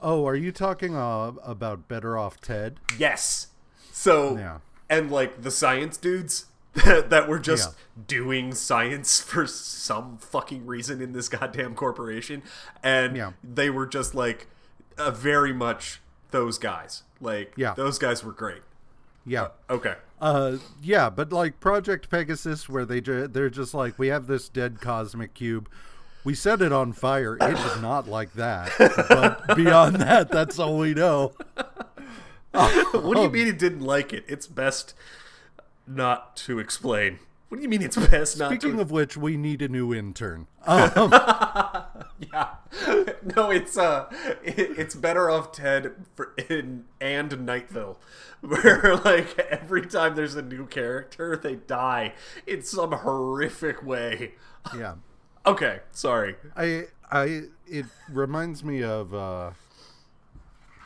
Oh, 0.00 0.26
are 0.26 0.34
you 0.36 0.52
talking 0.52 0.96
uh, 0.96 1.32
about 1.44 1.88
Better 1.88 2.16
Off 2.18 2.40
Ted? 2.40 2.80
Yes. 2.98 3.48
So 3.92 4.36
Yeah. 4.36 4.58
and 4.90 5.10
like 5.10 5.42
the 5.42 5.50
science 5.50 5.96
dudes 5.96 6.46
that, 6.84 7.10
that 7.10 7.28
were 7.28 7.38
just 7.38 7.70
Yeah. 7.96 8.02
doing 8.06 8.54
science 8.54 9.20
for 9.22 9.46
some 9.46 10.18
fucking 10.18 10.66
reason 10.66 11.00
in 11.02 11.12
this 11.12 11.28
goddamn 11.28 11.74
corporation 11.74 12.42
and 12.82 13.16
Yeah. 13.16 13.32
they 13.44 13.70
were 13.70 13.86
just 13.86 14.14
like 14.14 14.46
uh, 14.98 15.10
very 15.10 15.52
much 15.52 16.00
those 16.30 16.58
guys. 16.58 17.02
Like 17.20 17.52
Yeah. 17.56 17.74
those 17.74 17.98
guys 17.98 18.24
were 18.24 18.32
great. 18.32 18.62
Yeah. 19.24 19.48
Okay. 19.70 19.94
Uh, 20.20 20.56
yeah, 20.82 21.10
but 21.10 21.32
like 21.32 21.60
Project 21.60 22.08
Pegasus, 22.10 22.68
where 22.68 22.84
they 22.84 23.00
ju- 23.00 23.26
they're 23.28 23.50
just 23.50 23.74
like, 23.74 23.98
we 23.98 24.08
have 24.08 24.26
this 24.26 24.48
dead 24.48 24.80
cosmic 24.80 25.34
cube. 25.34 25.68
We 26.24 26.34
set 26.34 26.62
it 26.62 26.72
on 26.72 26.92
fire. 26.92 27.36
It 27.40 27.58
is 27.58 27.80
not 27.80 28.08
like 28.08 28.34
that. 28.34 28.70
But 28.78 29.56
beyond 29.56 29.96
that, 29.96 30.30
that's 30.30 30.58
all 30.58 30.78
we 30.78 30.94
know. 30.94 31.32
what 32.52 33.16
do 33.16 33.22
you 33.22 33.30
mean 33.30 33.48
it 33.48 33.58
didn't 33.58 33.80
like 33.80 34.12
it? 34.12 34.24
It's 34.28 34.46
best 34.46 34.94
not 35.86 36.36
to 36.38 36.58
explain. 36.58 37.18
What 37.48 37.58
do 37.58 37.62
you 37.64 37.68
mean 37.68 37.82
it's 37.82 37.96
best 37.96 38.38
not 38.38 38.50
Speaking 38.50 38.76
to 38.76 38.82
of 38.82 38.90
which, 38.90 39.16
we 39.16 39.36
need 39.36 39.60
a 39.62 39.68
new 39.68 39.92
intern. 39.92 40.46
Um, 40.64 41.12
Yeah. 42.32 42.50
No, 43.36 43.50
it's 43.50 43.76
uh 43.76 44.06
it, 44.44 44.78
it's 44.78 44.94
better 44.94 45.28
off 45.28 45.52
Ted 45.52 45.92
for, 46.14 46.34
in 46.48 46.84
and 47.00 47.44
Night 47.44 47.68
Vale. 47.68 47.98
Where 48.40 48.96
like 49.04 49.38
every 49.38 49.86
time 49.86 50.14
there's 50.14 50.34
a 50.36 50.42
new 50.42 50.66
character, 50.66 51.36
they 51.36 51.56
die 51.56 52.14
in 52.46 52.62
some 52.62 52.92
horrific 52.92 53.84
way. 53.84 54.34
yeah, 54.76 54.94
Okay, 55.44 55.80
sorry. 55.90 56.36
I 56.56 56.84
I 57.10 57.42
it 57.66 57.86
reminds 58.08 58.62
me 58.62 58.82
of 58.82 59.12
uh, 59.12 59.50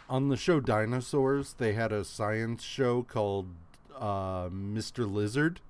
on 0.08 0.28
the 0.28 0.36
show 0.36 0.60
Dinosaurs. 0.60 1.54
They 1.58 1.74
had 1.74 1.92
a 1.92 2.04
science 2.04 2.62
show 2.62 3.02
called 3.02 3.48
uh, 3.94 4.48
Mr. 4.48 5.10
Lizard. 5.10 5.60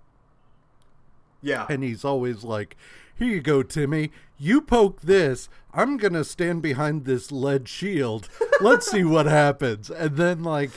Yeah. 1.42 1.66
and 1.68 1.82
he's 1.84 2.04
always 2.04 2.44
like, 2.44 2.76
"Here 3.16 3.28
you 3.28 3.40
go, 3.40 3.62
Timmy. 3.62 4.10
You 4.38 4.60
poke 4.60 5.02
this. 5.02 5.48
I'm 5.72 5.96
gonna 5.96 6.24
stand 6.24 6.62
behind 6.62 7.04
this 7.04 7.30
lead 7.30 7.68
shield. 7.68 8.28
Let's 8.60 8.90
see 8.90 9.04
what 9.14 9.26
happens." 9.26 9.90
And 9.90 10.16
then 10.16 10.42
like, 10.42 10.70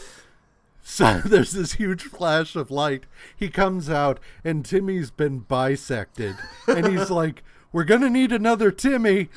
so 0.82 1.22
there's 1.26 1.52
this 1.54 1.74
huge 1.74 2.04
flash 2.04 2.56
of 2.56 2.70
light. 2.72 3.06
He 3.36 3.50
comes 3.50 3.90
out, 3.90 4.20
and 4.44 4.66
Timmy's 4.66 5.12
been 5.12 5.40
bisected, 5.42 6.38
and 6.68 6.88
he's 6.88 7.12
like. 7.12 7.44
We're 7.72 7.84
gonna 7.84 8.10
need 8.10 8.32
another 8.32 8.72
Timmy, 8.72 9.30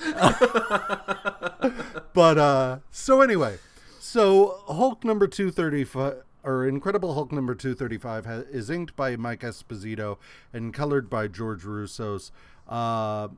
but 2.15 2.39
uh. 2.39 2.79
So 2.91 3.21
anyway, 3.21 3.59
so 4.01 4.63
Hulk 4.69 5.05
number 5.05 5.27
two 5.27 5.51
thirty 5.51 5.85
five, 5.85 6.23
or 6.43 6.67
Incredible 6.67 7.13
Hulk 7.15 7.31
number 7.31 7.55
two 7.55 7.75
thirty 7.75 7.99
five, 7.99 8.25
ha- 8.25 8.45
is 8.51 8.71
inked 8.71 8.97
by 8.97 9.17
Mike 9.17 9.41
Esposito 9.41 10.17
and 10.53 10.73
colored 10.73 11.11
by 11.11 11.29
George 11.29 11.63
Roussos. 11.65 12.31
Uh, 12.67 13.29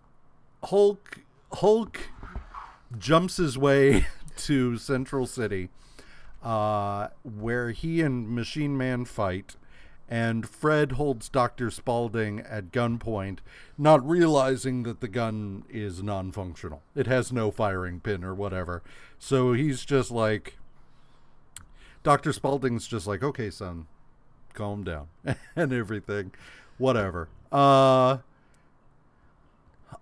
Hulk 0.63 1.21
Hulk 1.55 1.99
jumps 2.97 3.39
his 3.39 3.59
way 3.59 4.07
to 4.37 4.79
Central 4.79 5.27
City, 5.27 5.71
uh, 6.43 7.09
where 7.25 7.73
he 7.73 8.01
and 8.01 8.29
Machine 8.29 8.77
Man 8.77 9.05
fight. 9.05 9.57
And 10.09 10.47
Fred 10.49 10.93
holds 10.93 11.29
Dr. 11.31 11.71
Spaulding 11.71 12.41
at 12.41 12.71
gunpoint, 12.73 13.39
not 13.79 14.07
realizing 14.07 14.83
that 14.83 15.01
the 15.01 15.09
gun 15.09 15.65
is 15.71 16.03
non 16.03 16.31
functional. 16.31 16.83
It 16.95 17.07
has 17.07 17.33
no 17.33 17.51
firing 17.51 18.01
pin 18.01 18.23
or 18.23 18.35
whatever. 18.35 18.83
So 19.19 19.55
he's 19.55 19.85
just 19.85 20.11
like, 20.11 20.59
Dr. 22.03 22.33
Spaulding's 22.35 22.87
just 22.87 23.07
like, 23.07 23.23
okay, 23.23 23.49
son, 23.49 23.87
calm 24.53 24.85
down 24.85 25.09
and 25.57 25.73
everything. 25.73 26.33
Whatever. 26.77 27.29
Uh, 27.51 28.19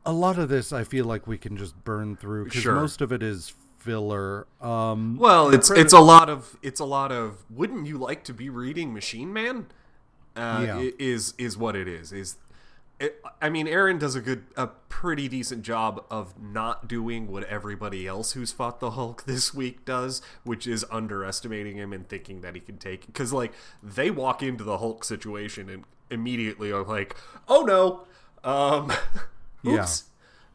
a 0.05 0.13
lot 0.13 0.39
of 0.39 0.49
this 0.49 0.73
I 0.73 0.85
feel 0.85 1.05
like 1.05 1.27
we 1.27 1.39
can 1.39 1.57
just 1.57 1.85
burn 1.85 2.17
through 2.17 2.45
because 2.47 2.63
Sure. 2.63 2.75
most 2.75 3.01
of 3.01 3.13
it 3.13 3.23
is 3.23 3.53
filler. 3.79 4.47
Um, 4.61 5.17
Well, 5.19 5.53
it's 5.55 5.71
it's 5.71 5.93
a 5.93 6.01
lot 6.01 6.29
of 6.29 6.57
it's 6.63 6.81
a 6.81 6.85
lot 6.85 7.13
of 7.13 7.45
wouldn't 7.51 7.87
you 7.87 7.99
like 7.99 8.25
to 8.25 8.35
be 8.35 8.49
reading 8.49 8.93
Machine 8.93 9.33
Man? 9.33 9.67
Uh, 10.37 10.63
Yeah. 10.67 10.91
is 10.99 11.35
is 11.39 11.57
what 11.59 11.77
it 11.77 11.87
is. 11.89 12.13
Is 12.13 12.37
it, 13.01 13.23
I 13.41 13.51
mean, 13.51 13.67
Aaron 13.67 13.99
does 13.99 14.15
a 14.15 14.21
good, 14.21 14.45
a 14.57 14.69
pretty 14.69 15.27
decent 15.29 15.63
job 15.63 16.05
of 16.09 16.41
not 16.41 16.87
doing 16.87 17.27
what 17.27 17.43
everybody 17.45 18.07
else 18.07 18.33
who's 18.33 18.53
fought 18.53 18.79
the 18.79 18.93
Hulk 18.93 19.25
this 19.27 19.53
week 19.53 19.85
does, 19.85 20.23
which 20.45 20.67
is 20.69 20.85
underestimating 20.91 21.77
him 21.77 21.93
and 21.93 22.09
thinking 22.09 22.43
that 22.43 22.55
he 22.55 22.61
can 22.61 22.79
take. 22.79 23.07
Because 23.07 23.33
like 23.33 23.53
they 23.83 24.11
walk 24.11 24.43
into 24.43 24.63
the 24.65 24.79
Hulk 24.79 25.03
situation 25.05 25.69
and 25.69 25.85
immediately 26.11 26.71
are 26.71 26.85
like, 26.85 27.17
"Oh 27.49 27.63
no, 27.63 28.07
um, 28.49 28.93
Yeah. 29.65 29.87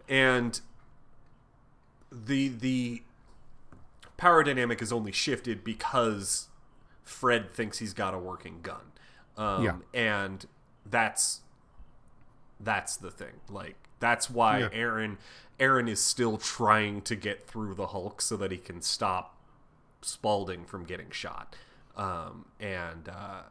and 0.08 0.60
the 2.12 2.48
the 2.50 3.04
power 4.16 4.44
dynamic 4.44 4.82
is 4.82 4.92
only 4.92 5.12
shifted 5.12 5.64
because 5.64 6.48
Fred 7.04 7.54
thinks 7.54 7.80
he's 7.80 7.94
got 7.94 8.14
a 8.14 8.18
working 8.18 8.60
gun. 8.62 8.92
Um, 9.38 9.64
Yeah. 9.64 9.76
and 9.94 10.46
that's 10.86 11.42
that's 12.60 12.98
the 12.98 13.12
thing. 13.12 13.42
Like 13.50 13.76
that's 14.00 14.30
why 14.30 14.60
Yeah. 14.60 14.70
Aaron 14.72 15.18
Aaron 15.60 15.88
is 15.88 16.00
still 16.00 16.38
trying 16.38 17.02
to 17.04 17.16
get 17.16 17.48
through 17.48 17.74
the 17.76 17.88
Hulk 17.88 18.22
so 18.22 18.38
that 18.38 18.52
he 18.52 18.58
can 18.58 18.82
stop 18.82 19.36
Spalding 20.02 20.64
from 20.66 20.84
getting 20.86 21.10
shot. 21.10 21.56
Um, 21.96 22.46
and 22.60 23.10
uh, 23.10 23.42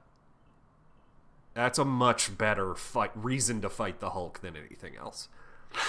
that's 1.54 1.78
a 1.78 1.84
much 1.84 2.36
better 2.38 2.74
fight 2.74 3.10
reason 3.14 3.60
to 3.62 3.68
fight 3.68 4.00
the 4.00 4.10
Hulk 4.10 4.40
than 4.40 4.56
anything 4.56 4.96
else. 4.96 5.28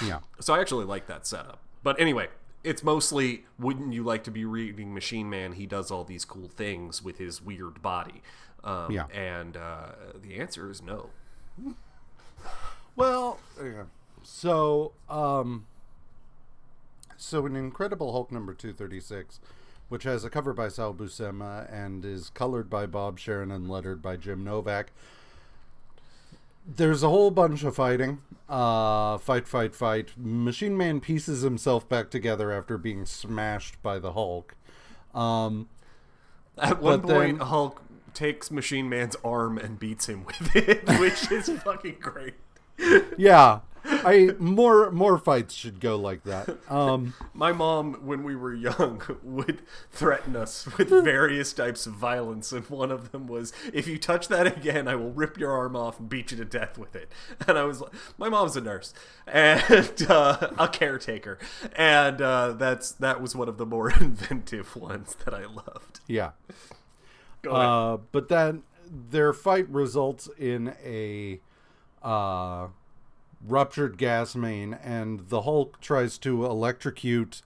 yeah. 0.04 0.20
So 0.40 0.54
I 0.54 0.60
actually 0.60 0.86
like 0.86 1.08
that 1.08 1.28
setup. 1.28 1.60
But 1.84 2.00
anyway, 2.00 2.30
it's 2.64 2.84
mostly 2.84 3.46
wouldn't 3.60 3.94
you 3.94 4.04
like 4.04 4.24
to 4.26 4.32
be 4.32 4.44
reading 4.46 4.94
Machine 4.94 5.30
Man? 5.30 5.54
He 5.54 5.66
does 5.68 5.92
all 5.92 6.04
these 6.04 6.26
cool 6.26 6.48
things 6.50 7.04
with 7.04 7.18
his 7.20 7.42
weird 7.42 7.82
body. 7.82 8.22
Um, 8.64 8.92
Yeah. 8.92 9.06
And 9.14 9.56
uh, 9.58 9.88
the 10.22 10.40
answer 10.40 10.70
is 10.70 10.82
no. 10.82 11.10
Well, 12.96 13.40
yeah. 13.64 13.84
so 14.24 14.94
um, 15.10 15.66
so 17.16 17.46
in 17.46 17.56
Incredible 17.56 18.12
Hulk 18.12 18.32
number 18.32 18.54
two 18.54 18.74
thirty 18.74 19.00
six, 19.00 19.40
which 19.90 20.04
has 20.04 20.24
a 20.24 20.30
cover 20.30 20.54
by 20.54 20.68
Sal 20.70 20.94
Buscema 20.94 21.72
and 21.72 22.04
is 22.04 22.30
colored 22.32 22.70
by 22.70 22.86
Bob 22.88 23.20
Sharen 23.20 23.52
and 23.52 23.70
lettered 23.70 24.02
by 24.02 24.16
Jim 24.18 24.44
Novak. 24.44 24.92
There's 26.70 27.02
a 27.04 27.10
whole 27.10 27.32
bunch 27.32 27.64
of 27.64 27.76
fighting. 27.76 28.20
Uh, 28.50 29.18
fight, 29.20 29.48
fight, 29.48 29.74
fight. 29.74 30.10
Machine 30.18 30.76
Man 30.76 31.00
pieces 31.00 31.42
himself 31.42 31.88
back 31.88 32.10
together 32.10 32.52
after 32.52 32.78
being 32.78 33.06
smashed 33.06 33.82
by 33.82 34.00
the 34.00 34.12
Hulk. 34.14 34.54
Um, 35.16 35.70
At 36.58 36.82
one 36.82 37.02
point, 37.02 37.38
then- 37.40 37.48
Hulk 37.48 37.82
takes 38.18 38.50
Machine 38.50 38.90
Man's 38.90 39.16
arm 39.24 39.58
and 39.58 39.80
beats 39.80 40.10
him 40.10 40.26
with 40.26 40.56
it, 40.56 40.88
which 41.00 41.32
is 41.32 41.50
fucking 41.62 41.98
great. 42.00 42.34
yeah, 43.18 43.60
I 43.86 44.32
more 44.40 44.92
more 44.92 45.18
fights 45.18 45.54
should 45.54 45.80
go 45.80 45.96
like 45.96 46.24
that. 46.24 46.58
Um, 46.70 47.14
My 47.34 47.52
mom, 47.54 47.94
when 48.06 48.24
we 48.24 48.36
were 48.36 48.54
young, 48.54 49.02
would 49.24 49.62
threaten 49.92 50.36
us 50.36 50.68
with 50.78 50.90
various 50.90 51.54
types 51.54 51.86
of 51.86 51.94
violence, 51.94 52.52
and 52.52 52.68
one 52.70 52.92
of 52.92 53.12
them 53.12 53.28
was, 53.28 53.54
"If 53.74 53.88
you 53.88 53.98
touch 53.98 54.28
that 54.28 54.48
again, 54.48 54.88
I 54.88 54.96
will 54.96 55.12
rip 55.12 55.38
your 55.38 55.52
arm 55.52 55.76
off 55.76 56.00
and 56.00 56.10
beat 56.10 56.32
you 56.32 56.38
to 56.38 56.46
death 56.46 56.78
with 56.78 56.96
it." 56.96 57.12
And 57.48 57.58
I 57.58 57.64
was 57.64 57.80
like, 57.82 57.92
"My 58.18 58.30
mom's 58.30 58.58
a 58.58 58.62
nurse 58.62 58.94
and 59.26 60.06
uh, 60.10 60.50
a 60.58 60.68
caretaker, 60.68 61.38
and 61.76 62.22
uh, 62.22 62.54
that's 62.54 62.92
that 62.94 63.22
was 63.22 63.36
one 63.36 63.48
of 63.48 63.58
the 63.58 63.66
more 63.66 63.90
inventive 63.92 64.76
ones 64.76 65.16
that 65.24 65.34
I 65.34 65.46
loved." 65.46 66.02
yeah. 66.08 66.32
Go 67.48 67.56
ahead. 67.56 67.66
Uh, 67.66 67.98
but 68.12 68.30
then 68.30 68.64
their 68.90 69.34
fight 69.34 69.70
results 69.70 70.30
in 70.38 70.76
a 70.84 71.40
uh, 72.04 72.68
ruptured 73.46 73.98
gas 73.98 74.36
main, 74.36 74.74
and 74.74 75.30
the 75.30 75.42
Hulk 75.42 75.80
tries 75.82 76.18
to 76.20 76.46
electrocute 76.46 77.42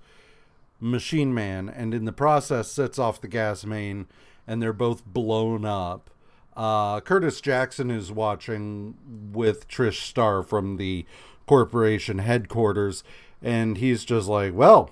Machine 0.79 1.33
Man, 1.33 1.69
and 1.69 1.93
in 1.93 2.05
the 2.05 2.11
process 2.11 2.71
sets 2.71 2.97
off 2.97 3.21
the 3.21 3.27
gas 3.27 3.65
main, 3.65 4.07
and 4.47 4.61
they're 4.61 4.73
both 4.73 5.05
blown 5.05 5.65
up. 5.65 6.09
Uh, 6.57 6.99
Curtis 7.01 7.39
Jackson 7.39 7.89
is 7.91 8.11
watching 8.11 8.95
with 9.31 9.67
Trish 9.67 10.01
Starr 10.01 10.43
from 10.43 10.77
the 10.77 11.05
corporation 11.45 12.19
headquarters, 12.19 13.03
and 13.41 13.77
he's 13.77 14.03
just 14.03 14.27
like, 14.27 14.53
well, 14.53 14.91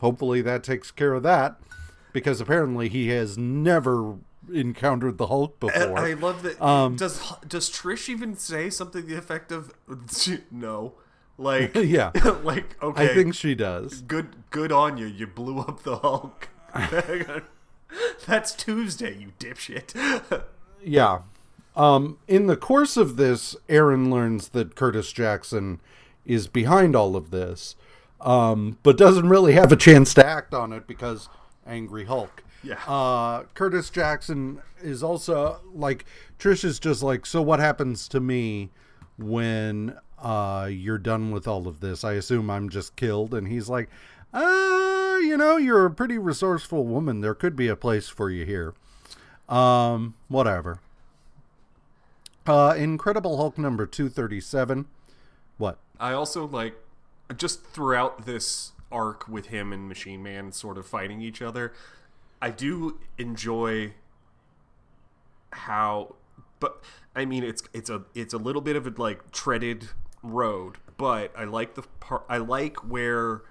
hopefully 0.00 0.40
that 0.42 0.62
takes 0.62 0.90
care 0.90 1.14
of 1.14 1.22
that, 1.22 1.56
because 2.12 2.40
apparently 2.40 2.88
he 2.88 3.08
has 3.08 3.36
never 3.38 4.16
encountered 4.52 5.18
the 5.18 5.26
Hulk 5.26 5.60
before. 5.60 5.98
I 5.98 6.14
love 6.14 6.42
that. 6.42 6.60
Um, 6.60 6.96
does 6.96 7.32
does 7.46 7.70
Trish 7.70 8.08
even 8.08 8.36
say 8.36 8.70
something 8.70 9.06
the 9.06 9.16
effect 9.16 9.52
of 9.52 9.72
no? 10.50 10.94
Like 11.38 11.74
yeah, 11.74 12.10
like 12.42 12.80
okay. 12.82 13.04
I 13.04 13.14
think 13.14 13.34
she 13.34 13.54
does. 13.54 14.02
good 14.02 14.36
good 14.50 14.72
on 14.72 14.98
you. 14.98 15.06
You 15.06 15.26
blew 15.26 15.58
up 15.58 15.82
the 15.82 15.96
Hulk. 15.96 16.48
That's 18.26 18.52
Tuesday, 18.54 19.16
you 19.16 19.32
dipshit. 19.38 20.44
Yeah. 20.82 21.20
Um, 21.76 22.18
in 22.28 22.46
the 22.46 22.56
course 22.56 22.96
of 22.96 23.16
this, 23.16 23.56
Aaron 23.68 24.10
learns 24.10 24.50
that 24.50 24.74
Curtis 24.74 25.12
Jackson 25.12 25.80
is 26.24 26.46
behind 26.46 26.94
all 26.94 27.16
of 27.16 27.30
this, 27.30 27.74
um, 28.20 28.78
but 28.82 28.96
doesn't 28.96 29.28
really 29.28 29.54
have 29.54 29.72
a 29.72 29.76
chance 29.76 30.12
to 30.14 30.26
act 30.26 30.52
on 30.52 30.72
it 30.72 30.86
because 30.86 31.28
Angry 31.66 32.04
Hulk. 32.04 32.42
Yeah. 32.62 32.82
Uh, 32.86 33.44
Curtis 33.54 33.90
Jackson 33.90 34.60
is 34.82 35.02
also 35.02 35.60
like 35.72 36.04
Trish 36.38 36.64
is 36.64 36.78
just 36.78 37.02
like, 37.02 37.26
so 37.26 37.40
what 37.40 37.60
happens 37.60 38.08
to 38.08 38.20
me 38.20 38.70
when 39.18 39.96
uh, 40.18 40.68
you're 40.70 40.98
done 40.98 41.30
with 41.30 41.48
all 41.48 41.66
of 41.66 41.80
this? 41.80 42.04
I 42.04 42.14
assume 42.14 42.50
I'm 42.50 42.68
just 42.68 42.96
killed, 42.96 43.34
and 43.34 43.48
he's 43.48 43.68
like, 43.68 43.88
uh, 44.32 45.18
you 45.20 45.36
know, 45.36 45.56
you're 45.56 45.86
a 45.86 45.90
pretty 45.90 46.18
resourceful 46.18 46.86
woman. 46.86 47.20
There 47.20 47.34
could 47.34 47.56
be 47.56 47.68
a 47.68 47.76
place 47.76 48.08
for 48.08 48.30
you 48.30 48.44
here. 48.44 48.74
Um, 49.48 50.14
whatever. 50.28 50.80
Uh, 52.46 52.74
Incredible 52.76 53.36
Hulk 53.36 53.58
number 53.58 53.86
237. 53.86 54.86
What? 55.58 55.78
I 55.98 56.12
also 56.12 56.46
like 56.46 56.74
just 57.36 57.64
throughout 57.64 58.24
this 58.26 58.72
arc 58.90 59.28
with 59.28 59.46
him 59.46 59.72
and 59.72 59.88
Machine 59.88 60.22
Man 60.22 60.52
sort 60.52 60.78
of 60.78 60.86
fighting 60.86 61.20
each 61.20 61.42
other. 61.42 61.72
I 62.42 62.50
do 62.50 62.98
enjoy 63.18 63.94
how, 65.52 66.14
but 66.58 66.82
I 67.14 67.24
mean 67.24 67.44
it's 67.44 67.62
it's 67.72 67.90
a 67.90 68.02
it's 68.14 68.34
a 68.34 68.38
little 68.38 68.62
bit 68.62 68.76
of 68.76 68.86
a 68.86 68.92
like 68.96 69.30
treaded 69.30 69.88
road, 70.22 70.78
but 70.96 71.32
I 71.36 71.44
like 71.44 71.74
the 71.74 71.82
part. 72.00 72.24
I 72.28 72.38
like 72.38 72.76
where 72.78 73.42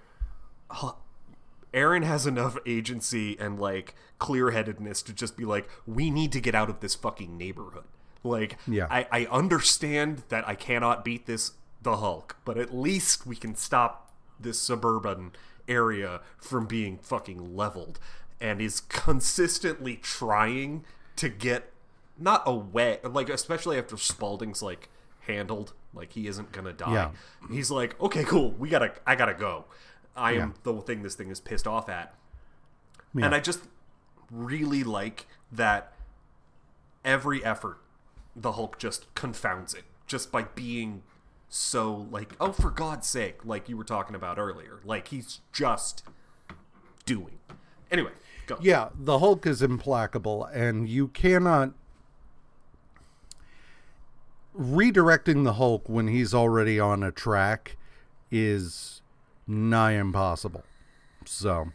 Aaron 1.73 2.03
has 2.03 2.25
enough 2.25 2.57
agency 2.65 3.37
and 3.39 3.59
like 3.59 3.95
clear 4.17 4.51
headedness 4.51 5.01
to 5.03 5.13
just 5.13 5.37
be 5.37 5.45
like, 5.45 5.69
we 5.85 6.09
need 6.09 6.31
to 6.31 6.41
get 6.41 6.55
out 6.55 6.69
of 6.69 6.79
this 6.79 6.95
fucking 6.95 7.37
neighborhood. 7.37 7.85
Like, 8.23 8.57
Yeah. 8.67 8.87
I, 8.89 9.07
I 9.11 9.25
understand 9.27 10.23
that 10.29 10.47
I 10.47 10.55
cannot 10.55 11.05
beat 11.05 11.25
this 11.25 11.53
the 11.81 11.97
Hulk, 11.97 12.37
but 12.43 12.57
at 12.57 12.73
least 12.73 13.25
we 13.25 13.35
can 13.35 13.55
stop 13.55 14.11
this 14.39 14.59
suburban 14.59 15.31
area 15.67 16.21
from 16.37 16.65
being 16.65 16.97
fucking 16.97 17.55
leveled. 17.55 17.99
And 18.41 18.61
is 18.61 18.79
consistently 18.81 19.97
trying 19.97 20.85
to 21.17 21.27
get 21.29 21.73
not 22.17 22.43
away, 22.45 22.99
like 23.03 23.29
especially 23.29 23.77
after 23.77 23.95
Spalding's 23.97 24.61
like 24.61 24.89
handled, 25.21 25.73
like 25.93 26.13
he 26.13 26.27
isn't 26.27 26.51
gonna 26.51 26.73
die. 26.73 26.93
Yeah. 26.93 27.11
He's 27.51 27.69
like, 27.69 27.99
okay, 28.01 28.23
cool, 28.23 28.51
we 28.51 28.69
gotta, 28.69 28.93
I 29.05 29.15
gotta 29.15 29.33
go. 29.33 29.65
I 30.15 30.33
am 30.33 30.53
Yeah. 30.65 30.73
the 30.73 30.81
thing 30.81 31.03
this 31.03 31.15
thing 31.15 31.29
is 31.29 31.39
pissed 31.39 31.67
off 31.67 31.89
at. 31.89 32.13
Yeah. 33.13 33.25
And 33.25 33.35
I 33.35 33.39
just 33.39 33.61
really 34.31 34.83
like 34.83 35.27
that 35.51 35.93
every 37.03 37.43
effort 37.43 37.79
the 38.35 38.53
Hulk 38.53 38.77
just 38.77 39.13
confounds 39.15 39.73
it 39.73 39.83
just 40.05 40.31
by 40.31 40.43
being 40.43 41.03
so 41.47 42.07
like 42.11 42.33
oh 42.39 42.51
for 42.51 42.69
god's 42.69 43.07
sake 43.07 43.43
like 43.43 43.67
you 43.67 43.75
were 43.75 43.83
talking 43.83 44.15
about 44.15 44.37
earlier 44.37 44.81
like 44.85 45.07
he's 45.07 45.39
just 45.51 46.03
doing 47.05 47.39
anyway 47.89 48.11
go 48.49 48.57
Yeah, 48.61 48.89
the 48.97 49.19
Hulk 49.19 49.45
is 49.45 49.61
implacable, 49.61 50.45
and 50.45 50.89
you 50.89 51.07
cannot. 51.07 51.71
Redirecting 54.57 55.45
the 55.45 55.53
Hulk 55.53 55.87
when 55.87 56.07
he's 56.07 56.33
already 56.33 56.79
on 56.79 57.03
a 57.03 57.11
track 57.11 57.77
is 58.29 59.01
nigh 59.47 59.93
impossible. 59.93 60.63
So, 61.25 61.71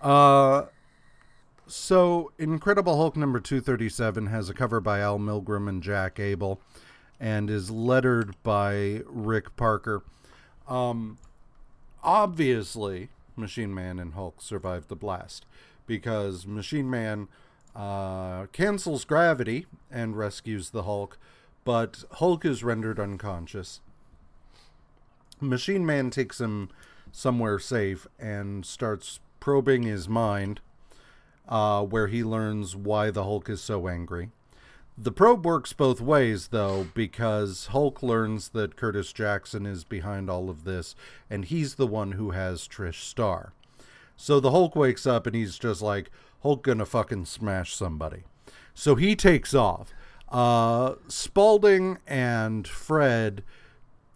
uh, 0.00 0.66
so 1.66 2.32
Incredible 2.38 2.96
Hulk 2.96 3.16
number 3.16 3.40
237 3.40 4.26
has 4.26 4.48
a 4.48 4.54
cover 4.54 4.80
by 4.80 5.00
Al 5.00 5.18
Milgrom 5.18 5.68
and 5.68 5.82
Jack 5.82 6.18
Abel 6.18 6.60
and 7.18 7.50
is 7.50 7.70
lettered 7.70 8.40
by 8.42 9.02
Rick 9.06 9.56
Parker. 9.56 10.02
Um, 10.68 11.18
obviously, 12.02 13.08
Machine 13.36 13.74
Man 13.74 13.98
and 13.98 14.14
Hulk 14.14 14.40
survived 14.40 14.88
the 14.88 14.96
blast 14.96 15.44
because 15.86 16.46
Machine 16.46 16.88
Man 16.90 17.28
uh, 17.74 18.46
cancels 18.46 19.04
gravity 19.04 19.66
and 19.90 20.16
rescues 20.16 20.70
the 20.70 20.84
Hulk, 20.84 21.18
but 21.64 22.04
Hulk 22.12 22.44
is 22.44 22.64
rendered 22.64 22.98
unconscious. 22.98 23.80
Machine 25.40 25.84
Man 25.84 26.10
takes 26.10 26.40
him 26.40 26.70
somewhere 27.12 27.58
safe 27.58 28.06
and 28.18 28.64
starts 28.64 29.20
probing 29.40 29.82
his 29.82 30.08
mind, 30.08 30.60
uh, 31.48 31.82
where 31.82 32.06
he 32.08 32.24
learns 32.24 32.74
why 32.74 33.10
the 33.10 33.24
Hulk 33.24 33.48
is 33.48 33.60
so 33.60 33.88
angry. 33.88 34.30
The 34.98 35.12
probe 35.12 35.44
works 35.44 35.74
both 35.74 36.00
ways, 36.00 36.48
though, 36.48 36.86
because 36.94 37.66
Hulk 37.66 38.02
learns 38.02 38.48
that 38.50 38.76
Curtis 38.76 39.12
Jackson 39.12 39.66
is 39.66 39.84
behind 39.84 40.30
all 40.30 40.48
of 40.48 40.64
this, 40.64 40.94
and 41.28 41.44
he's 41.44 41.74
the 41.74 41.86
one 41.86 42.12
who 42.12 42.30
has 42.30 42.66
Trish 42.66 43.02
Starr. 43.02 43.52
So 44.16 44.40
the 44.40 44.50
Hulk 44.50 44.74
wakes 44.74 45.06
up 45.06 45.26
and 45.26 45.36
he's 45.36 45.58
just 45.58 45.82
like, 45.82 46.10
Hulk 46.42 46.62
gonna 46.62 46.86
fucking 46.86 47.26
smash 47.26 47.74
somebody. 47.74 48.24
So 48.74 48.94
he 48.94 49.16
takes 49.16 49.54
off. 49.54 49.92
Uh, 50.28 50.94
Spalding 51.08 51.98
and 52.06 52.66
Fred 52.66 53.42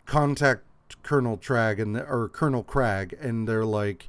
contact 0.07 0.65
Colonel 1.03 1.39
Trag 1.39 1.81
and 1.81 1.97
or 1.97 2.29
Colonel 2.29 2.63
Crag, 2.63 3.17
and 3.21 3.49
they're 3.49 3.65
like, 3.65 4.09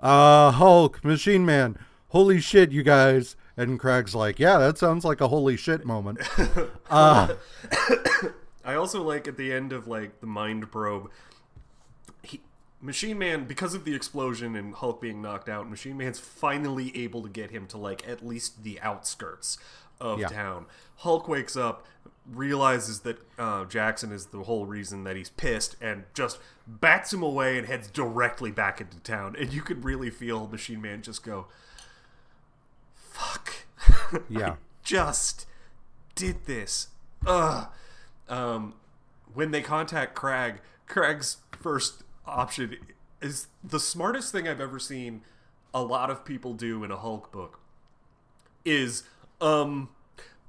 uh, 0.00 0.50
Hulk, 0.52 1.02
Machine 1.04 1.44
Man, 1.44 1.78
holy 2.08 2.40
shit, 2.40 2.72
you 2.72 2.82
guys. 2.82 3.36
And 3.56 3.80
Crag's 3.80 4.14
like, 4.14 4.38
yeah, 4.38 4.58
that 4.58 4.78
sounds 4.78 5.04
like 5.04 5.20
a 5.20 5.28
holy 5.28 5.56
shit 5.56 5.84
moment. 5.84 6.20
Uh, 6.90 7.34
i 8.64 8.74
also 8.74 9.02
like 9.02 9.28
at 9.28 9.36
the 9.36 9.52
end 9.52 9.74
of 9.74 9.86
like 9.86 10.20
the 10.20 10.26
mind 10.26 10.70
probe 10.72 11.10
machine 12.80 13.18
man 13.18 13.44
because 13.44 13.74
of 13.74 13.84
the 13.84 13.94
explosion 13.94 14.54
and 14.54 14.74
hulk 14.74 15.00
being 15.00 15.20
knocked 15.20 15.48
out 15.48 15.68
machine 15.68 15.96
man's 15.96 16.18
finally 16.18 16.96
able 16.96 17.22
to 17.22 17.28
get 17.28 17.50
him 17.50 17.66
to 17.66 17.76
like 17.76 18.06
at 18.08 18.24
least 18.24 18.62
the 18.62 18.80
outskirts 18.80 19.58
of 20.00 20.20
Yeah. 20.20 20.28
town 20.28 20.66
hulk 20.98 21.26
wakes 21.28 21.56
up 21.56 21.84
realizes 22.30 23.00
that 23.00 23.18
uh, 23.38 23.64
jackson 23.64 24.12
is 24.12 24.26
the 24.26 24.44
whole 24.44 24.64
reason 24.66 25.02
that 25.04 25.16
he's 25.16 25.30
pissed 25.30 25.74
and 25.80 26.04
just 26.14 26.38
bats 26.66 27.12
him 27.12 27.22
away 27.22 27.58
and 27.58 27.66
heads 27.66 27.88
directly 27.90 28.52
back 28.52 28.80
into 28.80 29.00
town 29.00 29.34
and 29.38 29.52
you 29.52 29.60
could 29.62 29.84
really 29.84 30.10
feel 30.10 30.46
machine 30.46 30.80
man 30.80 31.02
just 31.02 31.24
go 31.24 31.46
fuck 32.94 33.54
yeah. 34.28 34.56
just 34.82 35.46
did 36.14 36.46
this. 36.46 36.88
Ugh. 37.26 37.68
Um, 38.28 38.74
when 39.32 39.50
they 39.52 39.62
contact 39.62 40.14
Crag, 40.14 40.60
Crag's 40.86 41.38
first 41.52 42.02
option 42.28 42.76
is 43.20 43.48
the 43.64 43.80
smartest 43.80 44.32
thing 44.32 44.46
I've 44.46 44.60
ever 44.60 44.78
seen 44.78 45.22
a 45.74 45.82
lot 45.82 46.10
of 46.10 46.24
people 46.24 46.54
do 46.54 46.84
in 46.84 46.90
a 46.90 46.96
Hulk 46.96 47.30
book 47.32 47.60
is, 48.64 49.02
um, 49.40 49.90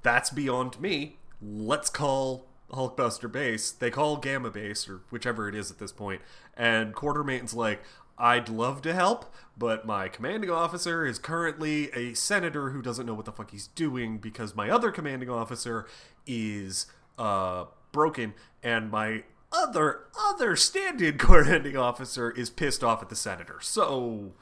that's 0.01 0.29
beyond 0.29 0.79
me. 0.79 1.17
Let's 1.41 1.89
call 1.89 2.45
Hulkbuster 2.71 3.31
base. 3.31 3.71
They 3.71 3.89
call 3.89 4.17
Gamma 4.17 4.49
base 4.51 4.87
or 4.87 5.01
whichever 5.09 5.47
it 5.47 5.55
is 5.55 5.71
at 5.71 5.79
this 5.79 5.91
point, 5.91 6.21
and 6.55 6.93
Quartermain's 6.93 7.53
like, 7.53 7.81
I'd 8.17 8.49
love 8.49 8.81
to 8.81 8.93
help, 8.93 9.33
but 9.57 9.85
my 9.85 10.09
commanding 10.09 10.49
officer 10.49 11.05
is 11.05 11.17
currently 11.17 11.89
a 11.93 12.13
senator 12.13 12.71
who 12.71 12.81
doesn't 12.81 13.05
know 13.05 13.13
what 13.13 13.23
the 13.23 13.31
fuck 13.31 13.51
he's 13.51 13.67
doing 13.67 14.17
because 14.17 14.55
my 14.55 14.69
other 14.69 14.91
commanding 14.91 15.29
officer 15.29 15.87
is 16.27 16.87
uh 17.17 17.65
broken 17.91 18.33
and 18.61 18.91
my 18.91 19.23
other 19.51 20.01
other 20.19 20.55
stand-in 20.55 21.17
commanding 21.17 21.75
officer 21.75 22.29
is 22.31 22.49
pissed 22.49 22.83
off 22.83 23.01
at 23.01 23.09
the 23.09 23.15
senator. 23.15 23.59
So 23.61 24.33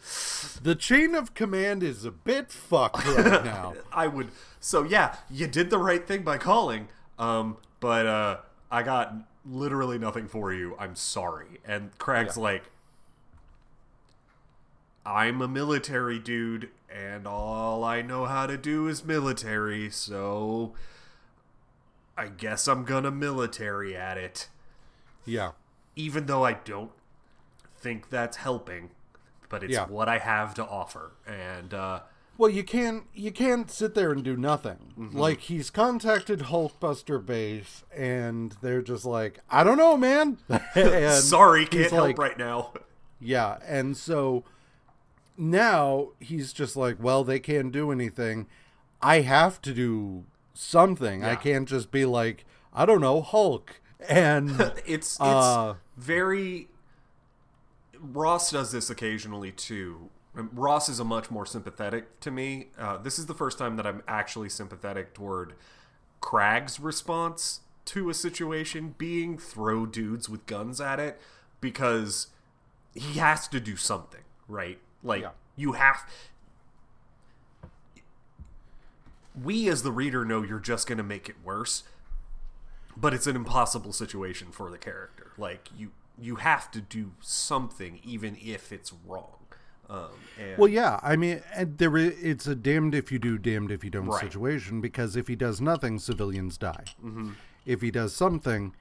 The 0.61 0.75
chain 0.75 1.15
of 1.15 1.33
command 1.33 1.81
is 1.83 2.03
a 2.03 2.11
bit 2.11 2.51
fucked 2.51 3.05
right 3.05 3.43
now. 3.45 3.75
I 3.91 4.07
would 4.07 4.29
so 4.59 4.83
yeah, 4.83 5.15
you 5.29 5.47
did 5.47 5.69
the 5.69 5.77
right 5.77 6.05
thing 6.05 6.23
by 6.23 6.37
calling. 6.37 6.89
Um 7.17 7.57
but 7.79 8.05
uh 8.05 8.37
I 8.69 8.83
got 8.83 9.13
literally 9.45 9.97
nothing 9.97 10.27
for 10.27 10.51
you. 10.53 10.75
I'm 10.77 10.95
sorry. 10.95 11.59
And 11.65 11.97
Craig's 11.97 12.35
like 12.35 12.63
I'm 15.05 15.41
a 15.41 15.47
military 15.47 16.19
dude 16.19 16.69
and 16.89 17.25
all 17.25 17.83
I 17.83 18.01
know 18.01 18.25
how 18.25 18.45
to 18.45 18.57
do 18.57 18.87
is 18.87 19.03
military, 19.05 19.89
so 19.89 20.73
I 22.17 22.27
guess 22.27 22.67
I'm 22.67 22.83
gonna 22.83 23.11
military 23.11 23.95
at 23.95 24.17
it. 24.17 24.49
Yeah. 25.27 25.51
Even 25.95 26.25
though 26.25 26.43
I 26.45 26.53
don't 26.53 26.91
think 27.77 28.09
that's 28.09 28.37
helping, 28.37 28.89
but 29.49 29.63
it's 29.63 29.73
Yeah. 29.73 29.85
what 29.87 30.07
I 30.09 30.17
have 30.17 30.53
to 30.55 30.65
offer. 30.65 31.11
And 31.27 31.73
uh 31.73 32.01
Well, 32.37 32.49
you 32.49 32.63
can't 32.63 33.03
you 33.13 33.31
can't 33.31 33.69
sit 33.69 33.93
there 33.95 34.11
and 34.11 34.23
do 34.23 34.35
nothing. 34.37 34.93
Mm-hmm. 34.97 35.17
Like 35.17 35.41
he's 35.41 35.69
contacted 35.69 36.39
Hulkbuster 36.41 37.23
base, 37.25 37.83
and 37.95 38.55
they're 38.61 38.81
just 38.81 39.05
like, 39.05 39.39
I 39.49 39.63
don't 39.63 39.77
know, 39.77 39.97
man. 39.97 40.37
Sorry, 41.21 41.65
can't 41.65 41.91
help 41.91 42.07
like- 42.07 42.17
right 42.17 42.37
now. 42.37 42.73
Yeah, 43.19 43.57
and 43.65 43.97
so 43.97 44.43
now 45.37 46.09
he's 46.19 46.53
just 46.53 46.75
like, 46.75 46.97
well, 46.99 47.23
they 47.23 47.39
can't 47.39 47.71
do 47.71 47.91
anything. 47.91 48.47
I 49.01 49.21
have 49.21 49.61
to 49.63 49.73
do 49.73 50.25
something. 50.53 51.23
I 51.23 51.35
can't 51.35 51.67
just 51.67 51.91
be 51.91 52.05
like, 52.05 52.45
I 52.73 52.85
don't 52.85 53.01
know, 53.01 53.21
Hulk. 53.21 53.79
And 54.07 54.51
it's 54.85 55.15
it's 55.15 55.19
Uh, 55.19 55.75
very 55.95 56.67
Ross 57.99 58.51
does 58.51 58.71
this 58.71 58.89
occasionally 58.89 59.51
too. 59.51 60.09
Ross 60.33 60.87
is 60.87 60.99
a 60.99 61.03
much 61.03 61.31
more 61.31 61.47
sympathetic 61.47 62.19
to 62.19 62.29
me. 62.29 62.67
Uh, 62.77 62.97
this 62.97 63.17
is 63.17 63.25
the 63.25 63.33
first 63.33 63.57
time 63.57 63.75
that 63.77 63.87
I'm 63.87 64.03
actually 64.07 64.49
sympathetic 64.49 65.15
toward 65.15 65.53
Crag's 66.21 66.79
response 66.79 67.61
to 67.85 68.09
a 68.09 68.13
situation 68.13 68.93
being 68.99 69.37
throw 69.39 69.87
dudes 69.87 70.29
with 70.29 70.45
guns 70.45 70.79
at 70.79 70.99
it 70.99 71.19
because 71.59 72.27
he 72.93 73.17
has 73.19 73.47
to 73.47 73.59
do 73.59 73.75
something, 73.75 74.21
right? 74.47 74.77
Like 75.01 75.23
Yeah. 75.23 75.31
you 75.55 75.71
have 75.73 76.05
we 79.41 79.67
as 79.69 79.83
the 79.83 79.91
reader 79.91 80.25
know 80.25 80.41
you're 80.43 80.59
just 80.59 80.87
going 80.87 80.97
to 80.97 81.03
make 81.03 81.29
it 81.29 81.35
worse 81.43 81.83
but 82.99 83.13
it's 83.13 83.27
an 83.27 83.35
impossible 83.35 83.93
situation 83.93 84.47
for 84.51 84.69
the 84.69 84.77
character 84.77 85.31
like 85.37 85.69
you 85.77 85.91
you 86.19 86.37
have 86.37 86.71
to 86.71 86.81
do 86.81 87.11
something 87.21 87.99
even 88.03 88.35
if 88.41 88.71
it's 88.71 88.91
wrong 89.05 89.33
um, 89.89 90.09
and 90.37 90.57
Well, 90.57 90.67
yeah. 90.67 90.99
I 91.01 91.15
mean, 91.15 91.41
and 91.55 91.77
there 91.77 91.95
it's 91.95 92.45
a 92.45 92.55
damned 92.55 92.93
if 92.93 93.09
you 93.09 93.19
do, 93.19 93.37
damned 93.37 93.71
if 93.71 93.85
you 93.85 93.89
don't 93.89 94.07
Right. 94.07 94.21
situation 94.21 94.81
because 94.81 95.15
if 95.15 95.29
he 95.29 95.35
does 95.37 95.61
nothing, 95.61 95.97
civilians 95.97 96.57
die. 96.57 96.83
Mm-hmm. 97.01 97.31
If 97.65 97.79
he 97.81 97.89
does 97.89 98.13
something, 98.13 98.73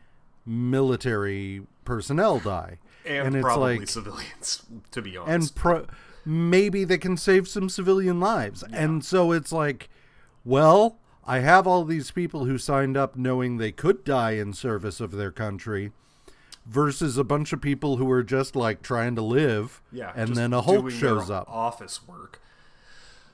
military 0.45 1.63
personnel 1.85 2.39
die. 2.41 2.79
and, 3.05 3.37
it's 3.37 3.43
probably 3.45 3.79
like, 3.79 3.89
civilians 3.89 4.63
to 4.91 5.01
be 5.01 5.17
honest. 5.17 5.33
and 5.53 5.55
pro- 5.55 5.87
maybe 6.25 6.83
they 6.83 6.99
can 6.99 7.17
save 7.17 7.47
some 7.47 7.69
civilian 7.69 8.19
lives. 8.19 8.65
And 8.73 9.05
so 9.05 9.31
it's 9.31 9.53
like, 9.53 9.89
well, 10.45 10.99
I 11.27 11.41
have 11.41 11.67
all 11.67 11.85
these 11.85 12.11
people 12.11 12.45
who 12.45 12.57
signed 12.59 12.97
up 12.97 13.17
knowing 13.17 13.57
they 13.57 13.73
could 13.73 14.05
die 14.05 14.33
in 14.33 14.53
service 14.53 15.01
of 15.01 15.13
their 15.13 15.33
country. 15.33 15.93
Versus 16.69 17.17
a 17.17 17.23
bunch 17.23 17.53
of 17.53 17.61
people 17.61 17.97
who 17.97 18.11
are 18.11 18.25
just 18.25 18.57
like 18.57 18.83
trying 18.83 19.15
to 19.15 19.23
live, 19.23 19.81
yeah 19.93 20.13
and 20.17 20.35
then 20.35 20.53
a 20.53 20.61
Hulk 20.63 20.91
shows 20.91 21.31
up. 21.31 21.49
office 21.49 22.01
work 22.09 22.41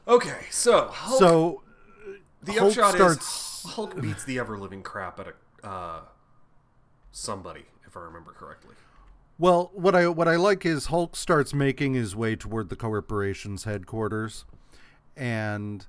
okay 0.07 0.45
so 0.51 0.89
Hulk, 0.89 1.19
So 1.19 1.63
the 2.43 2.53
Hulk 2.53 2.73
upshot 2.77 2.95
starts- 2.95 3.65
is 3.65 3.71
Hulk 3.73 3.99
beats 4.03 4.25
the 4.25 4.39
ever 4.39 4.59
living 4.59 4.83
crap 4.83 5.19
out 5.19 5.29
of 5.29 5.35
uh, 5.65 6.01
somebody 7.11 7.65
if 7.87 7.97
I 7.97 8.01
remember 8.01 8.33
correctly 8.33 8.75
Well, 9.39 9.71
what 9.73 9.95
I 9.95 10.09
what 10.09 10.29
I 10.29 10.37
like 10.37 10.67
is 10.67 10.87
Hulk 10.87 11.17
starts 11.17 11.55
making 11.55 11.95
his 11.95 12.15
way 12.15 12.37
toward 12.37 12.69
the 12.69 12.77
corporation's 12.77 13.65
headquarters, 13.65 14.45
and 15.17 15.87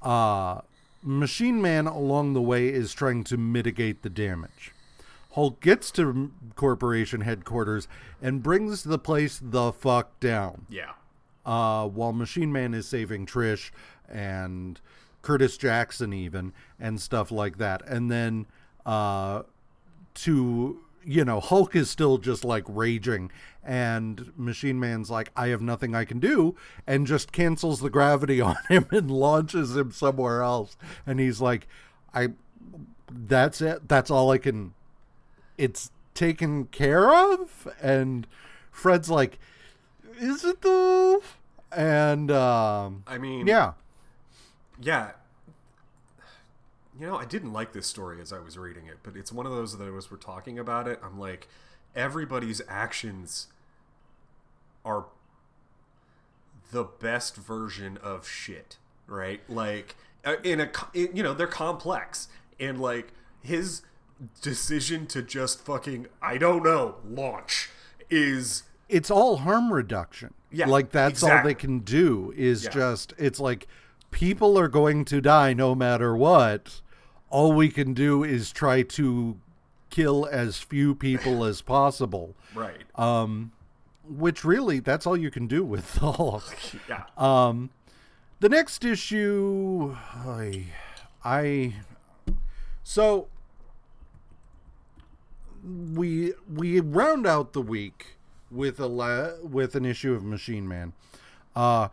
uh, 0.00 0.60
Machine 1.02 1.60
Man 1.60 1.86
along 1.86 2.32
the 2.32 2.40
way 2.42 2.68
is 2.68 2.92
trying 2.92 3.24
to 3.24 3.36
mitigate 3.36 4.02
the 4.02 4.10
damage. 4.10 4.72
Hulk 5.32 5.60
gets 5.60 5.90
to 5.92 6.30
corporation 6.54 7.22
headquarters 7.22 7.88
and 8.20 8.42
brings 8.42 8.84
the 8.84 8.98
place 8.98 9.40
the 9.42 9.72
fuck 9.72 10.18
down. 10.20 10.66
yeah 10.68 10.92
Uh, 11.44 11.88
while 11.88 12.12
Machine 12.12 12.52
Man 12.52 12.74
is 12.74 12.86
saving 12.86 13.26
Trish 13.26 13.70
and 14.08 14.80
Curtis 15.22 15.56
Jackson 15.56 16.12
even 16.12 16.52
and 16.78 17.00
stuff 17.00 17.30
like 17.30 17.58
that, 17.58 17.82
and 17.86 18.10
then 18.10 18.46
uh, 18.84 19.42
to 20.14 20.80
you 21.04 21.24
know 21.24 21.40
Hulk 21.40 21.74
is 21.76 21.90
still 21.90 22.18
just 22.18 22.44
like 22.44 22.64
raging 22.68 23.30
and 23.64 24.32
Machine 24.36 24.80
Man's 24.80 25.10
like 25.10 25.30
I 25.36 25.48
have 25.48 25.62
nothing 25.62 25.94
I 25.94 26.04
can 26.04 26.18
do 26.18 26.56
and 26.86 27.06
just 27.06 27.32
cancels 27.32 27.80
the 27.80 27.90
gravity 27.90 28.40
on 28.40 28.56
him 28.68 28.86
and 28.90 29.10
launches 29.10 29.76
him 29.76 29.92
somewhere 29.92 30.42
else. 30.42 30.76
And 31.06 31.20
he's 31.20 31.40
like 31.40 31.68
I 32.14 32.28
that's 33.10 33.60
it. 33.60 33.88
That's 33.88 34.10
all 34.10 34.30
I 34.30 34.38
can 34.38 34.74
it's 35.58 35.90
taken 36.14 36.66
care 36.66 37.10
of? 37.32 37.68
And 37.80 38.26
Fred's 38.70 39.10
like 39.10 39.38
is 40.20 40.44
it 40.44 40.62
though? 40.62 41.22
And 41.70 42.30
um 42.30 43.04
I 43.06 43.18
mean 43.18 43.46
yeah. 43.46 43.72
yeah 44.80 45.12
you 46.98 47.06
know 47.06 47.16
i 47.16 47.24
didn't 47.24 47.52
like 47.52 47.72
this 47.72 47.86
story 47.86 48.20
as 48.20 48.32
i 48.32 48.38
was 48.38 48.58
reading 48.58 48.86
it 48.86 48.98
but 49.02 49.16
it's 49.16 49.32
one 49.32 49.46
of 49.46 49.52
those 49.52 49.76
that 49.78 49.94
as 49.96 50.10
we're 50.10 50.16
talking 50.16 50.58
about 50.58 50.86
it 50.86 51.00
i'm 51.02 51.18
like 51.18 51.48
everybody's 51.94 52.60
actions 52.68 53.48
are 54.84 55.06
the 56.70 56.84
best 56.84 57.36
version 57.36 57.98
of 58.02 58.26
shit 58.26 58.76
right 59.06 59.40
like 59.48 59.96
uh, 60.24 60.36
in 60.42 60.60
a 60.60 60.70
in, 60.94 61.14
you 61.14 61.22
know 61.22 61.34
they're 61.34 61.46
complex 61.46 62.28
and 62.60 62.80
like 62.80 63.12
his 63.42 63.82
decision 64.40 65.06
to 65.06 65.22
just 65.22 65.64
fucking 65.64 66.06
i 66.20 66.38
don't 66.38 66.62
know 66.62 66.96
launch 67.04 67.70
is 68.10 68.64
it's 68.88 69.10
all 69.10 69.38
harm 69.38 69.72
reduction. 69.72 70.34
Yeah, 70.50 70.66
like 70.66 70.90
that's 70.90 71.22
all 71.22 71.42
they 71.42 71.54
can 71.54 71.78
do 71.78 72.30
is 72.36 72.64
Yeah. 72.64 72.70
just 72.70 73.14
it's 73.16 73.40
like 73.40 73.66
people 74.12 74.56
are 74.56 74.68
going 74.68 75.04
to 75.06 75.20
die 75.20 75.52
no 75.52 75.74
matter 75.74 76.14
what. 76.16 76.80
All 77.30 77.52
we 77.52 77.68
can 77.70 77.94
do 77.94 78.22
is 78.22 78.52
try 78.52 78.82
to 78.82 79.38
kill 79.90 80.28
as 80.30 80.58
few 80.58 80.94
people 80.94 81.44
as 81.44 81.60
possible. 81.62 82.34
right 82.54 82.82
Um 82.98 83.52
which 84.08 84.44
really 84.44 84.80
that's 84.80 85.06
all 85.06 85.16
you 85.16 85.30
can 85.30 85.46
do 85.46 85.64
with 85.64 85.94
the 85.94 86.12
Hulk. 86.12 86.54
yeah 86.88 87.04
Um 87.16 87.70
the 88.40 88.48
next 88.48 88.84
issue 88.84 89.96
I 90.14 90.66
I 91.24 91.74
so 92.82 93.28
we 95.94 96.32
we 96.52 96.80
round 96.80 97.26
out 97.26 97.52
the 97.52 97.62
week 97.62 98.16
with 98.50 98.80
a 98.80 98.86
la- 98.86 99.36
with 99.42 99.74
an 99.74 99.84
issue 99.84 100.14
of 100.14 100.24
Machine 100.24 100.66
Man. 100.66 100.92
Uh 101.54 101.88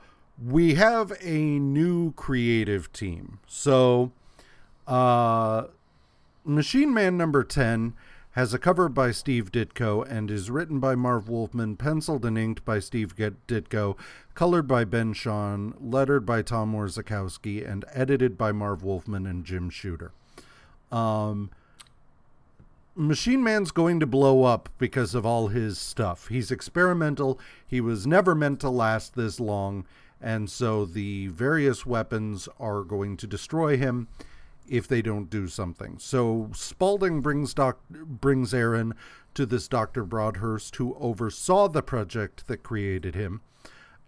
we 0.45 0.75
have 0.75 1.11
a 1.21 1.59
new 1.59 2.13
creative 2.13 2.91
team. 2.93 3.39
So 3.47 4.11
uh 4.87 5.65
Machine 6.45 6.93
Man 6.93 7.17
number 7.17 7.43
10 7.43 7.93
has 8.31 8.53
a 8.53 8.59
cover 8.59 8.87
by 8.89 9.11
Steve 9.11 9.51
Ditko 9.51 10.09
and 10.09 10.31
is 10.31 10.49
written 10.49 10.79
by 10.79 10.95
Marv 10.95 11.27
Wolfman, 11.27 11.75
penciled 11.75 12.25
and 12.25 12.37
inked 12.37 12.63
by 12.63 12.79
Steve 12.79 13.15
Ditko, 13.15 13.97
colored 14.33 14.67
by 14.67 14.85
Ben 14.85 15.13
Sean, 15.13 15.73
lettered 15.79 16.25
by 16.25 16.41
Tom 16.41 16.73
Orzechowski, 16.73 17.67
and 17.69 17.85
edited 17.93 18.37
by 18.37 18.51
Marv 18.51 18.83
Wolfman 18.83 19.25
and 19.25 19.43
Jim 19.43 19.69
Shooter. 19.69 20.11
Um, 20.91 21.49
Machine 22.95 23.43
Man's 23.43 23.71
going 23.71 23.99
to 23.99 24.07
blow 24.07 24.43
up 24.43 24.69
because 24.77 25.15
of 25.15 25.25
all 25.25 25.47
his 25.47 25.77
stuff. 25.79 26.27
He's 26.27 26.51
experimental. 26.51 27.39
He 27.67 27.81
was 27.81 28.05
never 28.05 28.35
meant 28.35 28.59
to 28.61 28.69
last 28.69 29.15
this 29.15 29.39
long, 29.39 29.85
and 30.21 30.49
so 30.49 30.85
the 30.85 31.27
various 31.27 31.85
weapons 31.85 32.49
are 32.59 32.83
going 32.83 33.17
to 33.17 33.27
destroy 33.27 33.77
him 33.77 34.07
if 34.67 34.87
they 34.87 35.01
don't 35.01 35.29
do 35.29 35.47
something. 35.47 35.97
So 35.99 36.49
Spaulding 36.53 37.21
brings 37.21 37.53
Doc 37.53 37.79
brings 37.89 38.53
Aaron 38.53 38.93
to 39.33 39.45
this 39.45 39.67
Dr. 39.67 40.03
Broadhurst 40.03 40.75
who 40.75 40.95
oversaw 40.99 41.67
the 41.67 41.81
project 41.81 42.47
that 42.47 42.63
created 42.63 43.15
him. 43.15 43.41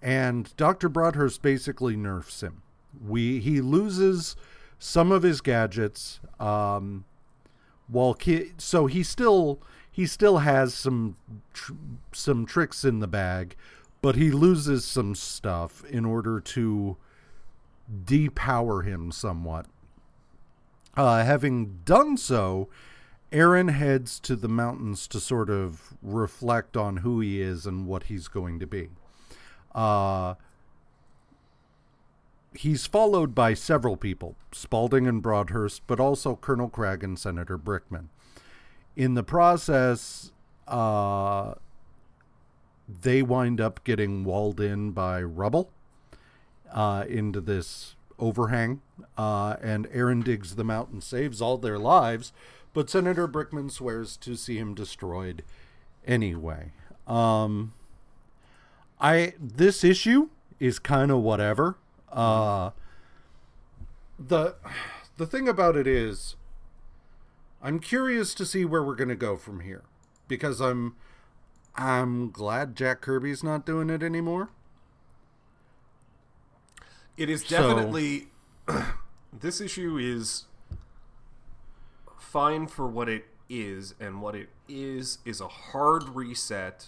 And 0.01 0.55
Dr. 0.57 0.89
Broadhurst 0.89 1.41
basically 1.41 1.95
nerfs 1.95 2.41
him. 2.41 2.61
We 3.05 3.39
he 3.39 3.61
loses 3.61 4.35
some 4.77 5.11
of 5.11 5.23
his 5.23 5.41
gadgets 5.41 6.19
um 6.39 7.05
while 7.87 8.13
ki- 8.13 8.53
so 8.57 8.85
he 8.87 9.03
still 9.03 9.59
he 9.91 10.05
still 10.05 10.39
has 10.39 10.73
some 10.73 11.17
tr- 11.53 11.73
some 12.13 12.45
tricks 12.45 12.85
in 12.85 12.99
the 12.99 13.07
bag, 13.07 13.55
but 14.01 14.15
he 14.15 14.31
loses 14.31 14.83
some 14.83 15.15
stuff 15.15 15.83
in 15.85 16.05
order 16.05 16.39
to 16.39 16.97
depower 18.05 18.85
him 18.85 19.11
somewhat. 19.11 19.67
Uh, 20.95 21.23
having 21.23 21.79
done 21.85 22.17
so, 22.17 22.67
Aaron 23.31 23.69
heads 23.69 24.19
to 24.19 24.35
the 24.35 24.49
mountains 24.49 25.07
to 25.07 25.19
sort 25.19 25.49
of 25.49 25.93
reflect 26.01 26.75
on 26.75 26.97
who 26.97 27.21
he 27.21 27.41
is 27.41 27.65
and 27.65 27.87
what 27.87 28.03
he's 28.03 28.27
going 28.27 28.59
to 28.59 28.67
be. 28.67 28.89
Uh, 29.73 30.33
he's 32.53 32.85
followed 32.85 33.33
by 33.33 33.53
several 33.53 33.95
people, 33.95 34.35
Spaulding 34.51 35.07
and 35.07 35.21
Broadhurst, 35.21 35.83
but 35.87 35.99
also 35.99 36.35
Colonel 36.35 36.69
Cragg 36.69 37.03
and 37.03 37.17
Senator 37.17 37.57
Brickman. 37.57 38.07
In 38.97 39.13
the 39.13 39.23
process, 39.23 40.33
uh, 40.67 41.53
they 43.01 43.21
wind 43.21 43.61
up 43.61 43.83
getting 43.83 44.23
walled 44.23 44.59
in 44.59 44.91
by 44.91 45.21
rubble 45.21 45.71
uh, 46.71 47.05
into 47.07 47.39
this 47.39 47.95
overhang, 48.19 48.81
uh, 49.17 49.55
and 49.61 49.87
Aaron 49.91 50.21
digs 50.21 50.55
them 50.55 50.69
out 50.69 50.89
and 50.89 51.03
saves 51.03 51.41
all 51.41 51.57
their 51.57 51.79
lives. 51.79 52.33
But 52.73 52.89
Senator 52.89 53.27
Brickman 53.27 53.71
swears 53.71 54.15
to 54.17 54.35
see 54.35 54.57
him 54.57 54.73
destroyed 54.75 55.43
anyway. 56.05 56.71
Um, 57.07 57.73
I 58.99 59.33
this 59.39 59.83
issue 59.83 60.29
is 60.59 60.79
kind 60.79 61.11
of 61.11 61.21
whatever. 61.21 61.77
Uh, 62.11 62.71
the 64.19 64.55
the 65.17 65.25
thing 65.25 65.49
about 65.49 65.75
it 65.75 65.87
is, 65.87 66.35
I'm 67.61 67.79
curious 67.79 68.33
to 68.35 68.45
see 68.45 68.63
where 68.63 68.83
we're 68.83 68.95
gonna 68.95 69.15
go 69.15 69.35
from 69.35 69.61
here, 69.61 69.83
because 70.27 70.61
I'm 70.61 70.95
I'm 71.81 72.29
glad 72.29 72.75
Jack 72.75 73.01
Kirby's 73.01 73.43
not 73.43 73.65
doing 73.65 73.89
it 73.89 74.03
anymore. 74.03 74.49
It 77.17 77.29
is 77.29 77.43
So- 77.45 77.69
definitely 77.75 78.27
this 79.33 79.59
issue 79.59 79.97
is 79.97 80.45
fine 82.19 82.67
for 82.67 82.87
what 82.87 83.09
it 83.09 83.25
is, 83.49 83.95
and 83.99 84.21
what 84.21 84.35
it 84.35 84.49
is 84.69 85.17
is 85.25 85.41
a 85.41 85.47
hard 85.47 86.09
reset 86.09 86.87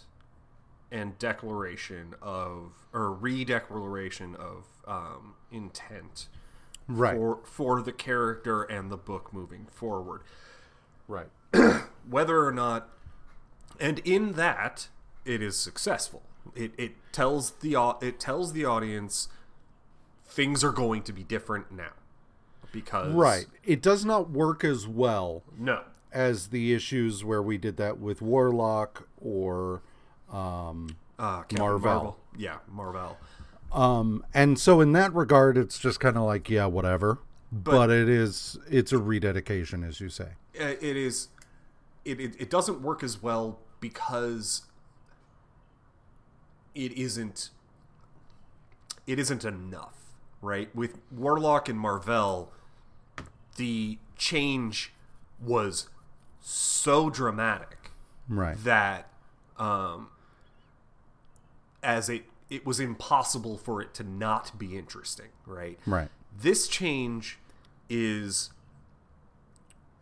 and 0.91 1.17
declaration 1.17 2.13
of 2.21 2.85
or 2.93 3.11
re-declaration 3.11 4.35
of 4.35 4.65
um, 4.87 5.33
intent 5.51 6.27
Right. 6.87 7.15
for 7.15 7.39
for 7.45 7.81
the 7.81 7.91
character 7.91 8.61
and 8.63 8.91
the 8.91 8.97
book 8.97 9.33
moving 9.33 9.65
forward. 9.65 10.21
right. 11.07 11.29
whether 12.09 12.45
or 12.45 12.51
not 12.51 12.89
and 13.83 13.99
in 13.99 14.31
that 14.33 14.87
it 15.25 15.41
is 15.41 15.57
successful. 15.57 16.23
It, 16.55 16.73
it 16.77 16.93
tells 17.11 17.51
the 17.51 17.95
it 18.01 18.19
tells 18.19 18.53
the 18.53 18.65
audience 18.65 19.27
things 20.25 20.63
are 20.63 20.71
going 20.71 21.03
to 21.03 21.13
be 21.13 21.23
different 21.23 21.71
now 21.71 21.91
because 22.71 23.13
Right. 23.13 23.45
It 23.63 23.81
does 23.81 24.03
not 24.03 24.29
work 24.29 24.63
as 24.63 24.87
well 24.87 25.43
no. 25.57 25.83
as 26.11 26.47
the 26.47 26.73
issues 26.73 27.23
where 27.23 27.41
we 27.41 27.57
did 27.57 27.77
that 27.77 27.99
with 27.99 28.21
Warlock 28.21 29.07
or 29.21 29.81
um 30.31 30.95
uh, 31.19 31.41
Captain 31.41 31.59
Marvel. 31.59 32.17
yeah 32.37 32.57
Marvel. 32.71 33.17
Um 33.71 34.25
and 34.33 34.57
so 34.57 34.81
in 34.81 34.93
that 34.93 35.13
regard 35.13 35.57
it's 35.57 35.77
just 35.77 35.99
kind 35.99 36.17
of 36.17 36.23
like 36.23 36.49
yeah 36.49 36.65
whatever. 36.65 37.19
But, 37.51 37.91
it 37.91 38.09
is 38.09 38.57
it's 38.69 38.91
a 38.91 38.97
rededication 38.97 39.83
as 39.83 39.99
you 39.99 40.09
say. 40.09 40.29
Uh, 40.59 40.73
it 40.81 40.97
is 40.97 41.27
it, 42.03 42.19
it, 42.19 42.35
it 42.39 42.49
doesn't 42.49 42.81
work 42.81 43.03
as 43.03 43.21
well 43.21 43.59
because 43.83 44.61
it 46.73 46.93
isn't 46.93 47.49
it 49.05 49.19
isn't 49.19 49.43
enough 49.43 49.97
right? 50.41 50.73
With 50.73 50.99
warlock 51.11 51.67
and 51.67 51.77
marvel 51.77 52.53
the 53.57 53.97
change 54.15 54.93
was 55.41 55.89
so 56.39 57.09
dramatic 57.09 57.91
right. 58.29 58.55
that 58.63 59.09
um 59.57 60.07
as 61.83 62.07
it 62.07 62.23
it 62.49 62.65
was 62.65 62.79
impossible 62.79 63.57
for 63.57 63.81
it 63.81 63.93
to 63.95 64.03
not 64.05 64.57
be 64.57 64.77
interesting 64.77 65.29
right? 65.45 65.77
Right. 65.85 66.07
This 66.41 66.69
change 66.69 67.37
is 67.89 68.49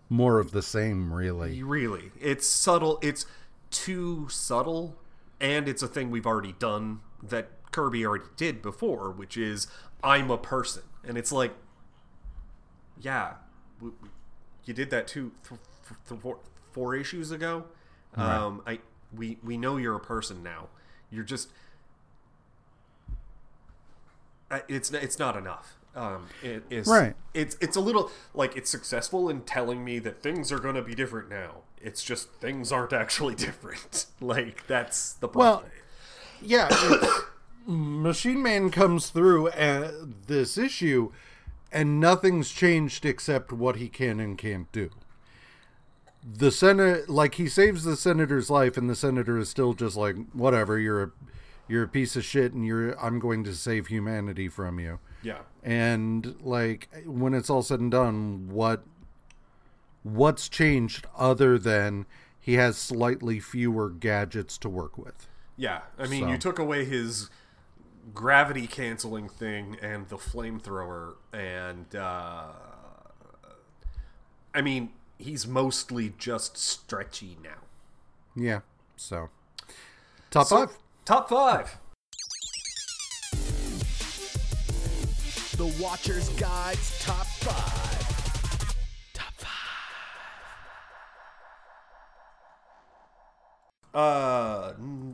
more 0.07 0.39
of 0.39 0.51
the 0.51 0.61
same 0.61 1.11
really. 1.11 1.63
Really, 1.63 2.11
it's 2.19 2.45
subtle. 2.45 2.99
It's 3.01 3.25
too 3.71 4.27
subtle, 4.29 4.97
and 5.39 5.67
it's 5.67 5.81
a 5.81 5.87
thing 5.87 6.11
we've 6.11 6.27
already 6.27 6.53
done 6.53 6.99
that 7.23 7.49
Kirby 7.71 8.05
already 8.05 8.25
did 8.35 8.61
before, 8.61 9.11
which 9.11 9.37
is 9.37 9.67
I'm 10.03 10.29
a 10.29 10.37
person, 10.37 10.83
and 11.03 11.17
it's 11.17 11.31
like, 11.31 11.53
yeah, 12.99 13.35
w- 13.79 13.95
w- 13.95 14.11
you 14.65 14.73
did 14.73 14.89
that 14.91 15.07
too 15.07 15.31
th- 15.47 15.59
th- 16.07 16.21
th- 16.21 16.35
four, 16.71 16.95
issues 16.95 17.31
ago. 17.31 17.65
Um, 18.15 18.61
I 18.67 18.79
we 19.15 19.37
we 19.43 19.57
know 19.57 19.77
you're 19.77 19.95
a 19.95 19.99
person 19.99 20.43
now. 20.43 20.67
You're 21.09 21.23
just. 21.23 21.49
It's 24.67 24.91
it's 24.91 25.17
not 25.17 25.37
enough. 25.37 25.77
Um, 25.95 26.27
it 26.41 26.63
is 26.69 26.87
Right. 26.87 27.15
It's 27.33 27.57
it's 27.59 27.75
a 27.75 27.81
little 27.81 28.09
like 28.33 28.55
it's 28.55 28.69
successful 28.69 29.29
in 29.29 29.41
telling 29.41 29.83
me 29.83 29.99
that 29.99 30.21
things 30.23 30.51
are 30.51 30.59
going 30.59 30.75
to 30.75 30.81
be 30.81 30.95
different 30.95 31.29
now. 31.29 31.63
It's 31.81 32.03
just 32.03 32.29
things 32.35 32.71
aren't 32.71 32.93
actually 32.93 33.35
different. 33.47 34.05
like 34.21 34.65
that's 34.67 35.13
the 35.13 35.27
problem. 35.27 35.63
well 35.63 35.71
yeah 36.41 36.69
machine 37.67 38.41
man 38.41 38.71
comes 38.71 39.09
through 39.09 39.49
uh, 39.49 39.91
this 40.27 40.57
issue 40.57 41.11
and 41.71 41.99
nothing's 41.99 42.49
changed 42.51 43.05
except 43.05 43.51
what 43.53 43.75
he 43.75 43.87
can 43.87 44.19
and 44.19 44.37
can't 44.37 44.71
do 44.71 44.89
the 46.23 46.51
senate 46.51 47.09
like 47.09 47.35
he 47.35 47.47
saves 47.47 47.83
the 47.83 47.95
senator's 47.95 48.49
life 48.49 48.77
and 48.77 48.89
the 48.89 48.95
senator 48.95 49.37
is 49.37 49.49
still 49.49 49.73
just 49.73 49.95
like 49.95 50.15
whatever 50.33 50.79
you're 50.79 51.03
a 51.03 51.11
you're 51.67 51.83
a 51.83 51.87
piece 51.87 52.15
of 52.15 52.23
shit 52.25 52.53
and 52.53 52.65
you're 52.65 52.99
i'm 52.99 53.19
going 53.19 53.43
to 53.43 53.53
save 53.53 53.87
humanity 53.87 54.47
from 54.49 54.79
you 54.79 54.99
yeah. 55.23 55.39
and 55.63 56.35
like 56.41 56.89
when 57.05 57.33
it's 57.33 57.49
all 57.49 57.61
said 57.61 57.79
and 57.79 57.91
done 57.91 58.49
what 58.49 58.83
what's 60.03 60.49
changed 60.49 61.05
other 61.17 61.57
than 61.59 62.05
he 62.39 62.53
has 62.55 62.77
slightly 62.77 63.39
fewer 63.39 63.89
gadgets 63.89 64.57
to 64.57 64.67
work 64.69 64.97
with 64.97 65.27
Yeah, 65.57 65.81
I 65.99 66.07
mean, 66.07 66.23
So- 66.23 66.29
you 66.31 66.37
took 66.37 66.57
away 66.59 66.85
his 66.85 67.29
gravity 68.15 68.65
canceling 68.65 69.29
thing 69.29 69.77
and 69.81 70.09
the 70.09 70.17
flamethrower, 70.17 71.15
and 71.31 71.95
uh, 71.95 72.45
I 74.53 74.61
mean, 74.61 74.89
he's 75.19 75.45
mostly 75.47 76.13
just 76.17 76.57
stretchy 76.57 77.37
now. 77.43 77.59
yeah 78.35 78.61
so 78.95 79.29
top 80.31 80.47
So, 80.47 80.57
five 80.65 80.77
Top 81.05 81.29
five. 81.29 81.77
The 85.61 85.67
Watcher's 85.79 86.27
Guide's 86.29 87.05
Top 87.05 87.27
5. 87.27 89.13
Top 89.13 89.33
5. 93.93 93.93
Uh, 93.93 94.73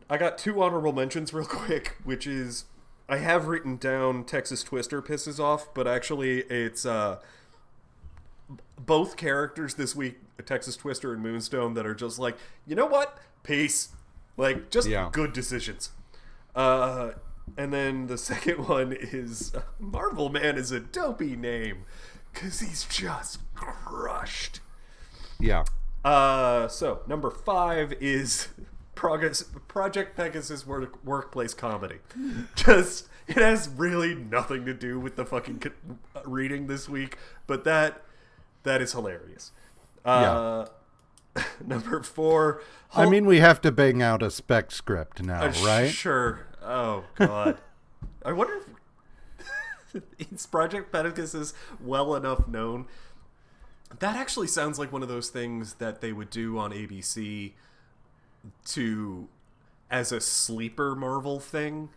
I 0.10 0.18
got 0.18 0.38
two 0.38 0.64
honorable 0.64 0.94
mentions 0.94 1.34
real 1.34 1.46
quick, 1.46 1.98
which 2.06 2.26
is 2.26 2.64
I 3.10 3.18
have 3.18 3.50
written 3.50 3.76
down 3.76 4.24
Texas 4.24 4.64
Twister 4.64 5.02
pisses 5.02 5.38
off, 5.38 5.68
but 5.74 5.86
actually 5.86 6.44
it's 6.44 6.86
uh 6.86 7.20
both 8.80 9.18
characters 9.18 9.74
this 9.74 9.98
week, 9.98 10.16
Texas 10.46 10.78
Twister 10.78 11.12
and 11.12 11.22
Moonstone, 11.22 11.74
that 11.74 11.86
are 11.86 11.94
just 11.94 12.20
like, 12.20 12.38
you 12.66 12.74
know 12.74 12.86
what, 12.86 13.18
peace, 13.44 13.90
like 14.38 14.70
just 14.70 14.88
Yeah. 14.88 15.10
good 15.12 15.34
decisions. 15.34 15.90
Uh, 16.56 17.12
and 17.56 17.72
then 17.74 18.08
the 18.08 18.18
second 18.32 18.68
one 18.68 18.94
is 18.94 19.54
uh, 19.56 19.62
Marvel 19.80 20.30
Man 20.30 20.58
is 20.58 20.72
a 20.72 20.80
dopey 20.80 21.36
name 21.36 21.86
because 22.34 22.60
he's 22.60 22.86
just 22.86 23.40
crushed. 23.56 24.60
yeah 25.40 25.64
Uh, 26.04 26.68
so 26.68 27.02
number 27.08 27.30
five 27.32 27.94
is 28.02 28.50
Progress, 28.96 29.44
Project 29.68 30.16
Pegasus 30.18 30.66
work, 30.66 31.04
workplace 31.06 31.54
comedy. 31.54 31.98
Just 32.56 33.08
it 33.28 33.36
has 33.38 33.70
really 33.70 34.16
nothing 34.16 34.66
to 34.66 34.74
do 34.74 35.00
with 35.00 35.16
the 35.18 35.26
fucking 35.26 35.60
co- 35.60 35.98
reading 36.26 36.66
this 36.68 36.90
week, 36.90 37.18
but 37.46 37.64
that 37.66 38.02
that 38.64 38.82
is 38.82 38.94
hilarious. 38.94 39.52
Uh, 40.04 40.66
number 41.66 42.02
four. 42.02 42.62
I 42.96 43.08
mean, 43.08 43.26
we 43.28 43.40
have 43.40 43.62
to 43.62 43.72
bang 43.72 44.02
out 44.02 44.24
a 44.24 44.32
spec 44.32 44.72
script 44.72 45.22
now, 45.22 45.44
Uh, 45.44 45.54
right? 45.64 45.90
Sure. 45.92 46.47
Oh 46.68 47.06
God. 47.16 47.58
I 48.26 48.34
wonder 48.34 48.62
if 49.94 50.04
is 50.32 50.46
Project 50.46 50.92
is 51.18 51.54
well 51.80 52.16
enough 52.16 52.48
known. 52.48 52.88
That 54.00 54.18
actually 54.18 54.48
sounds 54.48 54.78
like 54.78 54.92
one 54.92 55.02
of 55.02 55.08
those 55.08 55.30
things 55.30 55.76
that 55.76 56.02
they 56.02 56.12
would 56.12 56.30
do 56.30 56.58
on 56.58 56.72
ABC 56.72 57.54
to 58.66 59.30
as 59.90 60.12
a 60.12 60.20
sleeper 60.20 60.94
Marvel 60.94 61.40
thing, 61.40 61.90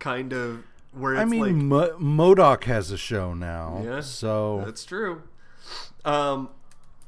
kind 0.00 0.32
of 0.32 0.64
where 0.92 1.14
it's 1.14 1.22
I 1.22 1.24
mean, 1.24 1.40
like 1.40 1.54
Mo- 1.98 2.34
MODOK 2.34 2.64
has 2.64 2.90
a 2.90 2.96
show 2.96 3.32
now, 3.32 3.82
Yeah, 3.84 4.00
so 4.00 4.62
that's 4.64 4.84
true. 4.84 5.22
Um, 6.04 6.50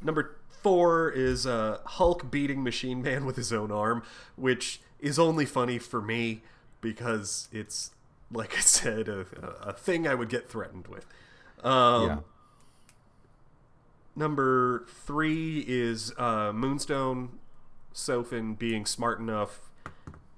number 0.00 0.36
four 0.62 1.10
is 1.10 1.46
uh, 1.46 1.78
Hulk 1.84 2.30
beating 2.30 2.62
Machine 2.62 3.02
Man 3.02 3.24
with 3.26 3.34
his 3.34 3.52
own 3.52 3.72
arm, 3.72 4.04
which 4.36 4.80
is 5.00 5.18
only 5.18 5.46
funny 5.46 5.78
for 5.78 6.00
me 6.00 6.42
because 6.80 7.48
it's, 7.52 7.92
like 8.30 8.56
I 8.56 8.60
said, 8.60 9.08
a, 9.08 9.26
a 9.62 9.72
thing 9.72 10.06
I 10.06 10.14
would 10.14 10.28
get 10.28 10.48
threatened 10.48 10.86
with. 10.88 11.06
Um, 11.64 12.06
yeah, 12.06 12.18
Number 14.14 14.84
three 14.88 15.64
is 15.68 16.12
uh, 16.18 16.52
Moonstone 16.52 17.38
Sofen 17.94 18.58
being 18.58 18.84
smart 18.84 19.20
enough 19.20 19.70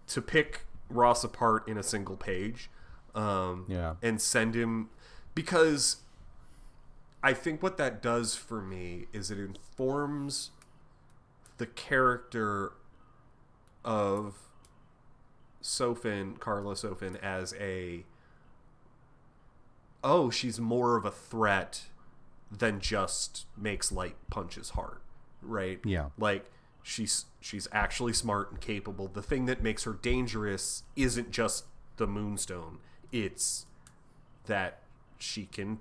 to 0.09 0.21
pick 0.21 0.67
Ross 0.91 1.25
apart 1.25 1.67
in 1.67 1.79
a 1.79 1.83
single 1.83 2.17
page. 2.17 2.69
Um, 3.15 3.65
Yeah. 3.69 3.95
And 4.03 4.21
send 4.21 4.55
him. 4.55 4.91
Because 5.35 5.99
I 7.23 7.33
think 7.33 7.63
what 7.63 7.79
that 7.79 8.03
does 8.03 8.35
for 8.35 8.61
me 8.61 9.07
is 9.13 9.31
it 9.31 9.39
informs 9.39 10.51
the 11.57 11.67
character 11.67 12.73
of 13.85 14.37
Sofen, 15.63 16.39
Karla 16.39 16.75
Sofen, 16.75 17.17
as 17.23 17.55
a. 17.59 18.05
Oh, 20.03 20.31
she's 20.31 20.59
more 20.59 20.97
of 20.97 21.05
a 21.05 21.11
threat 21.11 21.87
than 22.51 22.81
just 22.81 23.47
makes 23.57 23.93
light 23.93 24.17
punches 24.31 24.71
hard, 24.71 24.99
right? 25.43 25.79
Yeah. 25.85 26.07
Like 26.19 26.51
she's 26.83 27.27
she's 27.41 27.69
actually 27.73 28.13
smart 28.13 28.51
and 28.51 28.61
capable. 28.61 29.09
The 29.09 29.23
thing 29.23 29.47
that 29.47 29.63
makes 29.63 29.85
her 29.85 29.93
dangerous 29.93 30.83
isn't 30.97 31.31
just 31.31 31.67
the 31.97 32.07
moonstone. 32.07 32.79
It's 33.13 33.67
that 34.47 34.81
she 35.19 35.47
can 35.47 35.79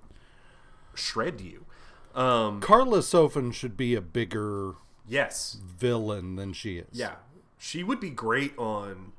shred 0.94 1.42
you. 1.42 1.66
Um 2.14 2.60
Karla 2.60 3.00
Sofen 3.00 3.54
should 3.54 3.78
be 3.78 3.96
a 3.96 4.02
bigger 4.02 4.76
yes. 5.08 5.58
villain 5.66 6.36
than 6.36 6.54
she 6.54 6.78
is. 6.78 6.88
Yeah. 6.92 7.16
She 7.58 7.84
would 7.84 8.00
be 8.00 8.10
great 8.10 8.58
on 8.58 9.14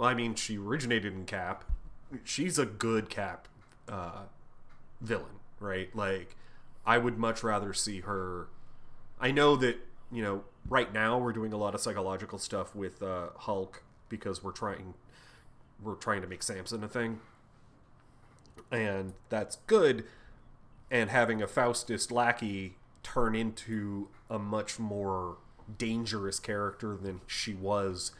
well, 0.00 0.08
I 0.08 0.14
mean, 0.14 0.34
she 0.34 0.56
originated 0.56 1.12
in 1.12 1.26
Cap. 1.26 1.62
She's 2.24 2.58
a 2.58 2.64
good 2.64 3.10
Cap 3.10 3.46
uh 3.86 4.22
villain, 5.02 5.40
right? 5.60 5.94
Like 5.94 6.36
I 6.86 6.96
would 6.96 7.18
much 7.18 7.42
rather 7.42 7.74
see 7.74 8.00
her 8.00 8.48
I 9.20 9.30
know 9.30 9.56
that, 9.56 9.76
you 10.10 10.22
know, 10.22 10.44
right 10.66 10.90
now 10.90 11.18
we're 11.18 11.34
doing 11.34 11.52
a 11.52 11.58
lot 11.58 11.74
of 11.74 11.82
psychological 11.82 12.38
stuff 12.38 12.74
with 12.74 13.02
uh 13.02 13.28
Hulk 13.36 13.82
because 14.08 14.42
we're 14.42 14.52
trying 14.52 14.94
we're 15.82 15.96
trying 15.96 16.22
to 16.22 16.26
make 16.26 16.42
Samson 16.42 16.82
a 16.82 16.88
thing. 16.88 17.20
And 18.72 19.12
that's 19.28 19.56
good 19.66 20.04
and 20.90 21.10
having 21.10 21.42
a 21.42 21.46
Faustus 21.46 22.10
lackey 22.10 22.76
turn 23.02 23.34
into 23.34 24.08
a 24.30 24.38
much 24.38 24.78
more 24.78 25.36
dangerous 25.76 26.38
character 26.38 26.96
than 26.96 27.20
she 27.26 27.52
was 27.52 28.12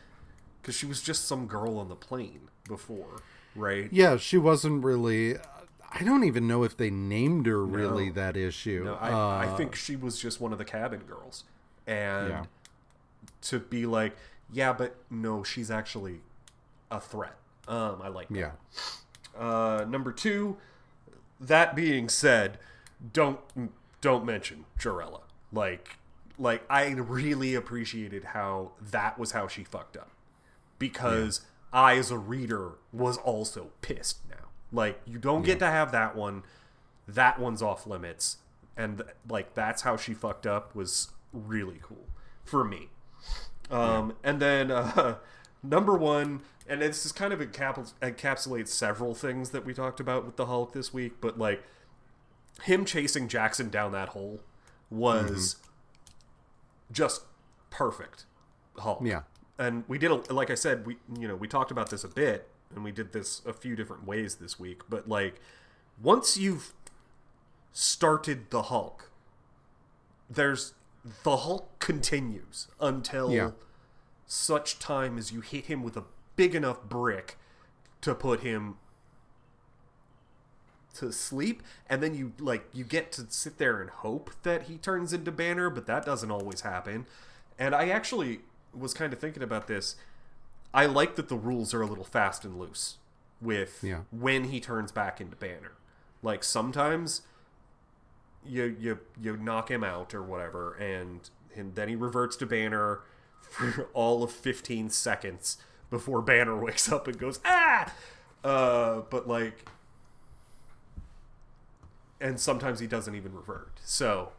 because 0.61 0.75
she 0.75 0.87
was 0.87 1.03
just 1.03 1.27
some 1.27 1.47
girl 1.47 1.79
on 1.79 1.89
the 1.89 1.97
plane 1.97 2.49
before, 2.67 3.23
right? 3.55 3.89
Yeah, 3.93 4.17
she 4.17 4.39
wasn't 4.39 4.85
really. 4.85 5.37
I 5.93 6.05
don't 6.05 6.23
even 6.25 6.47
know 6.47 6.63
if 6.63 6.77
they 6.77 6.89
named 6.91 7.47
her 7.47 7.65
really 7.65 8.07
No. 8.07 8.13
that 8.13 8.37
issue. 8.37 8.83
No, 8.85 8.95
I, 8.95 9.11
Uh, 9.13 9.53
I 9.53 9.57
think 9.57 9.75
she 9.75 9.97
was 9.97 10.21
just 10.21 10.41
one 10.41 10.53
of 10.53 10.59
the 10.59 10.65
cabin 10.65 11.01
girls, 11.01 11.45
and 11.87 12.29
Yeah. 12.29 12.45
to 13.43 13.59
be 13.59 13.87
like, 13.87 14.17
yeah, 14.53 14.73
but 14.73 14.97
no, 15.11 15.43
she's 15.43 15.71
actually 15.71 16.21
a 16.91 17.01
threat. 17.01 17.37
Um, 17.67 18.01
I 18.03 18.09
like 18.09 18.29
that. 18.29 18.37
Yeah. 18.37 18.51
Uh, 19.37 19.85
number 19.89 20.13
two. 20.13 20.57
That 21.41 21.75
being 21.75 22.09
said, 22.11 22.59
don't 23.13 23.41
don't 24.03 24.25
mention 24.27 24.67
Jarella. 24.79 25.23
Like, 25.53 25.97
like 26.39 26.63
I 26.69 26.89
really 26.91 27.55
appreciated 27.55 28.25
how 28.25 28.73
that 28.81 29.19
was 29.19 29.33
how 29.33 29.49
she 29.49 29.65
fucked 29.65 29.97
up, 29.97 30.11
because 30.81 31.43
I, 31.73 31.97
as 31.97 32.11
a 32.11 32.19
reader, 32.19 32.73
was 32.93 33.17
also 33.19 33.71
pissed. 33.83 34.19
Now, 34.29 34.49
like, 34.73 35.01
you 35.07 35.19
don't 35.19 35.45
get 35.45 35.61
to 35.61 35.67
have 35.67 35.93
that 35.93 36.17
one. 36.17 36.43
That 37.07 37.39
one's 37.39 37.63
off 37.63 37.87
limits, 37.87 38.39
and 38.77 39.03
like 39.29 39.55
that's 39.55 39.83
how 39.83 39.97
she 39.97 40.15
fucked 40.15 40.47
up 40.47 40.75
was 40.75 41.11
really 41.33 41.79
cool 41.83 42.07
for 42.45 42.65
me. 42.65 42.89
Um, 43.71 44.15
And 44.25 44.41
then 44.41 44.71
uh, 44.73 45.17
number 45.63 45.97
one, 45.97 46.41
and 46.69 46.83
this 46.83 47.05
is 47.07 47.13
kind 47.13 47.33
of 47.33 47.41
encap- 47.41 47.93
encapsulates 48.01 48.69
several 48.69 49.15
things 49.15 49.51
that 49.51 49.65
we 49.65 49.75
talked 49.75 50.01
about 50.01 50.25
with 50.25 50.37
the 50.37 50.47
Hulk 50.47 50.73
this 50.73 50.93
week, 50.93 51.15
but 51.21 51.39
like 51.39 51.63
him 52.63 52.85
chasing 52.85 53.29
Jackson 53.29 53.71
down 53.71 53.93
that 53.93 54.11
hole 54.11 54.41
was 54.89 55.57
just 56.93 57.23
perfect. 57.71 58.25
Hulk. 58.79 59.01
Yeah. 59.05 59.23
And 59.61 59.85
we 59.89 59.99
did, 59.99 60.11
a, 60.11 60.15
like 60.33 60.51
I 60.51 60.55
said, 60.55 60.87
we 60.87 60.97
you 61.19 61.29
know 61.29 61.37
we 61.37 61.47
talked 61.47 61.71
about 61.71 61.91
this 61.91 62.03
a 62.03 62.09
bit, 62.09 62.49
and 62.75 62.83
we 62.83 62.93
did 62.93 63.13
this 63.13 63.43
a 63.45 63.53
few 63.53 63.77
different 63.77 64.07
ways 64.07 64.37
this 64.37 64.59
week. 64.59 64.83
But 64.89 65.07
like, 65.07 65.39
once 66.03 66.39
you've 66.39 66.73
started 67.73 68.51
the 68.51 68.63
Hulk, 68.63 69.11
there's 70.31 70.73
the 71.25 71.37
Hulk 71.37 71.79
continues 71.79 72.69
until 72.81 73.31
Yeah. 73.31 73.51
such 74.27 74.79
time 74.79 75.19
as 75.19 75.31
you 75.31 75.43
hit 75.43 75.67
him 75.67 75.83
with 75.83 75.97
a 75.97 76.05
big 76.37 76.55
enough 76.55 76.83
brick 76.85 77.37
to 78.01 78.15
put 78.15 78.41
him 78.41 78.79
to 80.95 81.13
sleep 81.13 81.63
and 81.89 82.03
then 82.03 82.15
you 82.15 82.33
like 82.39 82.65
you 82.73 82.83
get 82.85 83.13
to 83.13 83.27
sit 83.29 83.59
there 83.59 83.81
and 83.81 83.91
hope 83.91 84.31
that 84.43 84.65
he 84.65 84.77
turns 84.77 85.13
into 85.13 85.31
banner 85.31 85.71
but 85.71 85.87
that 85.87 86.05
doesn't 86.05 86.31
always 86.31 86.63
happen 86.63 87.07
and 87.59 87.75
i 87.75 87.89
actually 87.89 88.41
was 88.75 88.95
kind 88.95 89.13
of 89.13 89.19
thinking 89.19 89.43
about 89.43 89.67
this 89.67 89.97
i 90.73 90.87
like 90.87 91.17
that 91.17 91.29
the 91.29 91.37
rules 91.37 91.75
are 91.75 91.83
a 91.83 91.87
little 91.87 92.05
fast 92.05 92.45
and 92.45 92.59
loose 92.59 92.97
with 93.41 93.81
Yeah. 93.83 94.01
when 94.11 94.45
he 94.45 94.61
turns 94.61 94.93
back 94.93 95.19
into 95.21 95.35
banner. 95.35 95.73
Like 96.23 96.45
sometimes 96.45 97.23
you 98.45 98.77
you 98.79 98.99
you 99.21 99.37
knock 99.37 99.71
him 99.71 99.83
out 99.83 100.13
or 100.15 100.23
whatever 100.23 100.75
and 100.75 101.31
and 101.57 101.75
then 101.75 101.89
he 101.89 101.95
reverts 101.97 102.37
to 102.37 102.47
banner 102.47 103.01
for 103.41 103.85
all 103.95 104.23
of 104.23 104.31
15 104.31 104.91
seconds 104.91 105.57
before 105.89 106.21
banner 106.21 106.55
wakes 106.65 106.93
up 106.93 107.09
and 107.09 107.19
goes 107.19 107.41
ah! 107.47 107.91
Uh 108.45 109.01
but 109.09 109.27
like 109.27 109.65
and 112.21 112.39
sometimes 112.39 112.81
he 112.81 112.87
doesn't 112.87 113.15
even 113.15 113.35
revert. 113.35 113.81
So 113.83 114.33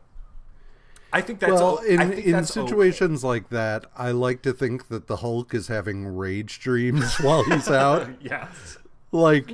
i 1.14 1.22
think 1.22 1.40
that's 1.40 1.54
well, 1.54 1.64
all 1.64 1.78
in 1.80 2.00
think 2.00 2.26
in 2.26 2.32
that's 2.32 2.56
okay. 2.56 2.68
situations 2.68 3.24
like 3.24 3.50
that, 3.50 3.86
I 3.96 4.12
like 4.12 4.42
to 4.44 4.54
think 4.54 4.88
that 4.90 5.08
the 5.08 5.18
Hulk 5.18 5.54
is 5.54 5.68
having 5.68 6.06
rage 6.08 6.60
dreams 6.60 7.18
while 7.22 7.44
he's 7.44 7.70
out. 7.70 8.10
yes 8.22 8.78
like 9.12 9.52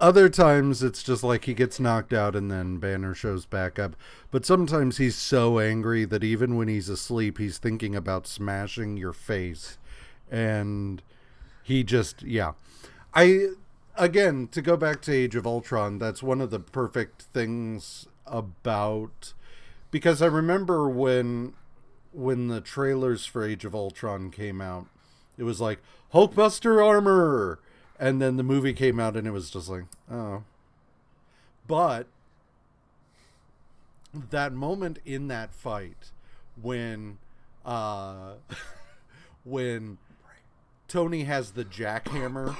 other 0.00 0.28
times 0.28 0.82
it's 0.82 1.02
just 1.02 1.22
like 1.22 1.44
he 1.44 1.54
gets 1.54 1.78
knocked 1.78 2.12
out 2.12 2.34
and 2.34 2.50
then 2.50 2.78
banner 2.78 3.14
shows 3.14 3.44
back 3.44 3.78
up 3.78 3.94
but 4.30 4.46
sometimes 4.46 4.96
he's 4.96 5.14
so 5.16 5.58
angry 5.58 6.04
that 6.04 6.24
even 6.24 6.56
when 6.56 6.68
he's 6.68 6.88
asleep 6.88 7.38
he's 7.38 7.58
thinking 7.58 7.94
about 7.94 8.26
smashing 8.26 8.96
your 8.96 9.12
face 9.12 9.78
and 10.30 11.02
he 11.62 11.84
just 11.84 12.22
yeah 12.22 12.52
i 13.14 13.48
again 13.96 14.48
to 14.48 14.62
go 14.62 14.76
back 14.76 15.02
to 15.02 15.12
age 15.12 15.36
of 15.36 15.46
ultron 15.46 15.98
that's 15.98 16.22
one 16.22 16.40
of 16.40 16.50
the 16.50 16.60
perfect 16.60 17.22
things 17.34 18.06
about 18.26 19.34
because 19.90 20.20
i 20.22 20.26
remember 20.26 20.88
when 20.88 21.52
when 22.12 22.48
the 22.48 22.60
trailers 22.60 23.24
for 23.26 23.44
age 23.44 23.64
of 23.64 23.74
ultron 23.74 24.30
came 24.30 24.60
out 24.60 24.86
it 25.38 25.44
was 25.44 25.60
like 25.60 25.80
hulkbuster 26.12 26.84
armor! 26.84 27.58
And 27.98 28.20
then 28.20 28.36
the 28.36 28.42
movie 28.42 28.72
came 28.72 28.98
out 29.00 29.16
and 29.16 29.26
it 29.26 29.30
was 29.30 29.50
just 29.50 29.68
like 29.68 29.84
oh. 30.10 30.42
But 31.66 32.08
that 34.12 34.52
moment 34.52 34.98
in 35.04 35.28
that 35.28 35.54
fight 35.54 36.10
when 36.60 37.18
uh 37.64 38.32
when 39.44 39.98
Tony 40.88 41.24
has 41.24 41.52
the 41.52 41.64
jackhammer 41.64 42.56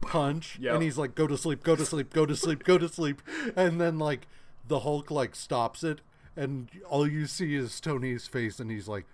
punch 0.00 0.58
Yep. 0.60 0.74
and 0.74 0.82
he's 0.82 0.98
like 0.98 1.14
go 1.14 1.26
to 1.26 1.38
sleep 1.38 1.62
go 1.62 1.76
to 1.76 1.86
sleep 1.86 2.12
go 2.12 2.26
to 2.26 2.34
sleep 2.34 2.64
go 2.64 2.78
to 2.78 2.88
sleep. 2.88 3.22
And 3.54 3.80
then 3.80 3.98
like 3.98 4.26
the 4.66 4.80
Hulk 4.80 5.10
like 5.10 5.34
stops 5.34 5.84
it 5.84 6.00
and 6.36 6.68
all 6.88 7.06
you 7.06 7.26
see 7.26 7.54
is 7.54 7.80
Tony's 7.80 8.26
face 8.26 8.58
and 8.60 8.70
he's 8.70 8.88
like 8.88 9.06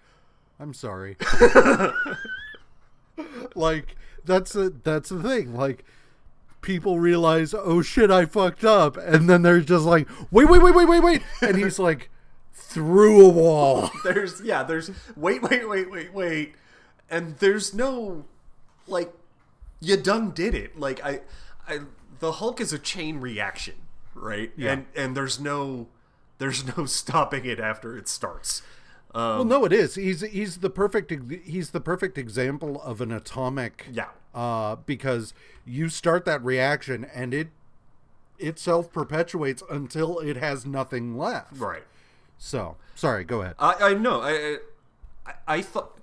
I'm 0.61 0.75
sorry. 0.75 1.17
Like 3.55 3.97
that's 4.25 4.55
a 4.55 4.71
that's 4.71 5.09
the 5.09 5.23
thing. 5.23 5.55
Like 5.55 5.85
people 6.61 6.99
realize 6.99 7.55
oh 7.55 7.83
shit 7.83 8.11
I 8.11 8.27
fucked 8.27 8.65
up. 8.65 8.97
And 8.97 9.29
then 9.29 9.43
they're 9.43 9.61
just 9.61 9.85
like 9.85 10.09
wait 10.31 10.49
wait 10.49 10.63
wait 10.63 10.75
wait 10.75 10.89
wait 10.89 11.03
wait. 11.03 11.23
And 11.43 11.57
he's 11.57 11.79
like 11.89 12.11
through 12.53 13.27
a 13.27 13.29
wall. 13.29 13.91
There's 14.05 14.41
yeah 14.41 14.63
there's 14.63 14.91
wait 15.17 15.43
wait 15.43 15.69
wait 15.69 15.91
wait 15.91 16.13
wait. 16.13 16.55
And 17.11 17.37
there's 17.39 17.75
no 17.75 18.25
like 18.87 19.13
you 19.81 19.97
done 19.97 20.31
did 20.31 20.55
it. 20.55 20.79
Like 20.79 21.05
i 21.05 21.21
i 21.67 21.81
the 22.21 22.33
hulk 22.33 22.61
is 22.61 22.73
a 22.73 22.79
chain 22.79 23.21
reaction 23.21 23.75
right? 24.15 24.53
Yeah. 24.57 24.73
and 24.73 24.87
and 24.97 25.17
there's 25.17 25.41
no 25.41 25.87
there's 26.39 26.77
no 26.77 26.85
stopping 26.87 27.45
it 27.45 27.61
after 27.61 27.97
it 27.97 28.09
starts 28.09 28.63
um, 29.15 29.23
Well, 29.23 29.45
no, 29.45 29.65
it 29.65 29.73
is. 29.73 29.95
He's 29.95 30.21
he's 30.21 30.59
the 30.59 30.71
perfect 30.71 31.13
he's 31.45 31.71
the 31.71 31.81
perfect 31.81 32.19
example 32.19 32.81
of 32.83 33.01
an 33.01 33.11
atomic. 33.13 33.87
Yeah. 33.91 34.09
Uh, 34.35 34.77
because 34.77 35.33
you 35.65 35.89
start 35.89 36.25
that 36.27 36.45
reaction 36.45 37.07
and 37.15 37.33
it 37.33 37.49
it 38.39 38.59
self 38.59 38.93
perpetuates 38.93 39.63
until 39.71 40.19
it 40.19 40.37
has 40.37 40.67
nothing 40.67 41.17
left. 41.17 41.59
right 41.59 41.85
So 42.37 42.77
sorry, 42.95 43.25
go 43.25 43.43
ahead. 43.43 43.55
I, 43.59 43.75
I 43.81 43.95
know. 43.95 44.21
I, 44.21 44.59
I 45.27 45.33
I 45.47 45.63
thought 45.63 45.99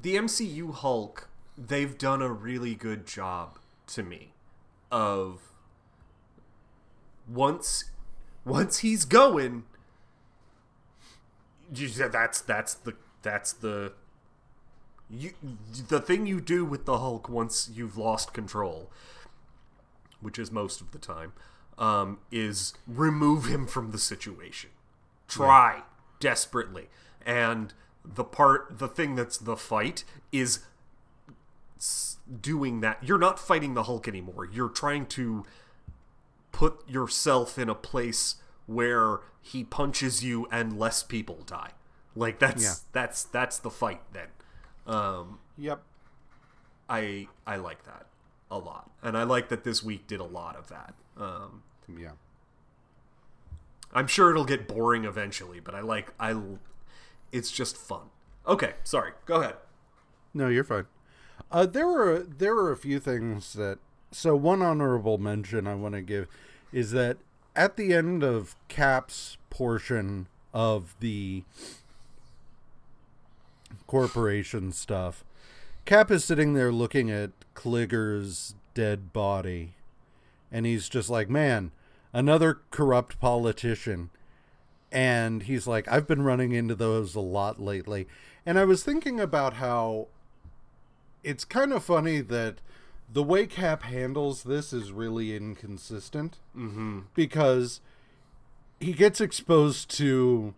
the 0.00 0.16
MCU 0.16 0.72
Hulk 0.72 1.28
they've 1.56 1.96
done 1.96 2.22
a 2.22 2.30
really 2.30 2.74
good 2.74 3.06
job 3.06 3.58
to 3.88 4.02
me 4.02 4.32
of 4.90 5.40
once 7.28 7.84
once 8.44 8.78
he's 8.78 9.04
going 9.04 9.64
you, 11.74 11.88
that's 11.88 12.40
that's 12.40 12.74
the 12.74 12.94
that's 13.22 13.52
the 13.52 13.92
you 15.08 15.32
the 15.88 16.00
thing 16.00 16.26
you 16.26 16.40
do 16.40 16.64
with 16.64 16.84
the 16.84 16.98
Hulk 16.98 17.28
once 17.28 17.70
you've 17.72 17.96
lost 17.96 18.32
control 18.32 18.90
which 20.20 20.38
is 20.38 20.50
most 20.50 20.80
of 20.80 20.92
the 20.92 20.98
time 20.98 21.32
um, 21.78 22.18
is 22.30 22.74
remove 22.86 23.46
him 23.46 23.66
from 23.66 23.90
the 23.90 23.98
situation. 23.98 24.70
Try 25.28 25.82
desperately. 26.20 26.88
And 27.24 27.74
the 28.04 28.24
part 28.24 28.78
the 28.78 28.88
thing 28.88 29.14
that's 29.14 29.38
the 29.38 29.56
fight 29.56 30.04
is 30.30 30.60
doing 32.40 32.80
that. 32.80 32.98
You're 33.02 33.18
not 33.18 33.38
fighting 33.38 33.74
the 33.74 33.84
hulk 33.84 34.06
anymore. 34.06 34.48
You're 34.50 34.68
trying 34.68 35.06
to 35.06 35.44
put 36.52 36.88
yourself 36.88 37.58
in 37.58 37.68
a 37.68 37.74
place 37.74 38.36
where 38.66 39.20
he 39.40 39.64
punches 39.64 40.22
you 40.22 40.46
and 40.52 40.78
less 40.78 41.02
people 41.02 41.40
die 41.46 41.70
like 42.14 42.38
that's 42.38 42.62
Yeah. 42.62 42.74
that's 42.92 43.24
that's 43.24 43.58
the 43.58 43.70
fight 43.70 44.02
then 44.12 44.28
um 44.86 45.38
Yep. 45.58 45.82
i 46.88 47.26
i 47.46 47.56
like 47.56 47.84
that 47.84 48.06
a 48.50 48.58
lot 48.58 48.90
and 49.02 49.16
i 49.16 49.22
like 49.24 49.48
that 49.48 49.64
this 49.64 49.82
week 49.82 50.06
did 50.06 50.20
a 50.20 50.24
lot 50.24 50.54
of 50.56 50.68
that 50.68 50.94
um 51.16 51.62
Yeah. 51.88 52.12
I'm 53.94 54.06
sure 54.06 54.30
it'll 54.30 54.46
get 54.46 54.66
boring 54.66 55.04
eventually, 55.04 55.60
but 55.60 55.74
I 55.74 55.80
like 55.80 56.14
I 56.18 56.34
it's 57.30 57.50
just 57.50 57.76
fun. 57.76 58.04
Okay, 58.46 58.72
sorry. 58.84 59.12
Go 59.26 59.42
ahead. 59.42 59.56
No, 60.32 60.48
you're 60.48 60.64
fine. 60.64 60.86
Uh, 61.50 61.66
there 61.66 61.86
were 61.86 62.20
there 62.20 62.54
were 62.54 62.72
a 62.72 62.76
few 62.76 62.98
things 62.98 63.52
that. 63.52 63.78
So 64.12 64.36
one 64.36 64.62
honorable 64.62 65.18
mention 65.18 65.66
I 65.66 65.74
want 65.74 65.94
to 65.94 66.02
give 66.02 66.28
is 66.72 66.92
that 66.92 67.16
at 67.56 67.76
the 67.76 67.92
end 67.92 68.22
of 68.22 68.54
Cap's 68.68 69.36
portion 69.50 70.28
of 70.54 70.94
the 71.00 71.44
corporation 73.86 74.72
stuff, 74.72 75.24
Cap 75.84 76.10
is 76.10 76.24
sitting 76.24 76.54
there 76.54 76.70
looking 76.70 77.10
at 77.10 77.30
Kligger's 77.54 78.54
dead 78.74 79.12
body, 79.12 79.74
and 80.50 80.64
he's 80.64 80.88
just 80.88 81.10
like, 81.10 81.28
"Man, 81.28 81.72
another 82.12 82.60
corrupt 82.70 83.18
politician." 83.18 84.10
and 84.92 85.44
he's 85.44 85.66
like 85.66 85.88
i've 85.90 86.06
been 86.06 86.22
running 86.22 86.52
into 86.52 86.74
those 86.74 87.14
a 87.14 87.20
lot 87.20 87.58
lately 87.58 88.06
and 88.44 88.58
i 88.58 88.64
was 88.64 88.82
thinking 88.82 89.18
about 89.18 89.54
how 89.54 90.06
it's 91.24 91.44
kind 91.44 91.72
of 91.72 91.82
funny 91.82 92.20
that 92.20 92.56
the 93.12 93.22
way 93.22 93.46
cap 93.46 93.82
handles 93.82 94.44
this 94.44 94.72
is 94.72 94.90
really 94.92 95.36
inconsistent. 95.36 96.38
Mm-hmm. 96.56 97.00
because 97.14 97.80
he 98.80 98.92
gets 98.92 99.20
exposed 99.20 99.90
to 99.98 100.54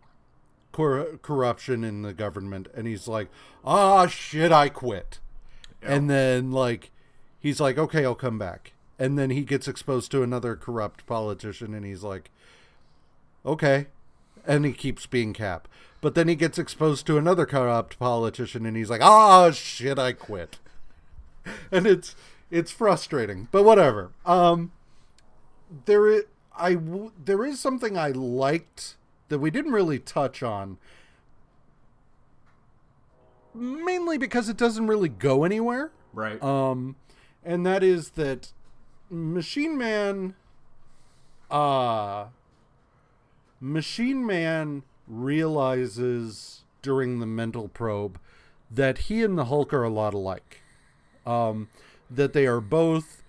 cor- 0.72 1.18
corruption 1.22 1.84
in 1.84 2.02
the 2.02 2.12
government 2.14 2.68
and 2.74 2.86
he's 2.86 3.07
like 3.09 3.28
ah 3.64 4.07
shit 4.07 4.52
i 4.52 4.68
quit. 4.68 5.18
And 5.82 6.09
then 6.09 6.50
like 6.50 6.90
he's 7.38 7.61
like 7.61 7.76
okay 7.78 8.05
i'll 8.05 8.14
come 8.14 8.38
back. 8.38 8.72
And 8.98 9.18
then 9.18 9.30
he 9.30 9.42
gets 9.42 9.66
exposed 9.68 10.11
to 10.12 10.22
another 10.22 10.55
corrupt 10.57 11.05
politician 11.07 11.74
and 11.74 11.84
he's 11.84 12.02
like 12.02 12.30
okay. 13.44 13.86
And 14.46 14.64
he 14.64 14.72
keeps 14.72 15.07
being 15.07 15.32
cap. 15.32 15.68
But 16.00 16.14
then 16.14 16.28
he 16.28 16.34
gets 16.34 16.59
exposed 16.59 17.07
to 17.07 17.18
another 17.18 17.46
corrupt 17.46 17.98
politician 17.98 18.64
and 18.64 18.76
he's 18.76 18.90
like 18.90 19.02
ah 19.02 19.50
shit 19.50 19.98
i 19.98 20.12
quit. 20.12 20.59
And 21.70 21.86
it's 21.86 22.16
it's 22.51 22.70
frustrating 22.70 23.49
but 23.51 23.62
whatever 23.64 24.11
um 24.26 24.70
there 25.86 26.07
is 26.07 26.24
i 26.57 26.76
there 27.24 27.45
is 27.45 27.59
something 27.61 27.97
i 27.99 28.09
liked 28.09 28.97
that 29.28 29.38
we 29.38 29.51
didn't 29.51 29.72
really 29.72 29.99
touch 29.99 30.42
on 30.42 30.78
mainly 33.55 34.18
because 34.18 34.49
it 34.49 34.57
doesn't 34.57 34.86
really 34.86 35.09
go 35.09 35.45
anywhere 35.45 35.90
Right. 36.12 36.40
um, 36.42 36.97
and 37.45 37.64
that 37.66 37.82
is 37.82 38.11
that 38.11 38.53
Machine 39.11 39.76
Man, 39.76 40.34
uh, 41.51 42.26
Machine 43.61 44.24
Man 44.26 44.82
realizes 45.07 46.62
during 46.82 47.19
the 47.20 47.27
mental 47.27 47.69
probe 47.69 48.19
that 48.70 48.98
he 48.98 49.23
and 49.23 49.36
the 49.36 49.47
Hulk 49.47 49.73
are 49.74 49.82
a 49.82 49.90
lot 49.90 50.14
alike. 50.14 50.62
Um, 51.27 51.69
that 52.10 52.32
they 52.32 52.47
are 52.47 52.60
both 52.60 53.22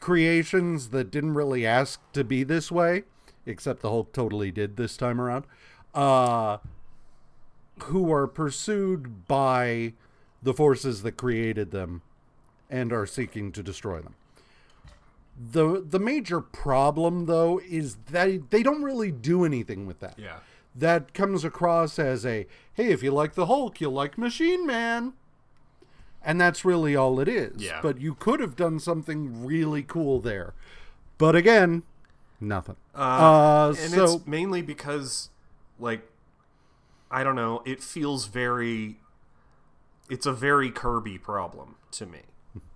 creations 0.00 0.88
that 0.90 1.10
didn't 1.10 1.34
really 1.34 1.64
ask 1.66 2.00
to 2.12 2.24
be 2.24 2.42
this 2.42 2.70
way, 2.72 3.04
except 3.46 3.80
the 3.82 3.88
Hulk 3.90 4.12
totally 4.12 4.50
did 4.50 4.76
this 4.76 4.96
time 4.96 5.20
around. 5.20 5.44
Uh, 5.94 6.58
who 7.84 8.12
are 8.12 8.26
pursued 8.26 9.26
by 9.26 9.92
the 10.42 10.52
forces 10.54 11.02
that 11.02 11.12
created 11.12 11.70
them 11.70 12.02
and 12.70 12.92
are 12.92 13.06
seeking 13.06 13.52
to 13.52 13.62
destroy 13.62 14.00
them. 14.00 14.14
The 15.38 15.84
the 15.86 15.98
major 15.98 16.40
problem 16.40 17.26
though 17.26 17.60
is 17.68 17.96
that 18.10 18.50
they 18.50 18.62
don't 18.62 18.82
really 18.82 19.10
do 19.10 19.44
anything 19.44 19.86
with 19.86 20.00
that. 20.00 20.18
yeah. 20.18 20.38
That 20.74 21.12
comes 21.12 21.44
across 21.44 21.98
as 21.98 22.24
a 22.24 22.46
hey, 22.74 22.92
if 22.92 23.02
you 23.02 23.10
like 23.10 23.34
the 23.34 23.46
Hulk, 23.46 23.80
you'll 23.80 23.92
like 23.92 24.16
Machine 24.16 24.66
Man. 24.66 25.12
And 26.24 26.40
that's 26.40 26.64
really 26.64 26.94
all 26.94 27.18
it 27.20 27.28
is. 27.28 27.60
Yeah. 27.62 27.80
But 27.82 28.00
you 28.00 28.14
could 28.14 28.40
have 28.40 28.54
done 28.56 28.78
something 28.78 29.44
really 29.44 29.82
cool 29.82 30.20
there. 30.20 30.54
But 31.18 31.34
again, 31.36 31.82
nothing. 32.40 32.76
Uh, 32.94 33.74
and 33.78 33.90
so 33.90 34.16
it's 34.16 34.26
mainly 34.26 34.62
because 34.62 35.30
like 35.78 36.08
I 37.10 37.24
don't 37.24 37.36
know, 37.36 37.62
it 37.64 37.82
feels 37.82 38.26
very 38.26 38.98
it's 40.08 40.26
a 40.26 40.32
very 40.32 40.70
Kirby 40.70 41.18
problem 41.18 41.76
to 41.92 42.06
me. 42.06 42.20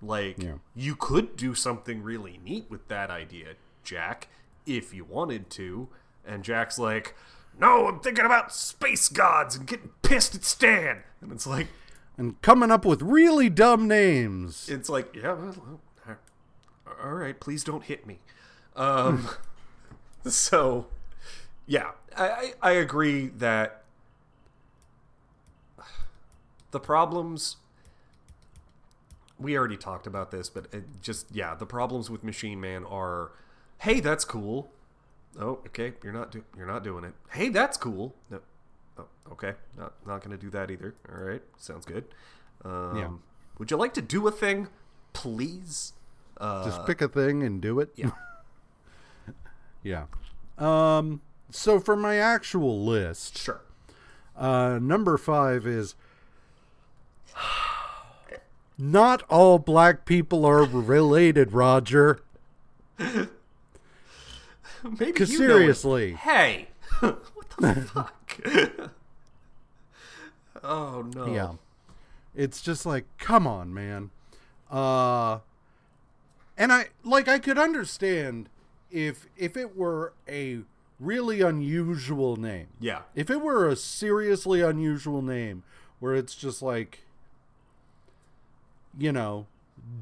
Like 0.03 0.43
Yeah. 0.43 0.55
you 0.75 0.97
could 0.97 1.37
do 1.37 1.55
something 1.55 2.03
really 2.03 2.41
neat 2.43 2.67
with 2.71 2.89
that 2.89 3.11
idea, 3.11 3.55
Jack, 3.85 4.29
if 4.67 4.95
you 4.95 5.05
wanted 5.05 5.51
to. 5.51 5.89
And 6.27 6.43
Jack's 6.43 6.79
like, 6.79 7.15
"No, 7.59 7.87
I'm 7.87 8.01
thinking 8.01 8.25
about 8.25 8.53
space 8.53 9.09
gods 9.09 9.55
and 9.55 9.67
getting 9.67 9.91
pissed 10.03 10.35
at 10.35 10.45
Stan." 10.45 11.03
And 11.21 11.31
it's 11.31 11.47
like 11.47 11.69
and 12.19 12.41
coming 12.43 12.71
up 12.71 12.85
with 12.85 13.03
really 13.03 13.49
dumb 13.51 13.87
names. 13.87 14.69
it's 14.69 14.89
like, 14.89 15.15
yeah, 15.15 15.33
well, 15.33 15.81
all 17.03 17.15
right, 17.15 17.39
please 17.39 17.63
don't 17.63 17.85
hit 17.85 18.07
me. 18.07 18.19
Um, 18.75 19.29
so, 20.27 20.87
yeah, 21.67 21.93
I, 22.17 22.55
I 22.63 22.73
agree 22.73 23.29
that 23.29 23.83
the 26.71 26.81
problems 26.81 27.57
we 29.39 29.57
already 29.57 29.77
talked 29.77 30.07
about 30.07 30.31
this, 30.31 30.49
but 30.49 30.67
just 31.03 31.27
yeah, 31.31 31.55
the 31.55 31.67
problems 31.67 32.09
with 32.09 32.25
Machine 32.25 32.61
Man 32.61 32.85
are, 32.85 33.33
hey, 33.79 34.01
that's 34.01 34.25
cool. 34.25 34.71
Oh, 35.39 35.59
okay, 35.67 35.93
you're 36.03 36.13
not 36.13 36.33
do- 36.33 36.45
you're 36.57 36.67
not 36.67 36.83
doing 36.83 37.05
it. 37.05 37.13
Hey, 37.31 37.51
that's 37.51 37.77
cool. 37.77 38.15
No. 38.31 38.41
Oh, 38.99 39.05
okay, 39.33 39.55
not 39.77 39.93
not 40.07 40.23
gonna 40.23 40.37
do 40.37 40.51
that 40.51 40.71
either. 40.71 40.95
All 41.13 41.23
right, 41.25 41.43
sounds 41.57 41.85
good. 41.87 42.05
Um, 42.65 42.97
Yeah. 42.97 43.09
Would 43.59 43.71
you 43.71 43.77
like 43.77 43.95
to 43.95 44.03
do 44.03 44.27
a 44.27 44.31
thing, 44.31 44.69
please? 45.13 45.93
Uh, 46.39 46.65
Just 46.65 46.85
pick 46.87 47.01
a 47.01 47.09
thing 47.09 47.43
and 47.43 47.61
do 47.61 47.81
it. 47.81 47.91
yeah. 47.97 48.11
yeah. 49.83 50.05
Um. 50.59 51.21
So 51.51 51.79
for 51.81 51.97
my 51.97 52.17
actual 52.17 52.85
list, 52.85 53.39
Sure. 53.39 53.61
uh, 54.37 54.79
number 54.81 55.17
five 55.17 55.67
is. 55.67 55.95
Not 58.79 59.23
all 59.31 59.59
black 59.59 60.05
people 60.05 60.45
are 60.45 60.65
related, 60.65 61.53
Roger. 61.53 62.21
Maybe 62.99 63.29
Because 64.99 65.33
you 65.33 65.39
know 65.41 65.45
it. 65.57 65.59
seriously, 65.61 66.13
Hey, 66.13 66.69
what 67.01 67.23
the 67.59 67.75
fuck? 67.93 68.15
oh 70.63 71.09
no. 71.15 71.27
Yeah. 71.27 71.53
It's 72.35 72.61
just 72.61 72.85
like, 72.85 73.05
come 73.19 73.47
on, 73.47 73.73
man. 73.73 74.11
Uh 74.71 75.39
and 76.59 76.73
I 76.73 76.87
like 77.05 77.29
I 77.29 77.39
could 77.39 77.59
understand 77.59 78.49
if 78.91 79.27
if 79.37 79.57
it 79.57 79.77
were 79.77 80.13
a 80.29 80.61
really 80.99 81.41
unusual 81.41 82.37
name. 82.37 82.69
Yeah. 82.81 83.03
If 83.15 83.31
it 83.31 83.41
were 83.41 83.69
a 83.69 83.77
seriously 83.77 84.61
unusual 84.61 85.23
name 85.23 85.63
where 86.01 86.15
it's 86.15 86.35
just 86.35 86.63
like 86.63 87.01
you 88.99 89.13
know, 89.13 89.47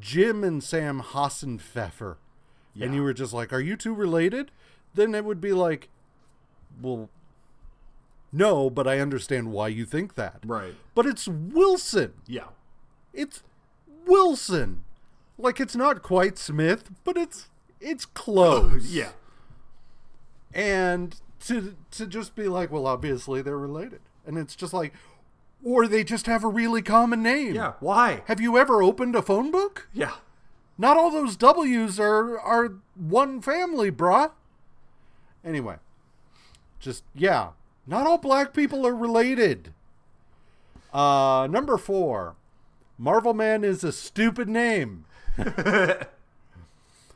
Jim 0.00 0.44
and 0.44 0.62
Sam 0.62 1.02
Hassenpfeffer. 1.02 2.16
Yeah. 2.74 2.86
And 2.86 2.94
you 2.94 3.02
were 3.02 3.12
just 3.12 3.32
like, 3.32 3.52
"Are 3.52 3.60
you 3.60 3.76
two 3.76 3.94
related?" 3.94 4.50
Then 4.94 5.14
it 5.14 5.24
would 5.24 5.40
be 5.40 5.52
like, 5.52 5.88
"Well, 6.80 7.08
no, 8.34 8.68
but 8.68 8.86
I 8.86 8.98
understand 8.98 9.52
why 9.52 9.68
you 9.68 9.84
think 9.84 10.14
that." 10.14 10.40
Right. 10.44 10.74
But 10.94 11.06
it's 11.06 11.28
Wilson. 11.28 12.14
Yeah. 12.26 12.48
It's 13.12 13.42
Wilson. 14.06 14.84
Like 15.38 15.60
it's 15.60 15.76
not 15.76 16.02
quite 16.02 16.38
Smith, 16.38 16.90
but 17.04 17.16
it's 17.16 17.48
it's 17.80 18.06
close. 18.06 18.86
Yeah. 18.90 19.12
And 20.52 21.16
to 21.46 21.74
to 21.92 22.06
just 22.06 22.34
be 22.36 22.48
like, 22.48 22.70
well, 22.70 22.86
obviously 22.86 23.42
they're 23.42 23.58
related. 23.58 24.00
And 24.26 24.38
it's 24.38 24.54
just 24.54 24.72
like 24.72 24.94
or 25.64 25.88
they 25.88 26.04
just 26.04 26.26
have 26.26 26.44
a 26.44 26.48
really 26.48 26.82
common 26.82 27.22
name. 27.22 27.54
Yeah. 27.54 27.72
Why? 27.80 28.22
Have 28.26 28.40
you 28.40 28.58
ever 28.58 28.82
opened 28.82 29.16
a 29.16 29.22
phone 29.22 29.50
book? 29.50 29.88
Yeah. 29.92 30.12
Not 30.76 30.96
all 30.96 31.10
those 31.10 31.36
W's 31.36 31.98
are 31.98 32.38
are 32.38 32.74
one 32.94 33.40
family, 33.40 33.90
brah. 33.90 34.32
Anyway, 35.44 35.76
just 36.80 37.04
yeah, 37.14 37.50
not 37.86 38.06
all 38.06 38.18
black 38.18 38.52
people 38.54 38.86
are 38.86 38.94
related. 38.94 39.72
Uh, 40.92 41.48
number 41.50 41.76
four, 41.76 42.34
Marvel 42.98 43.34
Man 43.34 43.64
is 43.64 43.82
a 43.84 43.92
stupid 43.92 44.48
name. 44.48 45.04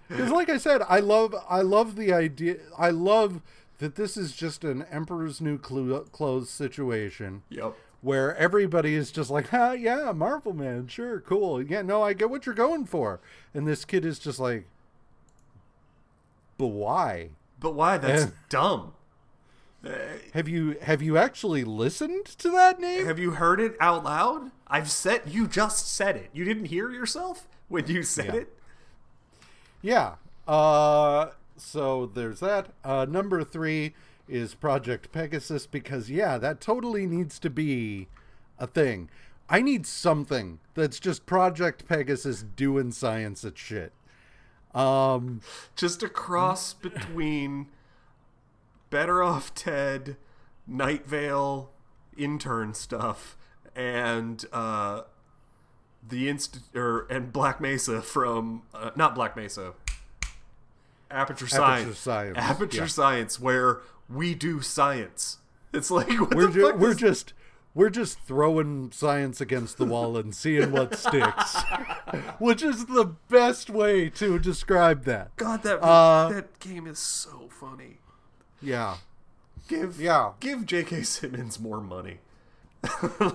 Because, 0.08 0.30
like 0.30 0.48
I 0.48 0.56
said, 0.56 0.80
I 0.88 1.00
love 1.00 1.34
I 1.50 1.60
love 1.60 1.94
the 1.94 2.14
idea. 2.14 2.56
I 2.78 2.88
love 2.88 3.42
that 3.78 3.96
this 3.96 4.16
is 4.16 4.34
just 4.34 4.64
an 4.64 4.86
Emperor's 4.90 5.38
New 5.42 5.58
Clo- 5.58 6.00
Clothes 6.12 6.48
situation 6.48 7.42
Yep. 7.50 7.74
where 8.00 8.34
everybody 8.36 8.94
is 8.94 9.12
just 9.12 9.28
like, 9.30 9.52
ah, 9.52 9.72
yeah, 9.72 10.10
Marvel 10.12 10.54
Man, 10.54 10.88
sure, 10.88 11.20
cool. 11.20 11.60
Yeah, 11.62 11.82
no, 11.82 12.02
I 12.02 12.14
get 12.14 12.30
what 12.30 12.46
you're 12.46 12.54
going 12.54 12.86
for. 12.86 13.20
And 13.52 13.68
this 13.68 13.84
kid 13.84 14.06
is 14.06 14.18
just 14.18 14.40
like, 14.40 14.64
but 16.56 16.68
why? 16.68 17.28
But 17.60 17.74
why? 17.74 17.98
That's 17.98 18.22
And- 18.24 18.32
dumb. 18.48 18.94
Have 20.34 20.48
you 20.48 20.76
have 20.82 21.00
you 21.02 21.16
actually 21.16 21.64
listened 21.64 22.26
to 22.26 22.50
that 22.50 22.80
name? 22.80 23.06
Have 23.06 23.18
you 23.18 23.32
heard 23.32 23.60
it 23.60 23.76
out 23.80 24.04
loud? 24.04 24.50
I've 24.66 24.90
said 24.90 25.22
you 25.26 25.46
just 25.46 25.88
said 25.88 26.16
it. 26.16 26.30
You 26.32 26.44
didn't 26.44 26.66
hear 26.66 26.90
yourself 26.90 27.46
when 27.68 27.86
you 27.86 28.02
said 28.02 28.26
Yeah. 28.26 28.34
it. 28.34 28.58
Yeah. 29.80 30.14
Uh, 30.52 31.30
so 31.56 32.06
there's 32.06 32.40
that. 32.40 32.68
Uh, 32.84 33.06
number 33.08 33.44
three 33.44 33.94
is 34.28 34.54
Project 34.54 35.12
Pegasus 35.12 35.66
because 35.66 36.10
yeah, 36.10 36.38
that 36.38 36.60
totally 36.60 37.06
needs 37.06 37.38
to 37.38 37.48
be 37.50 38.08
a 38.58 38.66
thing. 38.66 39.08
I 39.48 39.62
need 39.62 39.86
something 39.86 40.58
that's 40.74 40.98
just 41.00 41.24
Project 41.24 41.86
Pegasus 41.88 42.42
doing 42.42 42.90
science 42.92 43.44
at 43.44 43.56
shit. 43.56 43.92
Um, 44.74 45.40
Just 45.76 46.02
a 46.02 46.08
cross 46.10 46.74
between 46.74 47.68
Better 48.90 49.22
Off 49.22 49.54
Ted, 49.54 50.16
Night 50.66 51.06
Vale, 51.06 51.70
intern 52.16 52.74
stuff, 52.74 53.36
and 53.74 54.44
uh, 54.52 55.02
the 56.06 56.28
inst 56.28 56.60
or 56.74 57.06
and 57.10 57.32
Black 57.32 57.60
Mesa 57.60 58.00
from 58.02 58.62
uh, 58.74 58.90
not 58.96 59.14
Black 59.14 59.36
Mesa, 59.36 59.74
Aperture 61.10 61.46
Science, 61.48 61.98
Science, 61.98 62.36
Aperture 62.38 62.78
yeah. 62.82 62.86
Science, 62.86 63.40
where 63.40 63.80
we 64.08 64.34
do 64.34 64.60
science. 64.60 65.38
It's 65.72 65.90
like 65.90 66.08
we're 66.34 66.48
ju- 66.50 66.74
we're 66.76 66.90
is- 66.92 66.96
just 66.96 67.32
we're 67.74 67.90
just 67.90 68.18
throwing 68.20 68.90
science 68.90 69.40
against 69.40 69.76
the 69.76 69.84
wall 69.84 70.16
and 70.16 70.34
seeing 70.34 70.72
what 70.72 70.96
sticks, 70.96 71.56
which 72.38 72.62
is 72.62 72.86
the 72.86 73.04
best 73.28 73.70
way 73.70 74.08
to 74.10 74.38
describe 74.38 75.04
that. 75.04 75.36
God 75.36 75.62
that 75.62 75.80
Uh, 75.82 76.30
that 76.30 76.58
game 76.58 76.86
is 76.86 76.98
so 76.98 77.48
funny. 77.50 77.98
Yeah. 78.60 78.96
Give 79.68 80.00
Yeah. 80.00 80.32
give 80.40 80.66
J.K. 80.66 81.02
Simmons 81.02 81.58
more 81.60 81.80
money. 81.80 82.18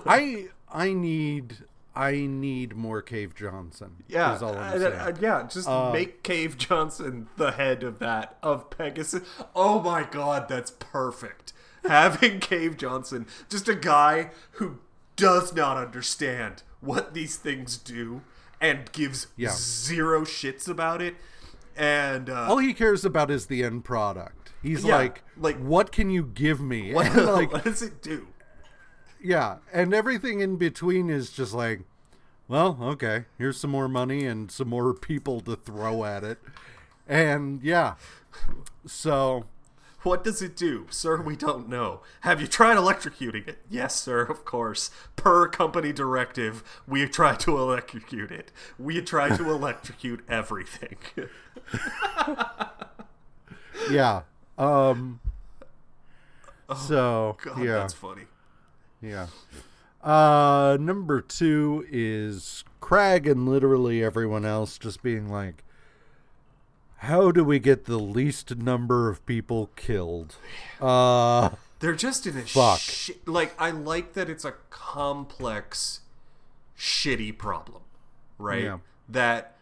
I 0.06 0.48
I 0.72 0.92
need 0.92 1.58
I 1.96 2.26
need 2.26 2.74
more 2.74 3.00
Cave 3.02 3.34
Johnson. 3.36 4.02
Yeah, 4.08 4.34
is 4.34 4.42
all 4.42 4.56
I'm 4.56 4.78
saying. 4.80 4.92
uh, 4.94 5.12
yeah. 5.20 5.42
Just 5.48 5.68
Uh, 5.68 5.92
make 5.92 6.22
Cave 6.22 6.56
Johnson 6.58 7.28
the 7.36 7.52
head 7.52 7.82
of 7.84 7.98
that 8.00 8.36
of 8.42 8.70
Pegasus. 8.70 9.22
Oh 9.54 9.80
my 9.80 10.02
God, 10.02 10.48
that's 10.48 10.72
perfect. 10.72 11.52
Having 11.86 12.40
Cave 12.40 12.76
Johnson, 12.76 13.26
just 13.48 13.68
a 13.68 13.74
guy 13.74 14.30
who 14.52 14.78
does 15.16 15.52
not 15.54 15.76
understand 15.76 16.62
what 16.80 17.14
these 17.14 17.36
things 17.36 17.76
do 17.76 18.22
and 18.60 18.90
gives 18.92 19.28
Yeah. 19.36 19.50
zero 19.52 20.22
shits 20.22 20.68
about 20.68 21.00
it, 21.02 21.14
and 21.76 22.28
uh, 22.30 22.46
all 22.48 22.58
he 22.58 22.74
cares 22.74 23.04
about 23.04 23.30
is 23.30 23.46
the 23.46 23.62
end 23.62 23.84
product. 23.84 24.43
He's 24.64 24.84
Yeah, 24.84 24.96
like, 24.96 25.22
like- 25.36 25.58
what 25.58 25.92
can 25.92 26.10
you 26.10 26.24
give 26.24 26.60
me? 26.60 26.92
what, 26.94 27.14
like, 27.14 27.52
what 27.52 27.62
does 27.64 27.82
it 27.82 28.02
do? 28.02 28.26
yeah, 29.22 29.58
and 29.72 29.94
everything 29.94 30.40
in 30.40 30.56
between 30.56 31.08
is 31.10 31.30
just 31.30 31.54
like, 31.54 31.82
well, 32.48 32.76
okay, 32.82 33.26
here's 33.38 33.56
some 33.58 33.70
more 33.70 33.88
money 33.88 34.26
and 34.26 34.50
some 34.50 34.68
more 34.68 34.92
people 35.10 35.40
to 35.42 35.54
throw 35.56 36.04
at 36.04 36.24
it, 36.24 36.38
and 37.06 37.62
yeah, 37.62 37.94
so 38.86 39.44
What 40.02 40.22
does 40.24 40.42
it 40.42 40.54
do? 40.54 40.86
Sir, 40.90 41.22
we 41.22 41.34
don't 41.36 41.66
know. 41.70 42.00
Have 42.20 42.38
you 42.42 42.46
tried 42.46 42.76
electrocuting 42.76 43.48
it? 43.48 43.58
Yes, 43.70 43.94
sir, 43.96 44.20
of 44.20 44.44
course. 44.44 44.90
Per 45.16 45.48
company 45.48 45.94
directive, 45.94 46.62
we 46.86 47.06
tried 47.08 47.40
to 47.40 47.56
electrocute 47.56 48.30
it. 48.30 48.52
We 48.78 49.00
tried 49.00 49.36
to 49.38 49.50
electrocute 49.50 50.22
everything. 50.28 50.96
yeah, 53.90 54.22
um, 54.58 55.20
so 56.76 57.36
God, 57.42 57.58
yeah, 57.62 57.72
that's 57.74 57.94
funny. 57.94 58.22
Yeah. 59.00 59.26
Uh 60.02 60.76
number 60.80 61.20
2 61.20 61.86
is 61.90 62.64
Crag 62.80 63.26
and 63.26 63.48
literally 63.48 64.04
everyone 64.04 64.44
else 64.44 64.76
just 64.78 65.02
being 65.02 65.30
like 65.30 65.64
how 66.98 67.30
do 67.30 67.42
we 67.44 67.58
get 67.58 67.84
the 67.86 67.98
least 67.98 68.56
number 68.56 69.08
of 69.08 69.24
people 69.26 69.70
killed? 69.76 70.36
Uh 70.80 71.50
They're 71.80 71.94
just 71.94 72.26
in 72.26 72.36
a 72.36 72.42
Fuck. 72.42 72.80
shi- 72.80 73.16
like 73.26 73.54
I 73.58 73.70
like 73.70 74.12
that 74.14 74.28
it's 74.28 74.44
a 74.44 74.52
complex 74.70 76.00
shitty 76.78 77.36
problem, 77.38 77.82
right? 78.38 78.64
Yeah. 78.64 78.78
That 79.08 79.56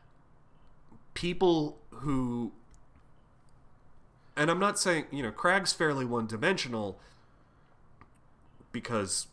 people 1.15 1.79
who 1.91 2.53
and 4.37 4.51
I'm 4.51 4.59
not 4.59 4.79
saying, 4.79 5.07
you 5.11 5.23
know, 5.23 5.31
Crag's 5.31 5.73
fairly 5.73 6.05
one-dimensional 6.05 6.99
because 8.73 9.27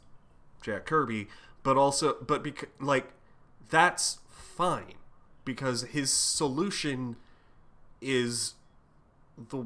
Jack 0.61 0.85
Kirby, 0.85 1.27
but 1.63 1.77
also 1.77 2.17
but 2.25 2.43
because 2.43 2.69
like 2.79 3.11
that's 3.69 4.19
fine 4.29 4.95
because 5.45 5.83
his 5.83 6.11
solution 6.11 7.15
is 8.01 8.55
the 9.49 9.65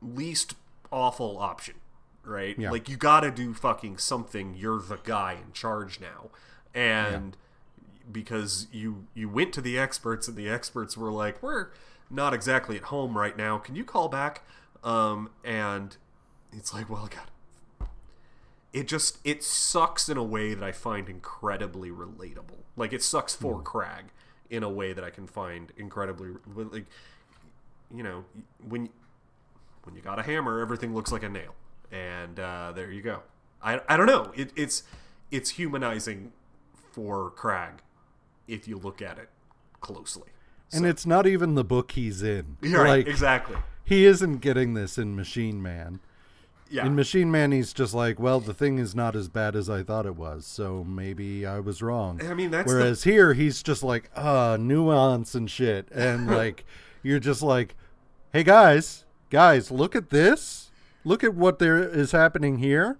least 0.00 0.54
awful 0.90 1.38
option, 1.38 1.74
right? 2.24 2.58
Yeah. 2.58 2.70
Like 2.70 2.88
you 2.88 2.96
got 2.96 3.20
to 3.20 3.30
do 3.30 3.54
fucking 3.54 3.98
something. 3.98 4.54
You're 4.54 4.80
the 4.80 4.98
guy 5.04 5.38
in 5.44 5.52
charge 5.52 6.00
now, 6.00 6.30
and 6.74 7.36
because 8.10 8.66
you 8.72 9.06
you 9.14 9.28
went 9.28 9.52
to 9.54 9.60
the 9.60 9.78
experts 9.78 10.28
and 10.28 10.36
the 10.36 10.48
experts 10.48 10.96
were 10.96 11.10
like, 11.10 11.42
we're 11.42 11.68
not 12.10 12.34
exactly 12.34 12.76
at 12.76 12.84
home 12.84 13.16
right 13.16 13.36
now. 13.36 13.58
Can 13.58 13.76
you 13.76 13.84
call 13.84 14.08
back? 14.08 14.42
Um, 14.84 15.30
and 15.44 15.96
it's 16.52 16.74
like, 16.74 16.90
well, 16.90 17.08
God, 17.08 17.88
it 18.72 18.88
just 18.88 19.18
it 19.24 19.42
sucks 19.42 20.08
in 20.08 20.16
a 20.16 20.24
way 20.24 20.54
that 20.54 20.64
I 20.64 20.72
find 20.72 21.08
incredibly 21.08 21.90
relatable. 21.90 22.62
Like 22.76 22.92
it 22.92 23.02
sucks 23.02 23.34
for 23.34 23.60
Crag 23.60 24.06
in 24.50 24.62
a 24.62 24.70
way 24.70 24.92
that 24.92 25.04
I 25.04 25.10
can 25.10 25.26
find 25.26 25.72
incredibly 25.76 26.30
like 26.54 26.86
you 27.94 28.02
know 28.02 28.24
when 28.66 28.88
when 29.84 29.94
you 29.94 30.02
got 30.02 30.18
a 30.18 30.22
hammer, 30.22 30.60
everything 30.60 30.94
looks 30.94 31.12
like 31.12 31.22
a 31.22 31.28
nail, 31.28 31.54
and 31.90 32.38
uh, 32.38 32.72
there 32.74 32.90
you 32.90 33.02
go. 33.02 33.22
I, 33.62 33.80
I 33.88 33.96
don't 33.96 34.06
know. 34.06 34.32
It, 34.34 34.50
it's 34.56 34.84
it's 35.30 35.50
humanizing 35.50 36.32
for 36.92 37.30
Crag 37.30 37.82
if 38.46 38.68
you 38.68 38.76
look 38.76 39.00
at 39.02 39.18
it 39.18 39.28
closely. 39.80 40.28
And 40.72 40.86
it's 40.86 41.04
not 41.04 41.26
even 41.26 41.54
the 41.54 41.64
book 41.64 41.92
he's 41.92 42.22
in. 42.22 42.56
Yeah, 42.62 42.78
right, 42.78 42.88
Like, 42.88 43.06
exactly. 43.06 43.56
He 43.84 44.04
isn't 44.06 44.38
getting 44.38 44.74
this 44.74 44.98
in 44.98 45.16
Machine 45.16 45.62
Man. 45.62 46.00
Yeah, 46.70 46.86
In 46.86 46.94
Machine 46.94 47.30
Man, 47.30 47.52
he's 47.52 47.74
just 47.74 47.92
like, 47.92 48.18
well, 48.18 48.40
the 48.40 48.54
thing 48.54 48.78
is 48.78 48.94
not 48.94 49.14
as 49.14 49.28
bad 49.28 49.54
as 49.54 49.68
I 49.68 49.82
thought 49.82 50.06
it 50.06 50.16
was, 50.16 50.46
so 50.46 50.82
maybe 50.84 51.44
I 51.44 51.60
was 51.60 51.82
wrong. 51.82 52.24
I 52.26 52.32
mean 52.32 52.50
that's 52.50 52.70
the, 52.70 52.78
Whereas 52.78 53.04
here, 53.04 53.34
he's 53.34 53.62
just 53.62 53.82
like, 53.82 54.10
uh, 54.16 54.56
nuance 54.58 55.34
and 55.34 55.50
shit. 55.50 55.90
And 55.90 56.26
like, 56.30 56.64
you're 57.02 57.20
just 57.20 57.42
like, 57.42 57.74
hey 58.32 58.42
guys, 58.42 59.04
guys, 59.28 59.70
look 59.70 59.94
at 59.94 60.08
this. 60.08 60.70
Look 61.04 61.22
at 61.22 61.34
what 61.34 61.58
there 61.58 61.76
is 61.76 62.12
happening 62.12 62.58
here. 62.58 62.96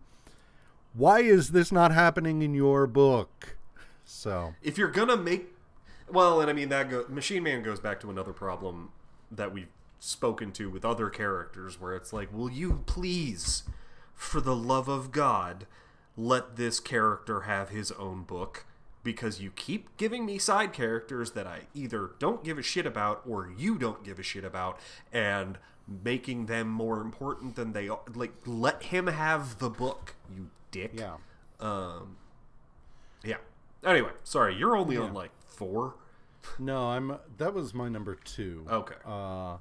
Why 0.92 1.20
is 1.20 1.52
this 1.52 1.72
not 1.72 1.92
happening 1.92 2.42
in 2.42 2.52
your 2.52 2.86
book? 2.86 3.56
So, 4.04 4.54
if 4.62 4.76
you're 4.76 4.90
gonna 4.90 5.16
make 5.16 5.48
well 6.10 6.40
and 6.42 6.50
i 6.50 6.52
mean 6.52 6.68
that 6.68 6.90
go, 6.90 7.06
machine 7.08 7.42
man 7.42 7.62
goes 7.62 7.80
back 7.80 7.98
to 8.00 8.10
another 8.10 8.32
problem 8.32 8.90
that 9.30 9.52
we've 9.52 9.68
spoken 10.04 10.50
to 10.50 10.68
with 10.68 10.84
other 10.84 11.08
characters 11.08 11.80
where 11.80 11.94
it's 11.94 12.12
like 12.12 12.32
will 12.32 12.50
you 12.50 12.82
please 12.86 13.62
for 14.14 14.40
the 14.40 14.56
love 14.56 14.88
of 14.88 15.12
god 15.12 15.66
let 16.16 16.56
this 16.56 16.80
character 16.80 17.42
have 17.42 17.68
his 17.68 17.92
own 17.92 18.22
book 18.22 18.64
because 19.04 19.40
you 19.40 19.50
keep 19.50 19.96
giving 19.96 20.24
me 20.24 20.38
side 20.38 20.72
characters 20.72 21.32
that 21.32 21.46
i 21.46 21.60
either 21.74 22.12
don't 22.18 22.42
give 22.42 22.58
a 22.58 22.62
shit 22.62 22.86
about 22.86 23.22
or 23.28 23.52
you 23.56 23.78
don't 23.78 24.04
give 24.04 24.18
a 24.18 24.22
shit 24.22 24.44
about 24.44 24.78
and 25.12 25.58
making 26.04 26.46
them 26.46 26.68
more 26.68 27.00
important 27.00 27.54
than 27.54 27.72
they 27.72 27.88
are 27.88 28.00
like 28.14 28.32
let 28.44 28.84
him 28.84 29.06
have 29.06 29.58
the 29.58 29.70
book 29.70 30.14
you 30.34 30.48
dick 30.70 30.92
yeah. 30.94 31.14
um, 31.60 32.16
yeah. 33.24 33.36
Anyway, 33.84 34.10
sorry, 34.24 34.54
you're 34.54 34.76
only 34.76 34.96
on 34.96 35.12
like 35.12 35.30
four. 35.46 35.94
No, 36.58 36.90
I'm. 36.90 37.18
That 37.38 37.54
was 37.54 37.74
my 37.74 37.88
number 37.88 38.14
two. 38.14 38.66
Okay. 38.68 38.94
Uh, 39.04 39.58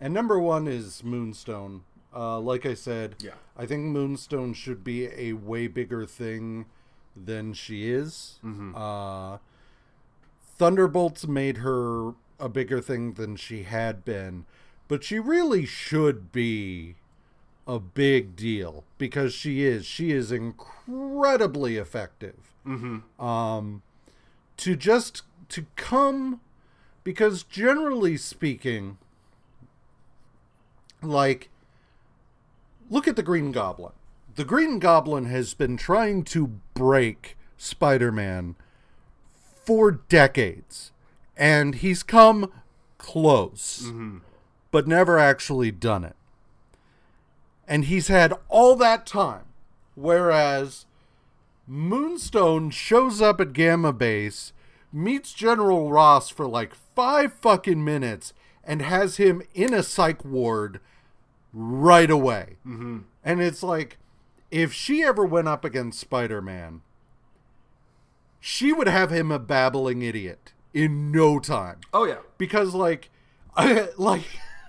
and 0.00 0.14
number 0.14 0.38
one 0.38 0.66
is 0.68 1.02
Moonstone. 1.04 1.82
Uh, 2.14 2.38
like 2.40 2.64
I 2.64 2.74
said, 2.74 3.16
Yeah. 3.20 3.32
I 3.56 3.66
think 3.66 3.84
Moonstone 3.84 4.54
should 4.54 4.82
be 4.82 5.06
a 5.08 5.34
way 5.34 5.66
bigger 5.66 6.06
thing 6.06 6.66
than 7.16 7.52
she 7.52 7.90
is. 7.90 8.38
Mm-hmm. 8.44 8.74
Uh, 8.74 9.38
Thunderbolts 10.56 11.26
made 11.26 11.58
her 11.58 12.14
a 12.40 12.48
bigger 12.48 12.80
thing 12.80 13.12
than 13.14 13.36
she 13.36 13.64
had 13.64 14.04
been, 14.04 14.44
but 14.88 15.04
she 15.04 15.18
really 15.18 15.66
should 15.66 16.32
be 16.32 16.96
a 17.66 17.78
big 17.78 18.34
deal 18.34 18.84
because 18.96 19.34
she 19.34 19.64
is. 19.64 19.84
She 19.84 20.10
is 20.10 20.32
incredibly 20.32 21.76
effective. 21.76 22.54
Mm-hmm. 22.66 23.22
Um, 23.24 23.82
to 24.56 24.74
just 24.74 25.22
to 25.50 25.66
come 25.76 26.40
because 27.04 27.42
generally 27.42 28.16
speaking 28.16 28.98
like 31.02 31.48
look 32.90 33.06
at 33.06 33.16
the 33.16 33.22
green 33.22 33.52
goblin. 33.52 33.92
The 34.34 34.44
green 34.44 34.78
goblin 34.78 35.24
has 35.26 35.54
been 35.54 35.76
trying 35.76 36.24
to 36.24 36.58
break 36.74 37.36
spider-man 37.56 38.54
for 39.64 39.90
decades 39.90 40.92
and 41.36 41.76
he's 41.76 42.02
come 42.02 42.52
close 42.98 43.82
mm-hmm. 43.86 44.18
but 44.70 44.86
never 44.86 45.18
actually 45.18 45.70
done 45.70 46.04
it. 46.04 46.16
And 47.66 47.84
he's 47.84 48.08
had 48.08 48.32
all 48.48 48.76
that 48.76 49.06
time 49.06 49.44
whereas 49.94 50.86
Moonstone 51.66 52.70
shows 52.70 53.20
up 53.20 53.40
at 53.40 53.52
Gamma 53.52 53.92
Base, 53.92 54.52
meets 54.92 55.34
General 55.34 55.90
Ross 55.90 56.30
for 56.30 56.46
like 56.46 56.74
five 56.74 57.32
fucking 57.34 57.84
minutes, 57.84 58.32
and 58.64 58.82
has 58.82 59.16
him 59.16 59.42
in 59.54 59.72
a 59.72 59.82
psych 59.82 60.24
ward 60.24 60.80
right 61.52 62.10
away. 62.10 62.56
Mm-hmm. 62.66 62.98
And 63.24 63.42
it's 63.42 63.62
like, 63.62 63.98
if 64.50 64.72
she 64.72 65.02
ever 65.02 65.24
went 65.24 65.48
up 65.48 65.64
against 65.64 66.00
Spider 66.00 66.40
Man, 66.40 66.82
she 68.40 68.72
would 68.72 68.88
have 68.88 69.10
him 69.10 69.30
a 69.30 69.38
babbling 69.38 70.02
idiot 70.02 70.52
in 70.72 71.10
no 71.10 71.38
time. 71.38 71.80
Oh 71.92 72.04
yeah. 72.04 72.18
Because, 72.38 72.74
like, 72.74 73.10
I, 73.56 73.88
like 73.98 74.22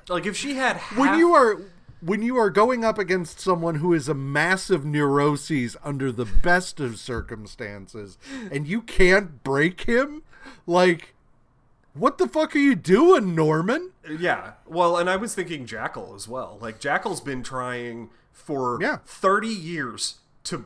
Like 0.09 0.25
if 0.25 0.35
she 0.35 0.55
had 0.55 0.77
half, 0.77 0.97
when 0.97 1.19
you 1.19 1.33
are 1.33 1.61
when 2.01 2.21
you 2.21 2.37
are 2.37 2.49
going 2.49 2.83
up 2.83 2.97
against 2.97 3.39
someone 3.39 3.75
who 3.75 3.93
is 3.93 4.07
a 4.09 4.13
massive 4.13 4.85
neuroses 4.85 5.77
under 5.83 6.11
the 6.11 6.25
best 6.25 6.79
of 6.79 6.97
circumstances 6.97 8.17
and 8.51 8.65
you 8.65 8.81
can't 8.81 9.43
break 9.43 9.81
him 9.81 10.23
like 10.65 11.13
what 11.93 12.17
the 12.17 12.27
fuck 12.27 12.55
are 12.55 12.59
you 12.59 12.75
doing 12.75 13.35
norman 13.35 13.91
yeah. 14.19 14.53
Well, 14.65 14.97
and 14.97 15.07
I 15.07 15.17
was 15.17 15.35
thinking 15.35 15.67
Jackal 15.67 16.15
as 16.15 16.27
well. 16.27 16.57
Like 16.59 16.79
Jackal's 16.79 17.21
been 17.21 17.43
trying 17.43 18.09
for 18.31 18.79
Yeah. 18.81 18.97
30 19.05 19.47
years 19.47 20.15
to 20.45 20.65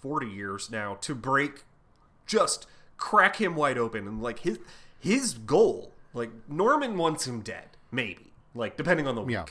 40 0.00 0.26
years 0.28 0.70
now 0.70 0.94
to 1.00 1.14
break 1.14 1.64
just 2.26 2.66
crack 2.96 3.36
him 3.40 3.56
wide 3.56 3.76
open 3.76 4.06
and 4.06 4.22
like 4.22 4.40
his 4.40 4.60
his 5.00 5.34
goal, 5.34 5.92
like 6.14 6.30
Norman 6.48 6.96
wants 6.96 7.26
him 7.26 7.40
dead, 7.40 7.70
maybe. 7.90 8.32
Like 8.54 8.76
depending 8.76 9.06
on 9.08 9.16
the 9.16 9.22
week. 9.22 9.34
Yeah. 9.34 9.44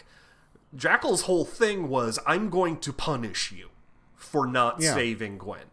Jackal's 0.76 1.24
whole 1.24 1.46
thing 1.46 1.90
was 1.90 2.18
I'm 2.26 2.50
going 2.50 2.78
to 2.78 2.94
punish 2.94 3.52
you 3.52 3.70
for 4.16 4.48
not 4.48 4.80
Yeah. 4.82 4.94
saving 4.94 5.38
Gwen. 5.40 5.66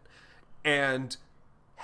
And 0.65 1.15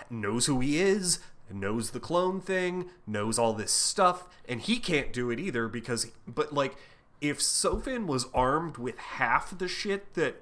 knows 0.10 0.46
who 0.48 0.60
he 0.60 0.80
is, 0.80 1.20
knows 1.54 1.92
the 1.92 2.00
clone 2.00 2.40
thing, 2.42 2.90
knows 3.08 3.38
all 3.40 3.54
this 3.54 3.72
stuff, 3.72 4.28
and 4.48 4.62
he 4.62 4.78
can't 4.78 5.12
do 5.14 5.30
it 5.30 5.40
either 5.40 5.68
because 5.68 6.12
but 6.28 6.54
like 6.54 6.76
if 7.22 7.40
Sofen 7.40 8.06
was 8.06 8.28
armed 8.34 8.78
with 8.78 8.98
half 8.98 9.58
the 9.58 9.68
shit 9.68 10.14
that 10.14 10.42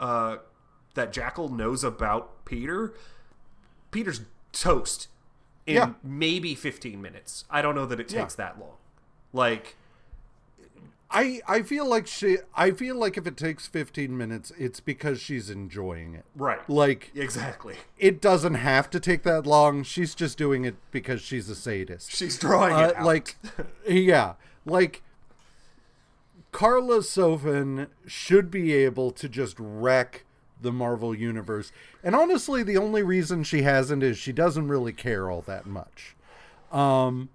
uh 0.00 0.36
that 0.94 1.12
Jackal 1.12 1.48
knows 1.48 1.82
about 1.84 2.44
Peter, 2.44 2.92
Peter's 3.90 4.20
toast 4.52 5.08
in 5.66 5.74
Yeah. 5.76 5.92
maybe 6.02 6.54
15 6.54 7.00
minutes. 7.00 7.44
I 7.50 7.62
don't 7.62 7.74
know 7.74 7.86
that 7.86 7.98
it 8.00 8.12
Yeah. 8.12 8.20
takes 8.22 8.34
that 8.34 8.58
long. 8.58 8.76
Like 9.32 9.76
i 11.12 11.40
i 11.46 11.62
feel 11.62 11.86
like 11.86 12.06
she 12.06 12.38
i 12.54 12.70
feel 12.70 12.96
like 12.96 13.16
if 13.16 13.26
it 13.26 13.36
takes 13.36 13.66
15 13.66 14.16
minutes 14.16 14.52
it's 14.58 14.80
because 14.80 15.20
she's 15.20 15.50
enjoying 15.50 16.14
it 16.14 16.24
right. 16.34 16.68
like 16.68 17.10
exactly. 17.14 17.76
it 17.98 18.20
doesn't 18.20 18.54
have 18.54 18.88
to 18.90 18.98
take 18.98 19.22
that 19.22 19.46
long 19.46 19.82
she's 19.82 20.14
just 20.14 20.38
doing 20.38 20.64
it 20.64 20.74
because 20.90 21.20
she's 21.20 21.48
a 21.50 21.54
sadist 21.54 22.10
She's 22.14 22.38
drawing 22.38 22.72
Uh, 22.74 22.88
it 22.88 22.96
out. 22.96 23.04
like 23.04 23.36
yeah 23.88 24.34
like 24.64 25.02
Karla 26.50 26.98
Sofen 26.98 27.88
should 28.06 28.50
be 28.50 28.72
able 28.74 29.10
to 29.12 29.28
just 29.28 29.56
wreck 29.58 30.24
the 30.60 30.72
marvel 30.72 31.14
universe 31.14 31.72
and 32.04 32.14
honestly 32.14 32.62
the 32.62 32.76
only 32.76 33.02
reason 33.02 33.42
she 33.42 33.62
hasn't 33.62 34.02
is 34.02 34.16
she 34.16 34.32
doesn't 34.32 34.68
really 34.68 34.92
care 34.92 35.28
all 35.30 35.40
that 35.42 35.66
much 35.66 36.14
um 36.70 37.28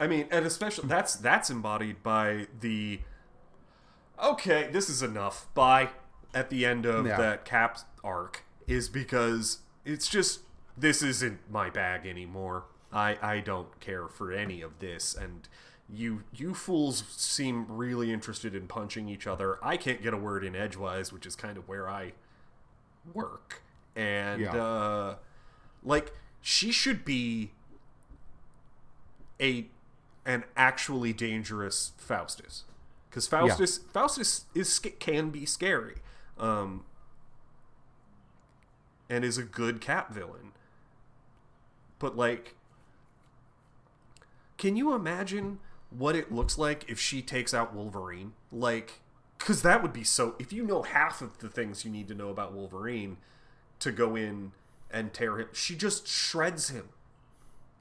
I 0.00 0.06
mean, 0.08 0.26
and 0.30 0.46
especially 0.46 0.88
that's 0.88 1.14
that's 1.14 1.50
embodied 1.50 2.02
by 2.02 2.46
the 2.58 3.00
okay, 4.22 4.68
this 4.72 4.88
is 4.88 5.02
enough. 5.02 5.46
Bye 5.54 5.90
at 6.34 6.48
the 6.50 6.64
end 6.64 6.86
of 6.86 7.06
Yeah. 7.06 7.16
that 7.18 7.44
Cap 7.44 7.78
arc 8.02 8.44
is 8.66 8.88
because 8.88 9.58
it's 9.84 10.08
just 10.08 10.40
this 10.76 11.02
isn't 11.02 11.40
my 11.50 11.68
bag 11.70 12.06
anymore. 12.06 12.64
I 12.92 13.18
I 13.20 13.40
don't 13.40 13.78
care 13.80 14.08
for 14.08 14.32
any 14.32 14.62
of 14.62 14.78
this 14.78 15.14
and 15.14 15.48
you 15.92 16.22
you 16.32 16.54
fools 16.54 17.04
seem 17.08 17.66
really 17.68 18.12
interested 18.12 18.54
in 18.54 18.68
punching 18.68 19.08
each 19.08 19.26
other. 19.26 19.58
I 19.62 19.76
can't 19.76 20.00
get 20.02 20.14
a 20.14 20.16
word 20.16 20.44
in 20.44 20.54
edgewise, 20.56 21.12
which 21.12 21.26
is 21.26 21.34
kind 21.36 21.58
of 21.58 21.68
where 21.68 21.88
I 21.90 22.12
work. 23.12 23.62
And 23.96 24.40
Yeah. 24.40 24.54
uh 24.56 25.16
like 25.82 26.12
she 26.40 26.70
should 26.72 27.04
be 27.04 27.50
a 29.40 29.66
an 30.26 30.44
actually 30.56 31.12
dangerous 31.12 31.92
Faustus 31.96 32.64
because 33.08 33.26
Faustus 33.26 33.78
Faustus 33.78 34.44
is 34.54 34.78
can 34.78 35.30
be 35.30 35.44
scary, 35.46 35.96
um, 36.38 36.84
and 39.08 39.24
is 39.24 39.38
a 39.38 39.42
good 39.42 39.80
cat 39.80 40.12
villain. 40.12 40.52
But 41.98 42.16
like, 42.16 42.54
can 44.58 44.76
you 44.76 44.94
imagine 44.94 45.58
what 45.90 46.14
it 46.14 46.30
looks 46.32 46.56
like 46.58 46.88
if 46.88 47.00
she 47.00 47.20
takes 47.22 47.52
out 47.52 47.74
Wolverine? 47.74 48.32
Like, 48.52 49.00
because 49.38 49.62
that 49.62 49.82
would 49.82 49.92
be 49.92 50.04
so. 50.04 50.34
If 50.38 50.52
you 50.52 50.64
know 50.64 50.82
half 50.82 51.20
of 51.22 51.38
the 51.38 51.48
things 51.48 51.84
you 51.84 51.90
need 51.90 52.08
to 52.08 52.14
know 52.14 52.28
about 52.28 52.52
Wolverine 52.52 53.16
to 53.80 53.90
go 53.90 54.14
in 54.14 54.52
and 54.90 55.12
tear 55.12 55.38
him, 55.38 55.48
she 55.52 55.74
just 55.76 56.06
shreds 56.06 56.68
him 56.70 56.88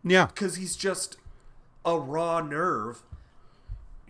Yeah. 0.03 0.28
because 0.28 0.56
he's 0.56 0.76
just 0.76 1.18
a 1.85 1.97
raw 1.97 2.41
nerve. 2.41 3.03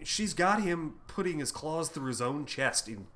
She's 0.03 0.33
got 0.33 0.61
him 0.61 0.95
putting 1.07 1.39
his 1.39 1.51
claws 1.51 1.89
through 1.89 2.07
his 2.07 2.21
own 2.21 2.45
chest 2.45 2.87
in 2.87 3.07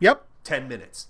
Yep. 0.00 0.26
10 0.44 0.68
minutes. 0.68 1.08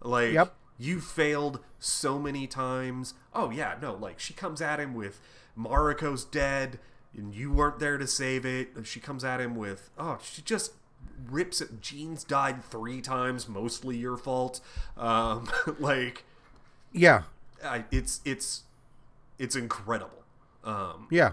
Like, 0.00 0.32
Yep. 0.32 0.54
you 0.78 1.00
failed 1.00 1.60
so 1.78 2.18
many 2.18 2.46
times. 2.46 3.14
Oh, 3.34 3.50
yeah, 3.50 3.76
no, 3.80 3.94
like, 3.94 4.18
she 4.18 4.32
comes 4.34 4.60
at 4.60 4.80
him 4.80 4.94
with 4.94 5.20
Mariko's 5.56 6.24
dead, 6.24 6.78
and 7.16 7.34
you 7.34 7.52
weren't 7.52 7.78
there 7.78 7.98
to 7.98 8.06
save 8.06 8.46
it. 8.46 8.74
And 8.76 8.86
she 8.86 9.00
comes 9.00 9.24
at 9.24 9.40
him 9.40 9.54
with, 9.56 9.90
oh, 9.98 10.18
she 10.22 10.42
just 10.42 10.72
rips 11.28 11.60
it. 11.60 11.80
Jean's 11.80 12.24
died 12.24 12.64
three 12.64 13.00
times, 13.00 13.48
mostly 13.48 13.96
your 13.96 14.16
fault. 14.16 14.60
Um, 14.96 15.48
like, 15.78 16.24
Yeah. 16.92 17.22
I, 17.62 17.84
it's, 17.90 18.20
it's, 18.24 18.62
it's 19.38 19.54
incredible. 19.56 20.19
Um, 20.70 21.06
Yeah. 21.10 21.32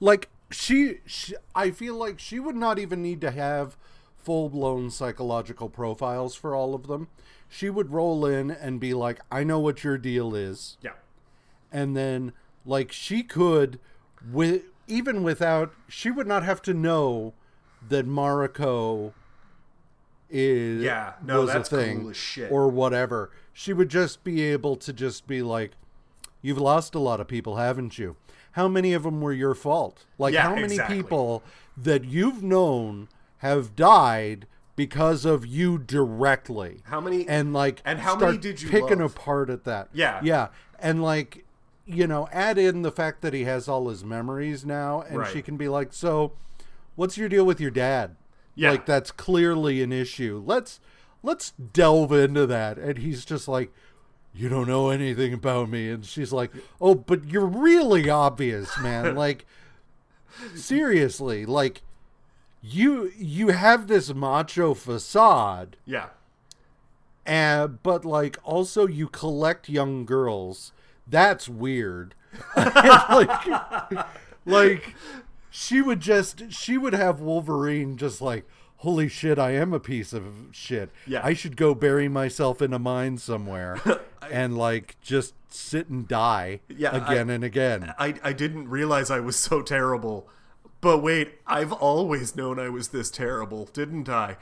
Like 0.00 0.28
she, 0.50 0.98
she 1.06 1.34
I 1.54 1.70
feel 1.70 1.96
like 1.96 2.18
she 2.18 2.38
would 2.38 2.56
not 2.56 2.78
even 2.78 3.00
need 3.02 3.20
to 3.22 3.30
have 3.30 3.76
full-blown 4.16 4.90
psychological 4.90 5.68
profiles 5.68 6.34
for 6.34 6.54
all 6.54 6.74
of 6.74 6.86
them. 6.86 7.08
She 7.48 7.70
would 7.70 7.92
roll 7.92 8.26
in 8.26 8.50
and 8.50 8.80
be 8.80 8.94
like, 8.94 9.20
"I 9.30 9.44
know 9.44 9.60
what 9.60 9.84
your 9.84 9.98
deal 9.98 10.34
is." 10.34 10.76
yeah. 10.82 10.92
And 11.72 11.96
then 11.96 12.32
like 12.64 12.92
she 12.92 13.22
could 13.22 13.78
with 14.32 14.62
even 14.86 15.22
without 15.22 15.72
she 15.88 16.10
would 16.10 16.26
not 16.26 16.42
have 16.44 16.62
to 16.62 16.74
know 16.74 17.34
that 17.88 18.06
Mariko 18.06 19.12
is 20.30 20.82
Yeah, 20.82 21.14
no, 21.22 21.46
that's 21.46 21.70
a 21.72 21.76
thing 21.76 22.12
cool 22.12 22.46
or 22.50 22.68
whatever. 22.68 23.30
She 23.52 23.72
would 23.72 23.88
just 23.88 24.24
be 24.24 24.42
able 24.42 24.76
to 24.76 24.92
just 24.92 25.26
be 25.26 25.42
like, 25.42 25.72
"You've 26.44 26.58
lost 26.58 26.94
a 26.94 26.98
lot 26.98 27.20
of 27.20 27.26
people, 27.26 27.56
haven't 27.56 27.98
you? 27.98 28.16
How 28.52 28.68
many 28.68 28.92
of 28.92 29.02
them 29.02 29.20
were 29.20 29.32
your 29.32 29.54
fault? 29.54 30.04
Like 30.18 30.34
Yeah, 30.34 30.42
how 30.42 30.54
many 30.54 30.74
exactly. 30.74 30.96
people 31.02 31.42
that 31.76 32.04
you've 32.04 32.42
known 32.42 33.08
have 33.38 33.74
died 33.74 34.46
because 34.76 35.24
of 35.24 35.44
you 35.46 35.78
directly? 35.78 36.82
How 36.84 37.00
many- 37.00 37.26
And 37.28 37.52
like, 37.52 37.80
and 37.84 37.98
how 38.00 38.16
many 38.16 38.36
did 38.38 38.62
you 38.62 38.68
picking 38.68 38.98
love? 39.00 39.16
apart 39.16 39.50
at 39.50 39.64
that? 39.64 39.88
Yeah. 39.92 40.20
yeah, 40.22 40.48
and 40.78 41.02
like, 41.02 41.44
you 41.86 42.06
know, 42.06 42.28
add 42.32 42.58
in 42.58 42.82
the 42.82 42.92
fact 42.92 43.22
that 43.22 43.34
he 43.34 43.44
has 43.44 43.68
all 43.68 43.88
his 43.88 44.04
memories 44.04 44.64
now, 44.64 45.00
and 45.02 45.18
Right. 45.18 45.32
she 45.32 45.42
can 45.42 45.56
be 45.56 45.68
like, 45.68 45.92
"So, 45.92 46.32
what's 46.96 47.18
your 47.18 47.28
deal 47.28 47.44
with 47.44 47.60
your 47.60 47.70
dad?" 47.70 48.16
Yeah. 48.54 48.70
like 48.70 48.86
that's 48.86 49.10
clearly 49.10 49.82
an 49.82 49.92
issue. 49.92 50.42
Let's 50.46 50.78
let's 51.24 51.50
delve 51.72 52.12
into 52.12 52.46
that. 52.46 52.78
And 52.78 52.98
he's 52.98 53.24
just 53.24 53.48
like, 53.48 53.72
"You 54.34 54.48
don't 54.48 54.66
know 54.68 54.90
anything 54.90 55.32
about 55.32 55.68
me," 55.70 55.88
and 55.90 56.04
she's 56.04 56.32
like, 56.32 56.50
"Oh, 56.80 56.94
but 56.94 57.24
you're 57.24 57.46
really 57.46 58.10
obvious, 58.10 58.76
man. 58.78 59.14
like, 59.24 59.46
seriously, 60.54 61.46
like." 61.46 61.82
You 62.66 63.12
you 63.18 63.48
have 63.48 63.88
this 63.88 64.14
macho 64.14 64.72
facade, 64.72 65.76
Yeah. 65.84 66.06
and 67.26 67.82
but 67.82 68.06
like 68.06 68.38
also 68.42 68.86
you 68.86 69.06
collect 69.06 69.68
young 69.68 70.06
girls. 70.06 70.72
That's 71.06 71.46
weird. 71.46 72.14
like, 72.56 73.46
like 74.46 74.94
she 75.50 75.82
would 75.82 76.00
just 76.00 76.50
she 76.52 76.78
would 76.78 76.94
have 76.94 77.20
Wolverine 77.20 77.98
just 77.98 78.22
like 78.22 78.48
holy 78.84 79.08
shit 79.08 79.38
I 79.38 79.50
am 79.52 79.72
a 79.72 79.80
piece 79.80 80.12
of 80.12 80.24
shit. 80.52 80.90
Yeah. 81.06 81.20
I 81.24 81.34
should 81.34 81.56
go 81.56 81.74
bury 81.74 82.08
myself 82.08 82.62
in 82.62 82.72
a 82.72 82.78
mine 82.78 83.18
somewhere 83.18 83.80
and 84.30 84.56
like 84.56 84.96
just 85.00 85.34
sit 85.48 85.88
and 85.88 86.06
die 86.06 86.60
Yeah, 86.68 86.94
again 86.96 87.30
I- 87.30 87.34
and 87.34 87.44
again. 87.44 87.94
I, 87.98 88.14
I 88.22 88.32
didn't 88.32 88.68
realize 88.68 89.10
I 89.10 89.20
was 89.20 89.36
so 89.36 89.62
terrible. 89.62 90.28
But 90.80 90.98
wait, 90.98 91.38
I've 91.46 91.72
always 91.72 92.36
known 92.36 92.58
I 92.60 92.68
was 92.68 92.88
this 92.88 93.10
terrible, 93.10 93.64
didn't 93.72 94.08
I? 94.08 94.36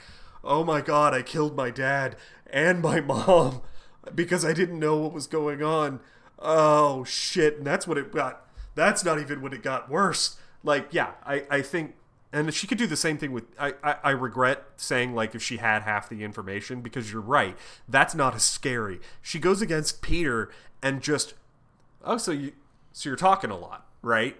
Oh 0.44 0.64
my 0.64 0.80
god, 0.80 1.14
I 1.14 1.22
killed 1.22 1.56
my 1.56 1.70
dad 1.70 2.16
and 2.50 2.82
my 2.82 3.00
mom 3.12 3.62
because 4.14 4.44
I 4.44 4.52
didn't 4.52 4.80
know 4.80 4.96
what 4.96 5.12
was 5.12 5.26
going 5.28 5.62
on. 5.62 6.00
Oh 6.40 7.04
shit, 7.04 7.58
and 7.58 7.66
that's 7.66 7.86
what 7.86 7.96
it 7.96 8.10
got. 8.12 8.44
That's 8.74 9.04
not 9.04 9.20
even 9.20 9.40
when 9.40 9.52
it 9.52 9.62
got 9.62 9.88
worse. 9.88 10.36
Like, 10.64 10.88
yeah, 10.90 11.12
I, 11.24 11.44
I 11.50 11.62
think. 11.62 11.94
And 12.32 12.52
she 12.54 12.66
could 12.66 12.78
do 12.78 12.86
the 12.86 12.96
same 12.96 13.18
thing 13.18 13.32
with. 13.32 13.44
I, 13.58 13.74
I, 13.84 13.96
I 14.04 14.10
regret 14.10 14.64
saying, 14.76 15.14
like, 15.14 15.34
if 15.34 15.42
she 15.42 15.58
had 15.58 15.82
half 15.82 16.08
the 16.08 16.24
information, 16.24 16.80
because 16.80 17.12
you're 17.12 17.20
right. 17.20 17.56
That's 17.86 18.14
not 18.14 18.34
as 18.34 18.42
scary. 18.42 19.00
She 19.20 19.38
goes 19.38 19.60
against 19.60 20.00
Peter 20.00 20.50
and 20.82 21.02
just 21.02 21.34
Oh, 22.04 22.16
so 22.16 22.32
you 22.32 22.52
so 22.92 23.08
you're 23.08 23.16
talking 23.16 23.50
a 23.50 23.56
lot, 23.58 23.86
right? 24.02 24.36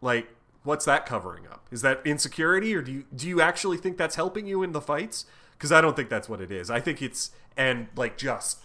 Like, 0.00 0.28
what's 0.64 0.84
that 0.84 1.06
covering 1.06 1.46
up? 1.46 1.66
Is 1.70 1.82
that 1.82 2.00
insecurity, 2.04 2.74
or 2.74 2.82
do 2.82 2.92
you 2.92 3.04
do 3.14 3.28
you 3.28 3.40
actually 3.40 3.76
think 3.78 3.96
that's 3.96 4.16
helping 4.16 4.46
you 4.46 4.62
in 4.62 4.72
the 4.72 4.80
fights? 4.80 5.24
Because 5.52 5.72
I 5.72 5.80
don't 5.80 5.96
think 5.96 6.08
that's 6.10 6.28
what 6.28 6.40
it 6.40 6.50
is. 6.50 6.70
I 6.70 6.80
think 6.80 7.00
it's 7.00 7.30
and 7.56 7.88
like 7.96 8.18
just 8.18 8.58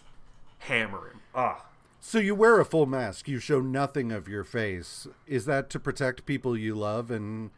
hammer 0.59 1.07
him. 1.09 1.21
Ah, 1.33 1.65
So 2.01 2.19
you 2.19 2.35
wear 2.35 2.59
a 2.59 2.65
full 2.65 2.85
mask, 2.85 3.27
you 3.27 3.39
show 3.39 3.61
nothing 3.61 4.11
of 4.11 4.27
your 4.27 4.43
face. 4.43 5.07
Is 5.25 5.45
that 5.45 5.69
to 5.69 5.79
protect 5.79 6.25
people 6.25 6.57
you 6.57 6.75
love 6.75 7.09
and 7.09 7.51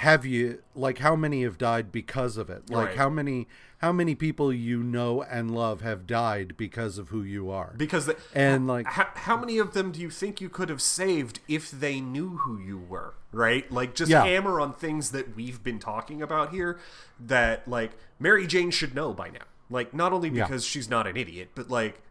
have 0.00 0.24
you 0.26 0.62
like 0.74 0.98
how 0.98 1.14
many 1.16 1.42
have 1.42 1.56
died 1.58 1.90
because 1.92 2.36
of 2.36 2.50
it? 2.50 2.68
Like 2.70 2.88
Right. 2.88 2.96
how 2.96 3.08
many 3.08 3.46
how 3.78 3.92
many 3.92 4.14
people 4.14 4.52
you 4.52 4.82
know 4.82 5.22
and 5.22 5.50
love 5.54 5.80
have 5.80 6.06
died 6.06 6.54
because 6.58 6.98
of 6.98 7.08
who 7.08 7.22
you 7.22 7.50
are? 7.50 7.72
because 7.78 8.04
the, 8.06 8.16
And, 8.34 8.66
like- 8.66 8.86
how, 8.86 9.08
how 9.14 9.36
many 9.38 9.56
of 9.58 9.72
them 9.72 9.90
do 9.92 10.00
you 10.00 10.10
think 10.10 10.38
you 10.40 10.50
could 10.50 10.68
have 10.68 10.82
saved 10.82 11.40
if 11.48 11.70
they 11.70 11.98
knew 12.00 12.36
who 12.38 12.58
you 12.58 12.78
were? 12.78 13.14
Right? 13.32 13.70
Like, 13.72 13.94
just 13.94 14.10
Yeah. 14.10 14.24
hammer 14.24 14.60
on 14.60 14.74
things 14.74 15.12
that 15.12 15.34
we've 15.34 15.62
been 15.62 15.78
talking 15.78 16.20
about 16.20 16.50
here. 16.50 16.78
That 17.18 17.66
like 17.68 17.92
Mary 18.18 18.46
Jane 18.46 18.70
should 18.70 18.94
know 18.94 19.14
by 19.14 19.30
now. 19.30 19.46
Like, 19.70 19.94
not 19.94 20.12
only 20.12 20.28
Yeah. 20.28 20.44
because 20.46 20.64
she's 20.66 20.90
not 20.90 21.06
an 21.06 21.16
idiot, 21.16 21.50
but 21.54 21.70
like 21.70 22.02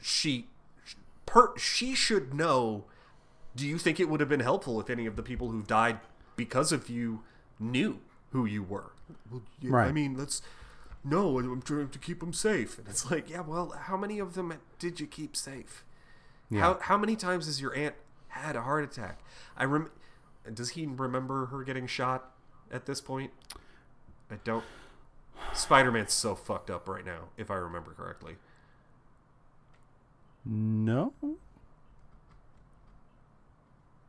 she 0.00 0.48
per 1.26 1.56
she 1.56 1.94
should 1.94 2.34
know 2.34 2.84
do 3.54 3.66
you 3.66 3.78
think 3.78 4.00
it 4.00 4.08
would 4.08 4.18
have 4.20 4.28
been 4.28 4.40
helpful 4.40 4.80
if 4.80 4.88
any 4.90 5.06
of 5.06 5.14
the 5.16 5.22
people 5.22 5.50
who 5.50 5.62
died 5.62 6.00
because 6.36 6.72
of 6.72 6.88
you 6.88 7.22
knew 7.58 8.00
who 8.30 8.44
you 8.44 8.62
were. 8.62 8.92
Well, 9.30 9.42
yeah, 9.60 9.76
i 9.76 9.92
mean 9.92 10.16
let's 10.16 10.40
no 11.04 11.38
i'm 11.38 11.62
trying 11.62 11.88
to 11.88 11.98
keep 11.98 12.20
them 12.20 12.32
safe. 12.32 12.78
And 12.78 12.88
it's 12.88 13.10
like 13.10 13.30
yeah 13.30 13.40
well 13.40 13.74
how 13.78 13.96
many 13.96 14.18
of 14.18 14.34
them 14.34 14.54
did 14.78 15.00
you 15.00 15.06
keep 15.06 15.36
safe? 15.36 15.84
How, 16.54 16.78
how 16.82 16.98
many 16.98 17.16
times 17.16 17.46
has 17.46 17.62
your 17.62 17.74
aunt 17.74 17.94
had 18.28 18.56
a 18.56 18.60
heart 18.60 18.84
attack? 18.84 19.20
I 19.56 19.64
rem 19.64 19.90
does 20.52 20.70
he 20.70 20.86
remember 20.86 21.46
her 21.46 21.62
getting 21.62 21.86
shot 21.86 22.32
at 22.70 22.86
this 22.86 23.00
point? 23.00 23.30
I 24.30 24.36
don't 24.44 24.64
spider-man's 25.52 26.12
so 26.12 26.34
fucked 26.34 26.70
up 26.70 26.88
right 26.88 27.04
now 27.04 27.28
if 27.36 27.50
i 27.50 27.54
remember 27.54 27.92
correctly. 27.92 28.36
No? 30.44 31.12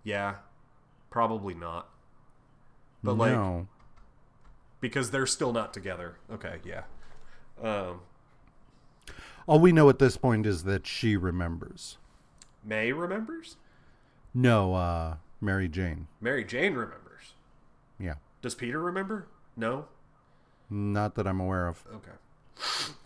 Yeah, 0.03 0.35
probably 1.09 1.53
not. 1.53 1.89
But 3.03 3.17
like 3.17 3.31
no. 3.34 3.67
because 4.80 5.11
they're 5.11 5.25
still 5.25 5.51
not 5.51 5.73
together. 5.73 6.17
Okay, 6.31 6.59
yeah. 6.63 6.84
Um, 7.61 8.01
All 9.47 9.59
we 9.59 9.71
know 9.71 9.89
at 9.89 9.99
this 9.99 10.17
point 10.17 10.45
is 10.45 10.63
that 10.63 10.88
she 10.88 11.17
remembers. 11.17 11.97
May 12.63 12.91
remembers. 12.93 13.57
No, 14.34 14.73
uh 14.75 15.15
Mary 15.41 15.67
Jane. 15.67 16.07
Mary 16.21 16.43
Jane 16.45 16.73
remembers. 16.75 17.34
Yeah. 17.99 18.15
Does 18.41 18.55
Peter 18.55 18.80
remember? 18.80 19.27
No. 19.57 19.85
Not 20.69 21.15
that 21.15 21.27
I'm 21.27 21.39
aware 21.39 21.67
of. 21.67 21.84
Okay. 21.93 22.11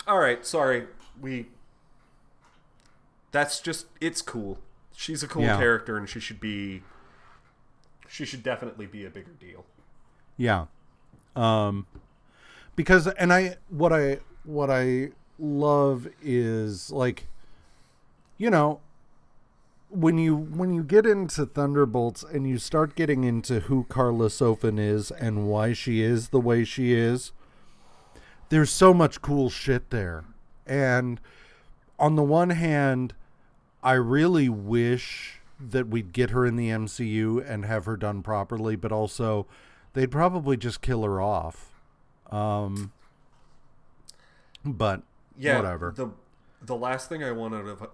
All 0.07 0.19
right. 0.19 0.45
Sorry. 0.45 0.85
We. 1.19 1.47
That's 3.31 3.59
just. 3.59 3.87
It's 3.99 4.21
cool. 4.21 4.59
She's 4.95 5.23
a 5.23 5.27
cool 5.27 5.43
Yeah. 5.43 5.57
character, 5.57 5.97
and 5.97 6.07
she 6.07 6.19
should 6.19 6.39
be. 6.39 6.83
She 8.07 8.23
should 8.25 8.43
definitely 8.43 8.85
be 8.85 9.05
a 9.05 9.09
bigger 9.09 9.33
deal. 9.39 9.65
Yeah. 10.37 10.65
Um 11.35 11.85
because 12.75 13.07
and 13.07 13.33
I 13.33 13.57
what 13.69 13.91
I 13.91 14.19
what 14.43 14.69
I 14.69 15.09
love 15.39 16.07
is 16.21 16.91
like 16.91 17.27
you 18.37 18.49
know 18.49 18.79
when 19.89 20.17
you 20.17 20.35
when 20.35 20.73
you 20.73 20.83
get 20.83 21.05
into 21.05 21.45
Thunderbolts 21.45 22.23
and 22.23 22.47
you 22.47 22.57
start 22.57 22.95
getting 22.95 23.23
into 23.23 23.61
who 23.61 23.85
Karla 23.85 24.27
Sofen 24.27 24.79
is 24.79 25.11
and 25.11 25.47
why 25.47 25.73
she 25.73 26.01
is 26.01 26.29
the 26.29 26.39
way 26.39 26.63
she 26.63 26.93
is 26.93 27.31
there's 28.49 28.69
so 28.71 28.93
much 28.93 29.21
cool 29.21 29.49
shit 29.49 29.89
there. 29.89 30.23
And 30.65 31.19
on 31.99 32.15
the 32.15 32.23
one 32.23 32.51
hand 32.51 33.13
I 33.83 33.93
really 33.93 34.49
wish 34.49 35.39
that 35.59 35.87
we'd 35.87 36.13
get 36.13 36.31
her 36.31 36.45
in 36.45 36.55
the 36.55 36.69
MCU 36.69 37.43
and 37.49 37.65
have 37.65 37.85
her 37.85 37.97
done 37.97 38.21
properly, 38.21 38.75
but 38.75 38.91
also 38.91 39.47
they'd 39.97 40.11
probably 40.11 40.55
just 40.55 40.81
kill 40.81 41.01
her 41.01 41.19
off. 41.19 41.73
Um, 42.29 42.91
but 44.63 45.01
yeah, 45.37 45.55
whatever. 45.57 45.91
The 45.95 46.11
the 46.61 46.75
last 46.75 47.09
thing 47.09 47.23
I 47.23 47.31
want 47.31 47.55
out 47.55 47.65
of 47.65 47.87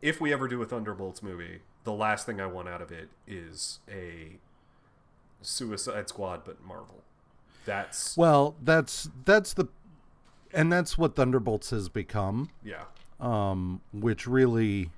if 0.00 0.20
we 0.20 0.32
ever 0.32 0.48
do 0.48 0.60
a 0.60 0.66
Thunderbolts 0.66 1.22
movie, 1.22 1.60
the 1.84 1.92
last 1.92 2.26
thing 2.26 2.40
I 2.40 2.46
want 2.46 2.68
out 2.68 2.82
of 2.82 2.90
it 2.90 3.08
is 3.24 3.78
a 3.88 4.38
Suicide 5.42 6.08
Squad, 6.08 6.42
but 6.44 6.60
Marvel. 6.64 7.02
That's 7.66 8.16
well, 8.16 8.56
that's 8.60 9.08
that's 9.24 9.54
the, 9.54 9.68
and 10.52 10.72
that's 10.72 10.98
what 10.98 11.14
Thunderbolts 11.14 11.70
has 11.70 11.88
become. 11.88 12.50
yeah, 12.64 12.82
um, 13.20 13.80
which 13.92 14.26
really, 14.26 14.90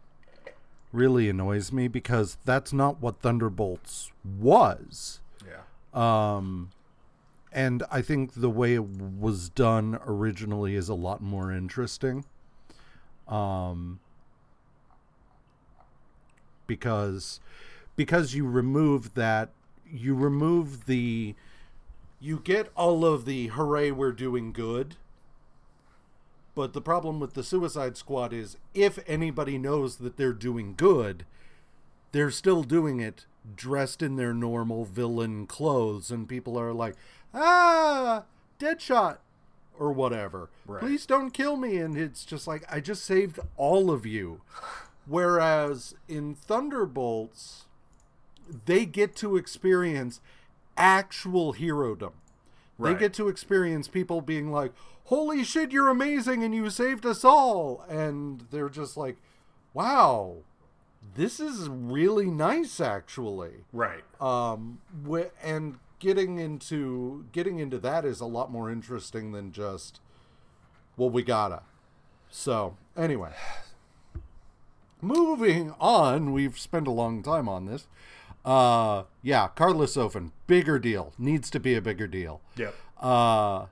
really 0.90 1.28
annoys 1.28 1.70
me 1.70 1.86
because 1.86 2.38
that's 2.46 2.72
not 2.72 3.02
what 3.02 3.20
Thunderbolts 3.20 4.10
was. 4.24 5.20
Um, 5.94 6.70
and 7.52 7.84
I 7.90 8.02
think 8.02 8.34
the 8.34 8.50
way 8.50 8.74
it 8.74 8.84
was 8.84 9.48
done 9.48 9.98
originally 10.06 10.74
is 10.74 10.88
a 10.88 10.94
lot 10.94 11.22
more 11.22 11.52
interesting. 11.52 12.24
Um, 13.28 14.00
because 16.66 17.40
because 17.96 18.34
you 18.34 18.46
remove 18.46 19.14
that 19.14 19.50
you 19.90 20.14
remove 20.14 20.86
the 20.86 21.34
you 22.20 22.40
get 22.42 22.70
all 22.74 23.04
of 23.04 23.24
the 23.24 23.48
hooray 23.48 23.90
we're 23.90 24.12
doing 24.12 24.52
good 24.52 24.96
but 26.54 26.72
the 26.72 26.80
problem 26.80 27.20
with 27.20 27.34
the 27.34 27.42
suicide 27.42 27.96
squad 27.96 28.32
is 28.32 28.56
if 28.74 28.98
anybody 29.06 29.58
knows 29.58 29.96
that 29.96 30.16
they're 30.16 30.32
doing 30.32 30.74
good 30.76 31.24
they're 32.12 32.30
still 32.30 32.62
doing 32.62 33.00
it 33.00 33.26
dressed 33.56 34.02
in 34.02 34.16
their 34.16 34.32
normal 34.32 34.84
villain 34.84 35.46
clothes 35.46 36.10
and 36.10 36.28
people 36.28 36.58
are 36.58 36.72
like 36.72 36.96
ah 37.32 38.24
deadshot 38.58 39.18
or 39.78 39.92
whatever. 39.92 40.50
Right. 40.66 40.80
please 40.80 41.04
don't 41.04 41.32
kill 41.32 41.56
me 41.56 41.76
and 41.78 41.96
it's 41.96 42.24
just 42.24 42.46
like 42.46 42.64
i 42.70 42.80
just 42.80 43.04
saved 43.04 43.38
all 43.56 43.90
of 43.90 44.06
you. 44.06 44.40
Whereas 45.06 45.94
in 46.08 46.34
thunderbolts 46.34 47.64
they 48.64 48.86
get 48.86 49.14
to 49.16 49.36
experience 49.36 50.20
actual 50.76 51.52
herodom. 51.52 52.12
They 52.78 52.94
get 52.94 53.14
to 53.14 53.28
experience 53.28 53.86
people 53.88 54.20
being 54.20 54.50
like 54.50 54.72
holy 55.04 55.44
shit 55.44 55.70
you're 55.70 55.88
amazing 55.88 56.42
and 56.42 56.54
you 56.54 56.70
saved 56.70 57.04
us 57.04 57.24
all 57.24 57.84
and 57.88 58.46
they're 58.50 58.70
just 58.70 58.96
like 58.96 59.16
wow 59.74 60.36
this 61.14 61.40
is 61.40 61.68
really 61.68 62.26
nice 62.26 62.80
actually 62.80 63.64
right. 63.72 64.04
um 64.20 64.78
wh- 65.08 65.32
and 65.42 65.78
getting 65.98 66.38
into 66.38 67.24
getting 67.32 67.58
into 67.58 67.78
that 67.78 68.04
is 68.04 68.20
a 68.20 68.26
lot 68.26 68.50
more 68.50 68.70
interesting 68.70 69.32
than 69.32 69.52
just 69.52 70.00
well 70.96 71.10
we 71.10 71.22
gotta 71.22 71.62
so 72.30 72.76
anyway 72.96 73.32
moving 75.00 75.74
on 75.80 76.32
we've 76.32 76.58
spent 76.58 76.86
a 76.86 76.90
long 76.90 77.22
time 77.22 77.48
on 77.48 77.66
this 77.66 77.86
uh 78.44 79.04
yeah 79.22 79.48
Karla 79.48 79.86
Sofen, 79.86 80.32
bigger 80.46 80.78
deal 80.78 81.12
needs 81.18 81.48
to 81.50 81.60
be 81.60 81.74
a 81.74 81.80
bigger 81.80 82.06
deal 82.06 82.40
yeah 82.56 82.70
uh, 83.04 83.66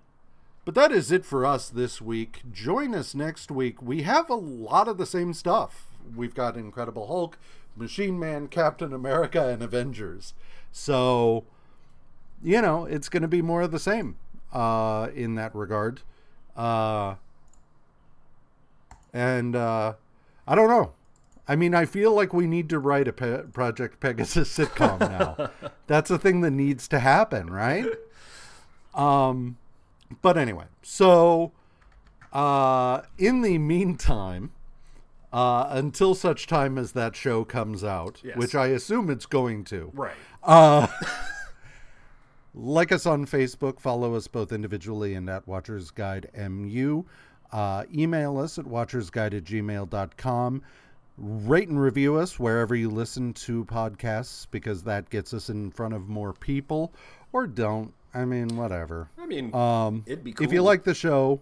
but 0.65 0.75
that 0.75 0.93
is 0.93 1.11
it 1.11 1.25
for 1.25 1.45
us 1.45 1.69
this 1.69 2.01
week. 2.01 2.43
Join 2.53 2.95
us 2.95 3.15
next 3.15 3.51
week. 3.51 3.83
We 3.83 4.03
have 4.03 4.31
a 4.31 4.35
lot 4.35 4.89
of 4.89 4.99
the 4.99 5.07
same 5.07 5.33
stuff. 5.35 5.89
We've 6.15 6.35
got 6.35 6.57
Incredible 6.57 7.07
Hulk, 7.07 7.39
Machine 7.77 8.19
Man, 8.19 8.49
Captain 8.49 8.93
America, 8.93 9.49
and 9.49 9.63
Avengers. 9.63 10.35
So, 10.71 11.45
you 12.43 12.61
know, 12.61 12.85
it's 12.85 13.09
going 13.09 13.23
to 13.23 13.29
be 13.29 13.43
more 13.43 13.63
of 13.63 13.71
the 13.71 13.79
same 13.79 14.17
uh, 14.53 15.09
in 15.15 15.35
that 15.37 15.55
regard. 15.55 16.03
Uh, 16.57 17.17
and 19.13 19.57
uh, 19.57 19.95
I 20.47 20.55
don't 20.55 20.69
know. 20.69 20.93
I 21.49 21.57
mean, 21.57 21.75
I 21.75 21.85
feel 21.85 22.15
like 22.15 22.33
we 22.33 22.47
need 22.47 22.69
to 22.71 22.79
write 22.79 23.09
a 23.09 23.13
Pe- 23.13 23.43
Project 23.53 24.01
Pegasus 24.01 24.49
sitcom 24.57 25.01
now. 25.01 25.51
That's 25.87 26.11
a 26.11 26.19
thing 26.19 26.41
that 26.43 26.53
needs 26.53 26.87
to 26.89 27.01
happen, 27.01 27.51
right? 27.51 27.87
Um, 28.95 29.59
but 30.21 30.39
anyway, 30.39 30.67
so 30.83 31.53
uh, 32.33 33.03
in 33.19 33.43
the 33.43 33.59
meantime, 33.59 34.53
uh, 35.33 35.67
until 35.71 36.15
such 36.15 36.47
time 36.47 36.77
as 36.79 36.93
that 36.93 37.17
show 37.17 37.45
comes 37.45 37.83
out, 37.83 38.21
Yes. 38.25 38.37
which 38.37 38.55
I 38.55 38.67
assume 38.69 39.11
it's 39.11 39.27
going 39.27 39.65
to, 39.65 39.91
Right. 39.95 40.15
uh, 40.43 40.87
like 42.55 42.93
us 42.93 43.07
on 43.07 43.27
Facebook, 43.27 43.81
follow 43.81 44.15
us 44.15 44.27
both 44.29 44.53
individually 44.53 45.15
and 45.15 45.29
at 45.31 45.47
Watchers 45.49 45.91
Guide 45.91 46.31
MU. 46.37 47.05
Uh, 47.51 47.85
email 47.95 48.39
us 48.39 48.59
at 48.59 48.65
watchersguide 48.65 49.35
at 49.35 49.45
gmail.com. 49.45 50.63
Rate 51.19 51.69
and 51.69 51.79
review 51.81 52.17
us 52.17 52.39
wherever 52.39 52.75
you 52.75 52.89
listen 52.91 53.35
to 53.35 53.65
podcasts 53.67 54.47
because 54.51 54.83
that 54.85 55.11
gets 55.11 55.35
us 55.35 55.51
in 55.51 55.71
front 55.71 55.93
of 55.95 56.09
more 56.09 56.33
people. 56.33 56.93
Or 57.33 57.47
don't. 57.47 57.93
I 58.15 58.25
mean, 58.25 58.57
whatever. 58.57 59.09
I 59.19 59.27
mean, 59.27 59.55
Um, 59.55 60.03
it'd 60.07 60.25
be 60.25 60.33
cool. 60.33 60.47
If 60.47 60.53
you 60.53 60.63
like 60.63 60.85
the 60.85 60.95
show, 60.95 61.41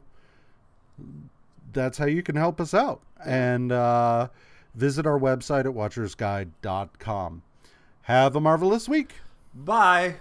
that's 1.73 1.99
how 1.99 2.07
you 2.07 2.23
can 2.23 2.37
help 2.37 2.61
us 2.61 2.75
out. 2.75 3.03
And 3.25 3.73
uh, 3.73 4.29
visit 4.75 5.07
our 5.07 5.19
website 5.19 5.61
at 5.61 5.75
watchersguide.com. 5.75 7.43
Have 8.03 8.37
a 8.37 8.41
marvelous 8.41 8.89
week. 8.89 9.15
Bye. 9.55 10.17